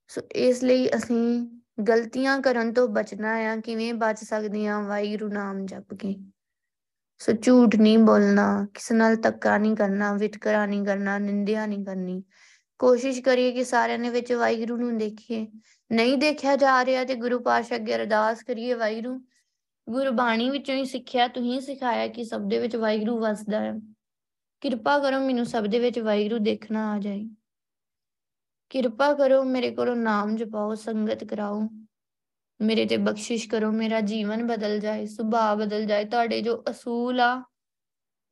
ਸੋ 0.09 0.21
ਇਸ 0.35 0.63
ਲਈ 0.63 0.89
ਅਸੀਂ 0.89 1.59
ਗਲਤੀਆਂ 1.89 2.41
ਕਰਨ 2.41 2.73
ਤੋਂ 2.73 2.89
ਬਚਣਾ 2.89 3.33
ਆ, 3.33 3.57
ਕਿਵੇਂ 3.57 3.95
ਬਚ 3.95 4.25
ਸਕਦੇ 4.25 4.67
ਆ 4.69 4.81
ਵਾਹਿਗੁਰੂ 4.81 5.29
ਨਾਮ 5.29 5.67
ਜਪ 5.67 5.95
ਕੇ। 5.95 6.17
ਸੋ 7.21 7.33
ਝੂਠ 7.33 7.77
ਨਹੀਂ 7.77 7.99
ਬੋਲਣਾ, 7.99 8.67
ਕਿਸੇ 8.75 8.95
ਨਾਲ 8.95 9.17
ਧੱਕਾ 9.17 9.59
ਨਹੀਂ 9.59 9.77
ਕਰਨਾ, 9.77 10.13
ਵਿਤਕਰਾ 10.13 10.67
ਨਹੀਂ 10.67 10.85
ਕਰਨਾ, 10.85 11.19
ਨਿੰਦਿਆ 11.19 11.67
ਨਹੀਂ 11.67 11.85
ਕਰਨੀ। 11.85 12.23
ਕੋਸ਼ਿਸ਼ 12.79 13.21
ਕਰੀਏ 13.21 13.53
ਕਿ 13.53 13.65
ਸਾਰਿਆਂ 13.65 13.99
ਦੇ 13.99 14.11
ਵਿੱਚ 14.11 14.33
ਵਾਹਿਗੁਰੂ 14.33 14.77
ਨੂੰ 14.77 14.99
ਦੇਖੀਏ। 14.99 15.47
ਨਹੀਂ 15.93 16.19
ਦੇਖਿਆ 16.19 16.57
ਜਾ 16.57 16.85
ਰਿਹਾ 16.85 17.05
ਤੇ 17.05 17.15
ਗੁਰੂ 17.15 17.41
ਪਾਤਸ਼ਾਹ 17.41 17.79
ਅੱਗੇ 17.79 17.97
ਅਰਦਾਸ 17.97 18.43
ਕਰੀਏ 18.43 18.75
ਵਾਹਿਗੁਰੂ। 18.75 19.27
ਗੁਰਬਾਣੀ 19.91 20.51
ਵਿੱਚੋਂ 20.51 20.75
ਹੀ 20.75 20.85
ਸਿੱਖਿਆ, 20.85 21.29
ਤੁਸੀਂ 21.29 21.61
ਸਿਖਾਇਆ 21.61 22.09
ਕਿ 22.09 22.25
ਸਭ 22.25 22.41
ਦੇ 22.41 22.59
ਵਿੱਚ 22.59 22.77
ਵਾਹਿਗੁਰੂ 22.77 23.19
ਵਸਦਾ 23.19 23.61
ਹੈ। 23.61 23.75
ਕਿਰਪਾ 24.61 24.99
ਕਰੋ 24.99 25.21
ਮੈਨੂੰ 25.21 25.47
ਸਭ 25.47 25.67
ਦੇ 25.67 25.79
ਵਿੱਚ 25.79 25.99
ਵਾਹਿਗੁਰੂ 25.99 26.39
ਦੇਖਣਾ 26.39 26.93
ਆ 26.93 26.99
ਜਾਏ। 26.99 27.29
ਕਿਰਪਾ 28.71 29.15
ਕਰੋ 29.15 29.45
ਮੇਰੇ 29.45 29.71
ਕੋਲੋਂ 29.71 29.97
ਨਾਮ 29.97 30.37
ਜਪਾਓ, 30.37 30.75
ਸੰਗਤ 30.75 31.25
ਕਰਾਓ। 31.25 31.69
ਮੇਰੇ 32.63 32.87
ਤੇ 32.87 32.97
ਬਖਸ਼ਿਸ਼ 32.97 33.49
ਕਰੋ, 33.49 33.73
ਮੇਰਾ 33.73 34.01
ਜੀਵਨ 34.01 34.47
ਬਦਲ 34.47 34.79
ਜਾਏ, 34.79 35.07
ਸੁਭਾਅ 35.07 35.55
ਬਦਲ 35.55 35.85
ਜਾਏ, 35.85 36.05
ਤੁਹਾਡੇ 36.05 36.43
ਜੋ 36.43 36.65
ਅਸੂਲ 36.71 37.21
ਆ, 37.21 37.45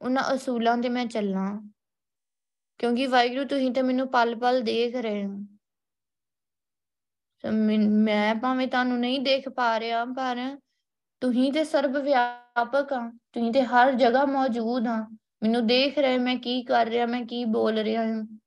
ਉਹਨਾਂ 0.01 0.35
ਅਸੂਲਾਂ 0.35 0.79
ਤੇ 0.79 0.89
ਮੈਂ 0.89 1.07
ਚੱਲਾਂ। 1.07 1.71
ਕਿਉਂਕਿ 2.79 3.07
ਵਾਹਿਗੁਰੂ, 3.07 3.45
ਤੁਸੀਂ 3.45 3.71
ਤੇ 3.71 3.83
ਮੈਨੂੰ 3.83 4.11
ਪਲ-ਪਲ 4.11 4.61
ਦੇਖ 4.61 4.97
ਰਹੇ 4.97 5.27
ਹੋ। 5.27 5.47
ਮੈਂ 7.89 8.35
ਭਾਵੇਂ 8.35 8.69
ਤੁਹਾਨੂੰ 8.69 9.01
ਨਹੀਂ 9.01 9.21
ਦੇਖ 9.21 9.49
ਪਾ 9.49 9.81
ਰਿਹਾ, 9.81 10.05
ਪਰ 10.05 10.59
ਤੁਸੀਂ 11.21 11.53
ਤੇ 11.53 11.65
ਸਰਬ 11.65 11.99
ਵਿਆਪਕ 11.99 12.93
ਆ। 12.93 13.13
ਤੁਸੀਂ 13.33 13.53
ਤੇ 13.53 13.63
ਹਰ 13.63 13.93
ਜਗ੍ਹਾ 13.93 14.25
ਮੌਜੂਦ 14.25 14.87
ਆ। 14.87 15.09
ਮੈਨੂੰ 15.43 15.67
ਦੇਖ 15.67 15.99
ਰਹੇ, 15.99 16.19
ਮੈਂ 16.19 16.37
ਕੀ 16.37 16.63
ਕਰ 16.63 16.87
ਰਿਹਾ, 16.87 17.07
ਮੈਂ 17.07 17.27
ਕੀ 17.27 17.45
ਬੋਲ 17.45 17.79
ਰਿਹਾ 17.79 18.03
ਹਾਂ। 18.03 18.39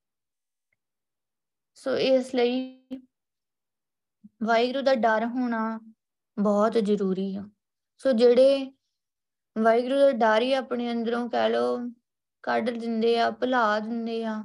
ਸੋ 1.76 1.98
ਇਸ 1.98 2.36
ਲਈ 2.36 2.84
ਵਾਹਿਗੁਰੂ 4.44 4.82
ਦਾ 4.82 4.96
ਡਰ 4.96 5.26
ਹੋਣਾ 5.26 5.80
ਬਹੁਤ 6.40 6.74
ਜ਼ਰੂਰੀ 6.74 7.36
ਆ। 7.36 7.50
ਸੋ 7.98 8.12
ਜਿਹੜੇ 8.12 8.72
ਵਾਹਿਗੁਰੂ 9.58 10.00
ਦਾ 10.00 10.12
ਡਰ 10.12 10.42
ਹੀ 10.42 10.54
ਆਪਣੇ 10.54 10.92
ਅੰਦਰੋਂ 10.92 11.30
ਕਹਿ 11.30 11.50
ਲੋ 11.50 11.92
ਕੱਢ 12.44 12.70
ਦਿੰਦੇ 12.70 13.20
ਆ, 13.20 13.32
ਭੁਲਾ 13.32 13.80
ਦਿੰਦੇ 13.80 14.26
ਆ, 14.26 14.44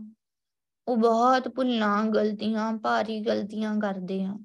ਉਹ 0.88 0.96
ਬਹੁਤ 0.96 1.48
ਭੁੱਲਾਂ, 1.48 2.04
ਗਲਤੀਆਂ, 2.04 2.72
ਭਾਰੀ 2.78 3.20
ਗਲਤੀਆਂ 3.20 3.80
ਕਰਦੇ 3.80 4.24
ਆ। 4.24 4.38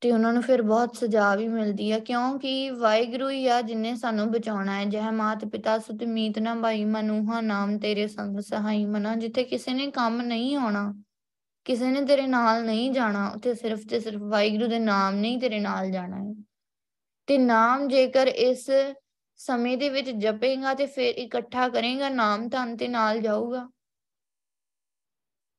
ਤੇ 0.00 0.12
ਉਹਨਾਂ 0.12 0.32
ਨੂੰ 0.32 0.42
ਫਿਰ 0.42 0.62
ਬਹੁਤ 0.62 0.96
ਸਜ਼ਾ 0.96 1.34
ਵੀ 1.34 1.48
ਮਿਲਦੀ 1.48 1.90
ਆ, 1.92 1.98
ਕਿਉਂਕਿ 1.98 2.70
ਵਾਹਿਗੁਰੂ 2.70 3.28
ਹੀ 3.30 3.48
ਆ 3.48 3.62
ਜਿਨੇ 3.62 3.94
ਸਾਨੂੰ 3.96 4.30
ਬਚਾਉਣਾ 4.30 4.80
ਹੈ। 4.80 4.84
ਜਹ 4.84 5.12
ਮਾਤ 5.12 5.44
ਪਿਤਾ 5.44 5.78
ਸੁਤ 5.78 6.04
ਮੀਤ 6.04 6.38
ਨਾ 6.38 6.54
ਭਾਈ, 6.54 6.84
ਮਨੂਹਾ 6.84 7.40
ਨਾਮ 7.40 7.78
ਤੇਰੇ 7.78 8.06
ਸੰਗ 8.06 8.40
ਸਹਾਈ। 8.40 8.84
ਮਨਾ 8.84 9.14
ਜਿੱਥੇ 9.14 9.44
ਕਿਸੇ 9.44 9.74
ਨੇ 9.74 9.90
ਕੰਮ 9.90 10.22
ਨਹੀਂ 10.22 10.56
ਆਉਣਾ 10.56 11.02
ਕਿਸੇ 11.66 11.90
ਨੇ 11.90 12.04
ਤੇਰੇ 12.04 12.26
ਨਾਲ 12.26 12.64
ਨਹੀਂ 12.64 12.90
ਜਾਣਾ, 12.90 13.32
ਉੱਥੇ 13.36 13.54
ਸਿਰਫ 13.54 13.80
ਤੇ 13.90 14.00
ਸਿਰਫ 14.00 14.20
ਵਾਹਿਗੁਰੂ 14.22 14.66
ਦੇ 14.66 14.78
ਨਾਮ 14.78 15.14
ਨਹੀਂ 15.14 15.40
ਤੇਰੇ 15.40 15.60
ਨਾਲ 15.60 15.90
ਜਾਣਾ 15.90 16.16
ਹੈ। 16.16 16.44
ਤੇ 17.26 17.38
ਨਾਮ 17.38 17.88
ਜੇਕਰ 17.88 18.26
ਇਸ 18.26 18.70
ਸਮੇਂ 19.36 19.78
ਦੇ 19.78 19.88
ਵਿੱਚ 19.88 20.10
ਜਪੇਗਾ 20.10 20.74
ਤੇ 20.74 20.86
ਫਿਰ 20.86 21.14
ਇਕੱਠਾ 21.14 21.68
ਕਰੇਗਾ, 21.68 22.08
ਨਾਮ 22.08 22.48
ਤਾਂ 22.48 22.76
ਤੇ 22.76 22.88
ਨਾਲ 22.88 23.20
ਜਾਊਗਾ। 23.20 23.70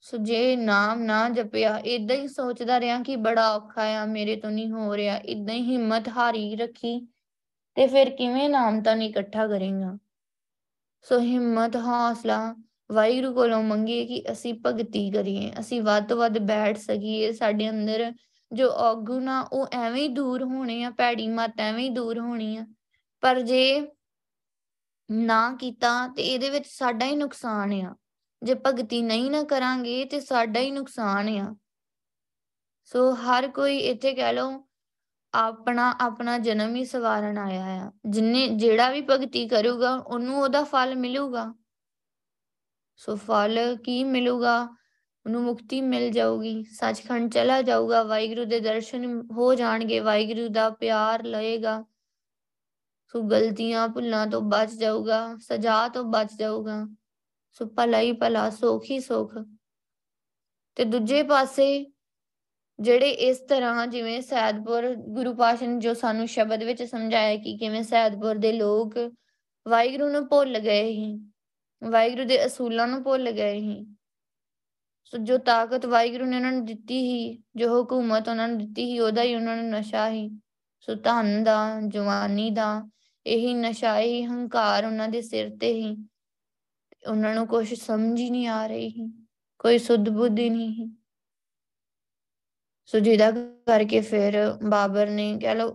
ਸੋ 0.02 0.18
ਜੇ 0.18 0.56
ਨਾਮ 0.56 1.00
ਨਾ 1.00 1.30
ਜਪਿਆ 1.30 1.78
ਇਦਾਂ 1.78 2.16
ਹੀ 2.16 2.28
ਸੋਚਦਾ 2.28 2.80
ਰਿਹਾ 2.80 3.04
ਕਿ 3.04 3.16
ਬੜਾ 3.16 3.56
ਔਖਾ 3.56 3.84
ਆ, 3.84 4.06
ਮੇਰੇ 4.06 4.36
ਤੋਂ 4.36 4.52
ਨਹੀਂ 4.52 4.72
ਹੋ 4.72 4.98
ਰਿਹਾ 4.98 5.18
ਇਦਾਂ 5.18 5.56
ਹੀ 5.56 5.62
ਹਿੰਮਤ 5.62 6.10
ਹਾਰੀ 6.10 6.56
ਰੱਖੀ 6.56 7.08
ਤੇ 7.76 7.88
ਫਿਰ 7.88 8.10
ਕਿਵੇਂ 8.10 8.50
ਨਾਮ 8.50 8.84
ਤਾਂ 8.84 8.96
ਨਹੀਂ 8.96 9.10
ਇਕੱਠਾ 9.10 9.48
ਕਰੇਗਾ? 9.48 9.98
ਸੋ 11.02 11.20
ਹਿੰਮਤ, 11.20 11.76
ਹੌਸਲਾ 11.76 12.56
ਵਾਹਿਗੁਰੂ 12.92 13.34
ਕੋਲੋਂ 13.34 13.64
ਮੰਗੀਏ 13.64 14.06
ਕਿ 14.06 14.24
ਅਸੀਂ 14.32 14.54
ਭਗਤੀ 14.66 15.12
ਕਰੀਏ, 15.12 15.54
ਅਸੀਂ 15.60 15.82
ਵੱਧ 15.82 16.08
ਤੋਂ 16.08 16.18
ਵੱਧ 16.18 16.38
ਬੈਠ 16.38 16.78
ਸਕੀਏ, 16.78 17.32
ਸਾਡੇ 17.32 17.70
ਅੰਦਰ 17.70 18.14
ਜੋ 18.54 18.70
ਔਗੁਣ 18.70 19.28
ਆ, 19.28 19.42
ਉਹ 19.42 19.68
ਐਵੇਂ 19.72 20.02
ਹੀ 20.02 20.08
ਦੂਰ 20.08 20.44
ਹੋਣੇ 20.44 20.84
ਆ 20.84 20.90
ਪੈੜੀ 20.90 21.28
ਮਤ 21.28 21.54
ਐਵੇਂ 21.60 21.84
ਹੀ 21.84 21.90
ਦੂਰ 21.90 22.20
ਹੋਣੀ 22.20 22.58
ਆ। 22.58 22.68
ਪਰ 23.22 23.40
ਜੇ 23.42 23.88
ਨਾ 25.12 25.58
ਕੀਤਾ 25.60 26.08
ਤੇ 26.08 26.22
ਇਹਦੇ 26.22 26.50
ਵਿੱਚ 26.50 26.68
ਸਾਡਾ 26.68 27.06
ਹੀ 27.06 27.16
ਨੁਕਸਾਨ 27.16 27.74
ਆ। 27.74 27.96
ਜੇ 28.44 28.54
ਭਗਤੀ 28.54 29.02
ਨਹੀਂ 29.02 29.32
ਨਾ 29.32 29.44
ਕਰਾਂਗੇ 29.44 30.06
ਤੇ 30.06 30.20
ਸਾਡਾ 30.20 30.60
ਹੀ 30.60 30.72
ਨੁਕਸਾਨ 30.72 31.30
ਆ। 31.30 31.56
ਸੋ 32.84 33.14
ਹਰ 33.14 33.48
ਕੋਈ 33.48 33.78
ਇੱਥੇ 33.78 34.14
ਕਹਿ 34.14 34.34
ਲਓ, 34.34 34.68
ਆਪਣਾ 35.34 35.96
ਆਪਣਾ 36.02 36.38
ਜਨਮ 36.38 36.76
ਹੀ 36.76 36.86
ਸਵਾਰਨ 36.86 37.38
ਆਇਆ 37.38 37.64
ਆ। 37.64 37.92
ਜਿਨੇ, 38.06 38.48
ਜਿਹੜਾ 38.48 38.92
ਵੀ 38.92 39.02
ਭਗਤੀ 39.02 39.48
ਕਰੂਗਾ, 39.48 39.96
ਉਹਨੂੰ 39.96 40.42
ਉਹਦਾ 40.42 40.64
ਫਲ 40.64 40.96
ਮਿਲੂਗਾ। 40.96 41.54
ਸੋ 42.98 43.16
ਫਲ 43.16 43.76
ਕੀ 43.76 44.04
ਮਿਲੂਗਾ? 44.04 44.64
ਉਹਨੂੰ 45.26 45.44
ਮੁਕਤੀ 45.44 45.82
ਮਿਲ 45.82 46.12
ਜਾਊਗੀ। 46.12 46.64
ਸੱਚਖੰਡ 46.64 47.34
ਚਲਾ 47.34 47.62
ਜਾਊਗਾ। 47.62 48.04
ਵਾਹਿਗੁਰੂ 48.04 48.46
ਦੇ 48.46 48.60
ਦਰਸ਼ਨ 48.60 49.28
ਹੋ 49.32 49.56
ਜਾਣਗੇ। 49.56 50.00
ਵਾਹਿਗੁਰੂ 50.00 50.48
ਦਾ 50.48 50.70
ਪਿਆਰ 50.70 51.24
ਲਏਗਾ। 51.24 51.86
ਸੋ 53.08 53.22
ਗਲਤੀਆਂ 53.22 53.88
ਭੁੱਲਾਂ 53.88 54.28
ਤੋਂ 54.28 54.42
ਬਚ 54.42 54.72
ਜਾਊਗਾ। 54.72 55.38
ਸਜ਼ਾ 55.42 55.88
ਤੋਂ 55.88 56.04
ਬਚ 56.04 56.28
ਜਾਊਗਾ। 56.40 56.88
ਸੋ 57.52 57.66
ਭਲਾ 57.66 58.00
ਹੀ 58.00 58.12
ਭਲਾ, 58.12 58.50
ਸੁਖ 58.50 58.84
ਹੀ 58.92 59.00
ਸੁਖ। 59.00 59.34
ਤੇ 60.76 60.84
ਦੂਜੇ 60.84 61.24
ਪਾਸੇ 61.24 61.92
ਜਿਹੜੇ 62.80 63.10
ਇਸ 63.10 63.38
ਤਰ੍ਹਾਂ 63.38 63.88
ਜਿਵੇਂ 63.88 64.22
ਸੈਦਪੁਰ 64.22 64.96
ਗੁਰੂ 64.96 65.36
ਪਾਸ਼ਾ 65.36 65.66
ਨੇ 65.66 65.80
ਜੋ 65.80 65.94
ਸਾਨੂੰ 65.94 66.28
ਸ਼ਬਦ 66.28 66.64
ਵਿੱਚ 66.64 66.84
ਸਮਝਾਇਆ 66.84 67.38
ਕਿ 67.38 67.58
ਕਿਵੇਂ 67.58 67.84
ਸੈਦਪੁਰ 67.84 68.36
ਦੇ 68.36 68.54
ਲੋਕ 68.54 68.94
ਵਾਹਿਗੁਰੂ 69.68 70.10
ਨੂੰ 70.10 70.30
ਭੁੱਲ 70.30 70.60
ਗਏ 70.60 70.92
ਸੀ। 70.92 71.32
ਵਾਹਿਗੁਰੂ 71.82 72.24
ਦੇ 72.24 72.46
ਅਸੂਲਾਂ 72.46 72.88
ਨੂੰ 72.88 73.04
ਭੁੱਲ 73.04 73.32
ਗਏ 73.32 73.60
ਸੀ। 73.60 73.86
ਸੋ 75.06 75.18
ਜੋ 75.18 75.38
ਤਾਕਤ 75.38 75.86
ਵਾਹਿਗੁਰੂ 75.86 76.26
ਨੇ 76.26 76.36
ਉਹਨਾਂ 76.36 76.52
ਨੂੰ 76.52 76.66
ਦਿੱਤੀ 76.66 77.00
ਸੀ, 77.02 77.44
ਜੋ 77.56 77.84
ਹਕੂਮਤ 77.84 78.30
ਉਹਨਾਂ 78.30 78.48
ਨੂੰ 78.48 78.58
ਦਿੱਤੀ 78.58 78.86
ਸੀ, 78.86 79.00
ਉਹਦਾ 79.00 79.22
ਹੀ 79.22 79.36
ਉਹਨਾਂ 79.36 79.56
ਨੂੰ 79.56 79.70
ਨਸ਼ਾ 79.70 80.10
ਸੀ। 80.10 80.30
ਸੋ 80.80 80.96
ਧਨ 80.96 81.44
ਦਾ, 81.44 81.82
ਜਵਾਨੀ 81.82 82.50
ਦਾ, 82.50 82.90
ਇਹੀ 83.26 83.54
ਨਸ਼ਾ, 83.54 83.98
ਇਹੀ 84.00 84.24
ਹੰਕਾਰ 84.24 84.86
ਉਹਨਾਂ 84.86 85.08
ਦੇ 85.08 85.22
ਸਿਰ 85.22 85.58
ਤੇ 85.58 85.74
ਹੀ 85.74 85.96
ਉਹਨਾਂ 87.08 87.34
ਨੂੰ 87.36 87.48
ਕੁਝ 87.48 87.74
ਸਮਝ 87.74 88.20
ਹੀ 88.20 88.30
ਨਹੀਂ 88.30 88.48
ਆ 88.48 88.66
ਰਹੀ 88.68 88.90
ਸੀ, 88.90 89.08
ਕੋਈ 89.60 89.78
ਸੁੱਧ 89.78 90.10
ਬੁੱਧੀ 90.10 90.50
ਨਹੀਂ 90.50 90.74
ਸੀ। 90.76 90.96
ਸੋ 92.86 93.00
ਜਿਹਦਾ 93.00 93.32
ਕਰਕੇ 93.32 94.02
ਫਿਰ 94.02 94.36
ਬਾਬਰ 94.70 95.10
ਨੇ 95.10 95.40
ਕਹ 95.40 95.56
ਲੋ 95.56 95.70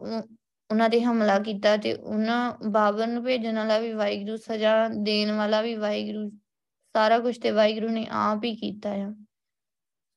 ਉਹਨਾਂ 0.72 0.88
ਤੇ 0.88 1.00
ਹਮਲਾ 1.02 1.38
ਕੀਤਾ 1.38 1.76
ਤੇ 1.76 1.92
ਉਹਨਾਂ 1.94 2.52
ਬਾਬਰ 2.70 3.06
ਨੂੰ 3.06 3.24
ਭੇਜਣ 3.24 3.56
ਵਾਲਾ 3.56 3.78
ਵੀ 3.78 3.92
ਵਾਹਿਗੁਰੂ, 3.92 4.36
ਸਜ਼ਾ 4.36 4.88
ਦੇਣ 4.88 5.32
ਵਾਲਾ 5.32 5.62
ਵੀ 5.62 5.74
ਵਾਹਿਗੁਰੂ, 5.74 6.30
ਸਾਰਾ 6.94 7.18
ਕੁਝ 7.18 7.38
ਤੇ 7.38 7.50
ਵਾਹਿਗੁਰੂ 7.50 7.88
ਨੇ 7.88 8.06
ਆਪ 8.10 8.44
ਹੀ 8.44 8.54
ਕੀਤਾ 8.56 8.90
ਆ। 8.90 9.12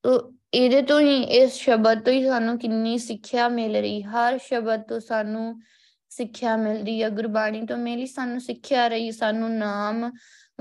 ਤੋ 0.04 0.34
ਇਹਦੇ 0.54 0.82
ਤੋਂ 0.82 1.00
ਹੀ, 1.02 1.22
ਇਸ 1.22 1.54
ਸ਼ਬਦ 1.54 2.02
ਤੋਂ 2.02 2.14
ਹੀ 2.14 2.24
ਸਾਨੂੰ 2.26 2.60
ਕਿੰਨੀ 2.60 2.98
ਸਿੱਖਿਆ 2.98 3.48
ਮਿਲ 3.50 3.76
ਰਹੀ, 3.76 4.02
ਹਰ 4.02 4.38
ਸ਼ਬਦ 4.38 4.82
ਤੋਂ 4.82 5.00
ਸਾਨੂੰ 5.00 5.62
ਸਿੱਖਿਆ 6.10 6.58
ਮਿਲਦੀ 6.58 7.04
ਹੈ 7.04 7.10
ਗੁਰਬਾਣੀ 7.10 7.66
ਤੋਂ 7.66 7.78
ਮੇਲੀ 7.78 8.06
ਸਾਨੂੰ 8.06 8.40
ਸਿੱਖਿਆ 8.40 8.88
ਰਹੀ, 8.88 9.12
ਸਾਨੂੰ 9.12 9.52
ਨਾਮ 9.52 10.12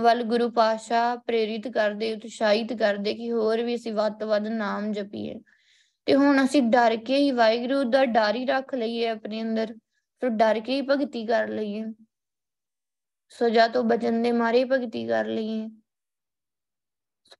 ਵੱਲ 0.00 0.22
ਗੁਰੂ 0.22 0.50
ਪਾਸ਼ਾ 0.50 1.16
ਪ੍ਰੇਰਿਤ 1.16 1.68
ਕਰਦੇ, 1.68 2.14
ਉਤਸ਼ਾਹਿਤ 2.14 2.72
ਕਰਦੇ 2.72 3.14
ਕਿ 3.14 3.32
ਹੋਰ 3.32 3.62
ਵੀ 3.62 3.74
ਅਸੀਂ 3.74 3.92
ਵੱਧ 3.92 4.12
ਤੋਂ 4.12 4.28
ਵੱਧ 4.28 4.46
ਨਾਮ 4.46 4.92
ਜਪੀਏ। 4.92 5.40
ਤੇ 6.06 6.14
ਹੁਣ 6.14 6.44
ਅਸੀਂ 6.44 6.62
ਡਰ 6.62 6.96
ਕੇ 6.96 7.16
ਹੀ 7.16 7.30
ਵਾਹਿਗੁਰੂ 7.30 7.82
ਦਾ 7.84 8.04
ਡਰ 8.04 8.34
ਹੀ 8.34 8.44
ਰੱਖ 8.46 8.74
ਲਈਏ 8.74 9.08
ਆਪਣੇ 9.08 9.42
ਅੰਦਰ 9.42 9.74
ਸੋ 10.22 10.28
ਡਰ 10.28 10.60
ਕੇ 10.60 10.74
ਹੀ 10.74 10.82
ਭਗਤੀ 10.82 11.24
ਕਰ 11.26 11.48
ਲਈਏ। 11.48 11.84
ਸਜ਼ਾ 13.28 13.68
ਤੋਂ 13.68 13.84
ਬਚਣ 13.84 14.22
ਦੇ 14.22 14.32
ਮਾਰੇ 14.32 14.64
ਭਗਤੀ 14.64 15.06
ਕਰ 15.06 15.26
ਲਈਏ। 15.26 15.68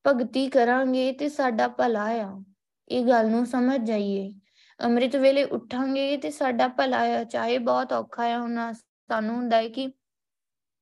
ਭਗਤੀ 0.07 0.49
ਕਰਾਂਗੇ 0.49 1.13
ਤੇ 1.13 1.29
ਸਾਡਾ 1.29 1.69
ਭਲਾ 1.69 2.05
ਆ, 2.05 2.43
ਇਹ 2.89 3.05
ਗੱਲ 3.05 3.31
ਨੂੰ 3.31 3.47
ਸਮਝ 3.47 3.81
ਜਾਈਏ। 3.87 4.33
ਅੰਮ੍ਰਿਤ 4.81 5.17
ਵੇਲੇ 5.17 5.45
ਉੱਠਾਂਗੇ 5.45 6.17
ਤੇ 6.17 6.31
ਸਾਡਾ 6.31 6.69
ਭਲਾ 6.69 7.01
ਆ, 7.21 7.25
ਚਾਹੇ 7.25 7.59
ਬਹੁਤ 7.59 7.93
ਔਖਾ 7.93 8.25
ਆ, 8.25 8.39
ਹੁਣ 8.41 8.73
ਸਾਨੂੰ 8.73 9.37
ਹੁੰਦਾ 9.37 9.57
ਹੈ 9.57 9.69
ਕਿ 9.69 9.87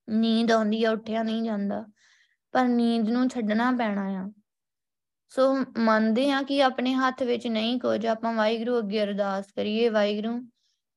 ਨੀਂਦ 0.09 0.51
ਆਉਂਦੀ 0.51 0.83
ਆ, 0.83 0.91
ਉੱਠਿਆ 0.91 1.23
ਨਹੀਂ 1.23 1.43
ਜਾਂਦਾ, 1.43 1.85
ਪਰ 2.51 2.67
ਨੀਂਦ 2.67 3.09
ਨੂੰ 3.09 3.29
ਛੱਡਣਾ 3.29 3.71
ਪੈਣਾ 3.71 4.07
ਆ। 4.21 4.31
ਸੋ 5.33 5.53
ਮੰਨਦੇ 5.77 6.31
ਆ 6.31 6.41
ਕਿ 6.41 6.61
ਆਪਣੇ 6.63 6.93
ਹੱਥ 6.93 7.23
ਵਿੱਚ 7.23 7.47
ਨਹੀਂ 7.47 7.79
ਕੁਝ, 7.79 8.05
ਆਪਾਂ 8.05 8.33
ਵਾਹਿਗੁਰੂ 8.33 8.77
ਅੱਗੇ 8.79 9.03
ਅਰਦਾਸ 9.03 9.45
ਕਰੀਏ, 9.51 9.89
ਵਾਹਿਗੁਰੂ 9.89 10.39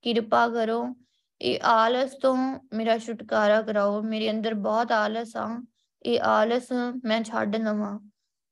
ਕਿਰਪਾ 0.03 0.49
ਕਰੋ, 0.49 0.95
ਇਹ 1.41 1.61
ਆਲਸ 1.65 2.15
ਤੋਂ 2.15 2.37
ਮੇਰਾ 2.75 2.99
ਛੁਟਕਾਰਾ 2.99 3.63
ਕਰਾਓ, 3.63 4.03
ਮੇਰੇ 4.03 4.31
ਅੰਦਰ 4.31 4.55
ਬਹੁਤ 4.55 4.93
ਆਲਸ 4.93 5.37
ਆ, 5.37 5.63
ਇਹ 6.07 6.21
ਆਲਸ 6.21 6.73
ਮੈਂ 7.05 7.23
ਛੱਡ 7.23 7.57
ਲਵਾਂ 7.57 7.99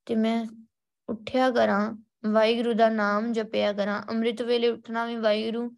ਤੇ 0.06 0.14
ਮੈਂ 0.14 0.44
ਉੱਠਿਆ 1.08 1.50
ਕਰਾਂ, 1.50 1.96
ਵਾਹਿਗੁਰੂ 2.26 2.72
ਦਾ 2.72 2.88
ਨਾਮ 2.88 3.32
ਜਪਿਆ 3.32 3.72
ਕਰਾਂ, 3.72 4.02
ਅੰਮ੍ਰਿਤ 4.10 4.42
ਵੇਲੇ 4.42 4.68
ਉੱਠਣਾ 4.68 5.04
ਵੀ 5.06 5.16
ਵਾਹਿਗੁਰੂ 5.16 5.68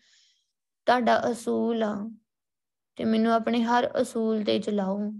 ਤੁਹਾਡਾ 0.86 1.30
ਅਸੂਲ 1.30 1.82
ਆ 1.82 1.94
ਤੇ 2.96 3.04
ਮੈਨੂੰ 3.04 3.32
ਆਪਣੇ 3.32 3.62
ਹਰ 3.62 3.90
ਅਸੂਲ 4.02 4.44
ਤੇ 4.44 4.59
ਚਲਾਓ। 4.59 5.12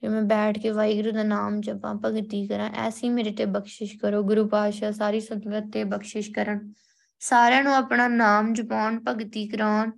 ਕਿ 0.00 0.08
ਮੈਂ 0.08 0.22
ਬੈਠ 0.22 0.58
ਕੇ 0.58 0.70
ਵਾਹਿਗੁਰੂ 0.70 1.10
ਦਾ 1.10 1.22
ਨਾਮ 1.22 1.60
ਜਪਾਂ, 1.60 1.94
ਭਗਤੀ 1.94 2.46
ਕਰਾਂ, 2.46 2.70
ਐਸੀ 2.70 3.08
ਮੇਰੇ 3.08 3.30
ਤੇ 3.30 3.44
ਬਖਸ਼ਿਸ਼ 3.44 3.98
ਕਰੋ, 3.98 4.22
ਗੁਰੂ 4.22 4.48
ਪਾਤਸ਼ਾਹ 4.48 4.92
ਸਾਰੀ 4.92 5.20
ਸੰਗਤ 5.20 5.72
ਤੇ 5.72 5.84
ਬਖਸ਼ਿਸ਼ 5.84 6.30
ਕਰਨ। 6.30 6.72
ਸਾਰਿਆਂ 7.20 7.62
ਨੂੰ 7.62 7.74
ਆਪਣਾ 7.74 8.08
ਨਾਮ 8.08 8.52
ਜਪਾਉਣ, 8.52 9.00
ਭਗਤੀ 9.08 9.48
ਕਰਾਉਣ। 9.48 9.90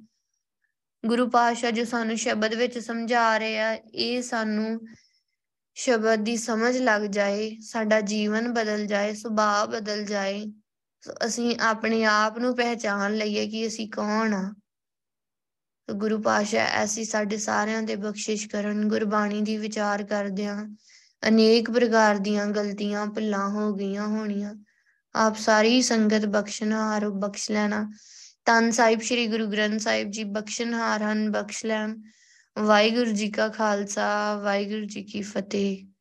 ਗੁਰੂ 1.06 1.30
ਪਾਤਸ਼ਾਹ 1.30 1.70
ਜੋ 1.70 1.84
ਸਾਨੂੰ 1.84 2.16
ਸ਼ਬਦ 2.16 2.54
ਵਿੱਚ 2.54 2.78
ਸਮਝਾ 2.78 3.38
ਰਹੇ 3.38 3.58
ਆ, 3.58 3.78
ਇਹ 3.94 4.22
ਸਾਨੂੰ 4.22 4.80
ਸ਼ਬਦ 5.74 6.18
ਦੀ 6.18 6.36
ਸਮਝ 6.36 6.76
ਲੱਗ 6.76 7.02
ਜਾਏ, 7.02 7.56
ਸਾਡਾ 7.60 8.00
ਜੀਵਨ 8.00 8.54
ਬਦਲ 8.54 8.86
ਜਾਏ, 8.86 9.14
ਸੁਭਾਅ 9.14 9.66
ਬਦਲ 9.66 10.04
ਜਾਏ। 10.04 10.52
ਅਸੀਂ 11.26 11.56
ਆਪਣੇ 11.60 12.04
ਆਪ 12.04 12.38
ਨੂੰ 12.38 12.56
ਪਹਿਚਾਨ 12.56 13.14
ਲਈਏ 13.14 13.48
ਕਿ 13.48 13.66
ਅਸੀਂ 13.66 13.88
ਕੌਣ 13.88 14.34
ਆ। 14.34 14.54
ਗੁਰੂ 15.90 16.22
ਪਾਸ਼ਾ 16.22 16.58
ਐਸੀ 16.58 17.04
ਸਾਡੇ 17.04 17.36
ਸਾਰਿਆਂ 17.36 17.82
ਦੇ 17.82 17.96
ਬਖਸ਼ਿਸ਼ 17.96 18.48
ਕਰਨ, 18.48 18.88
ਗੁਰਬਾਣੀ 18.88 19.40
ਦੀ 19.40 19.56
ਵਿਚਾਰ 19.56 20.02
ਕਰਦਿਆਂ 20.02 20.76
ਅਨੇਕ 21.28 21.70
ਪ੍ਰਕਾਰ 21.70 22.18
ਦੀਆਂ 22.18 22.46
ਗਲਤੀਆਂ, 22.46 23.06
ਭੁੱਲਾਂ 23.06 23.48
ਹੋ 23.48 23.74
ਗਈਆਂ 23.74 24.06
ਹੋਣੀਆਂ। 24.06 24.54
ਆਪ 25.14 25.36
ਸਾਰੀ 25.36 25.82
ਸੰਗਤ 25.82 26.26
ਬਖਸ਼ਣਹਾਰ 26.26 27.10
ਬਖਸ਼ 27.10 27.50
ਲੈਣਾ। 27.50 27.92
ਤਨ 28.44 28.70
ਸਾਹਿਬ, 28.70 29.00
ਸ੍ਰੀ 29.00 29.26
ਗੁਰੂ 29.26 29.46
ਗ੍ਰੰਥ 29.46 29.80
ਸਾਹਿਬ 29.80 30.10
ਜੀ, 30.10 30.24
ਬਖਸ਼ਣਹਾਰ 30.24 31.02
ਹਨ, 31.02 31.32
ਬਖਸ਼ 31.32 31.66
ਲੈਣ। 31.66 32.00
ਵਾਹਿਗੁਰੂ 32.58 33.10
ਜੀ 33.12 33.30
ਕਾ 33.30 33.48
ਖਾਲਸਾ, 33.48 34.34
ਵਾਹਿਗੁਰੂ 34.34 34.84
ਜੀ 34.84 35.02
ਕੀ 35.02 35.22
ਫਤਿਹ। 35.22 35.91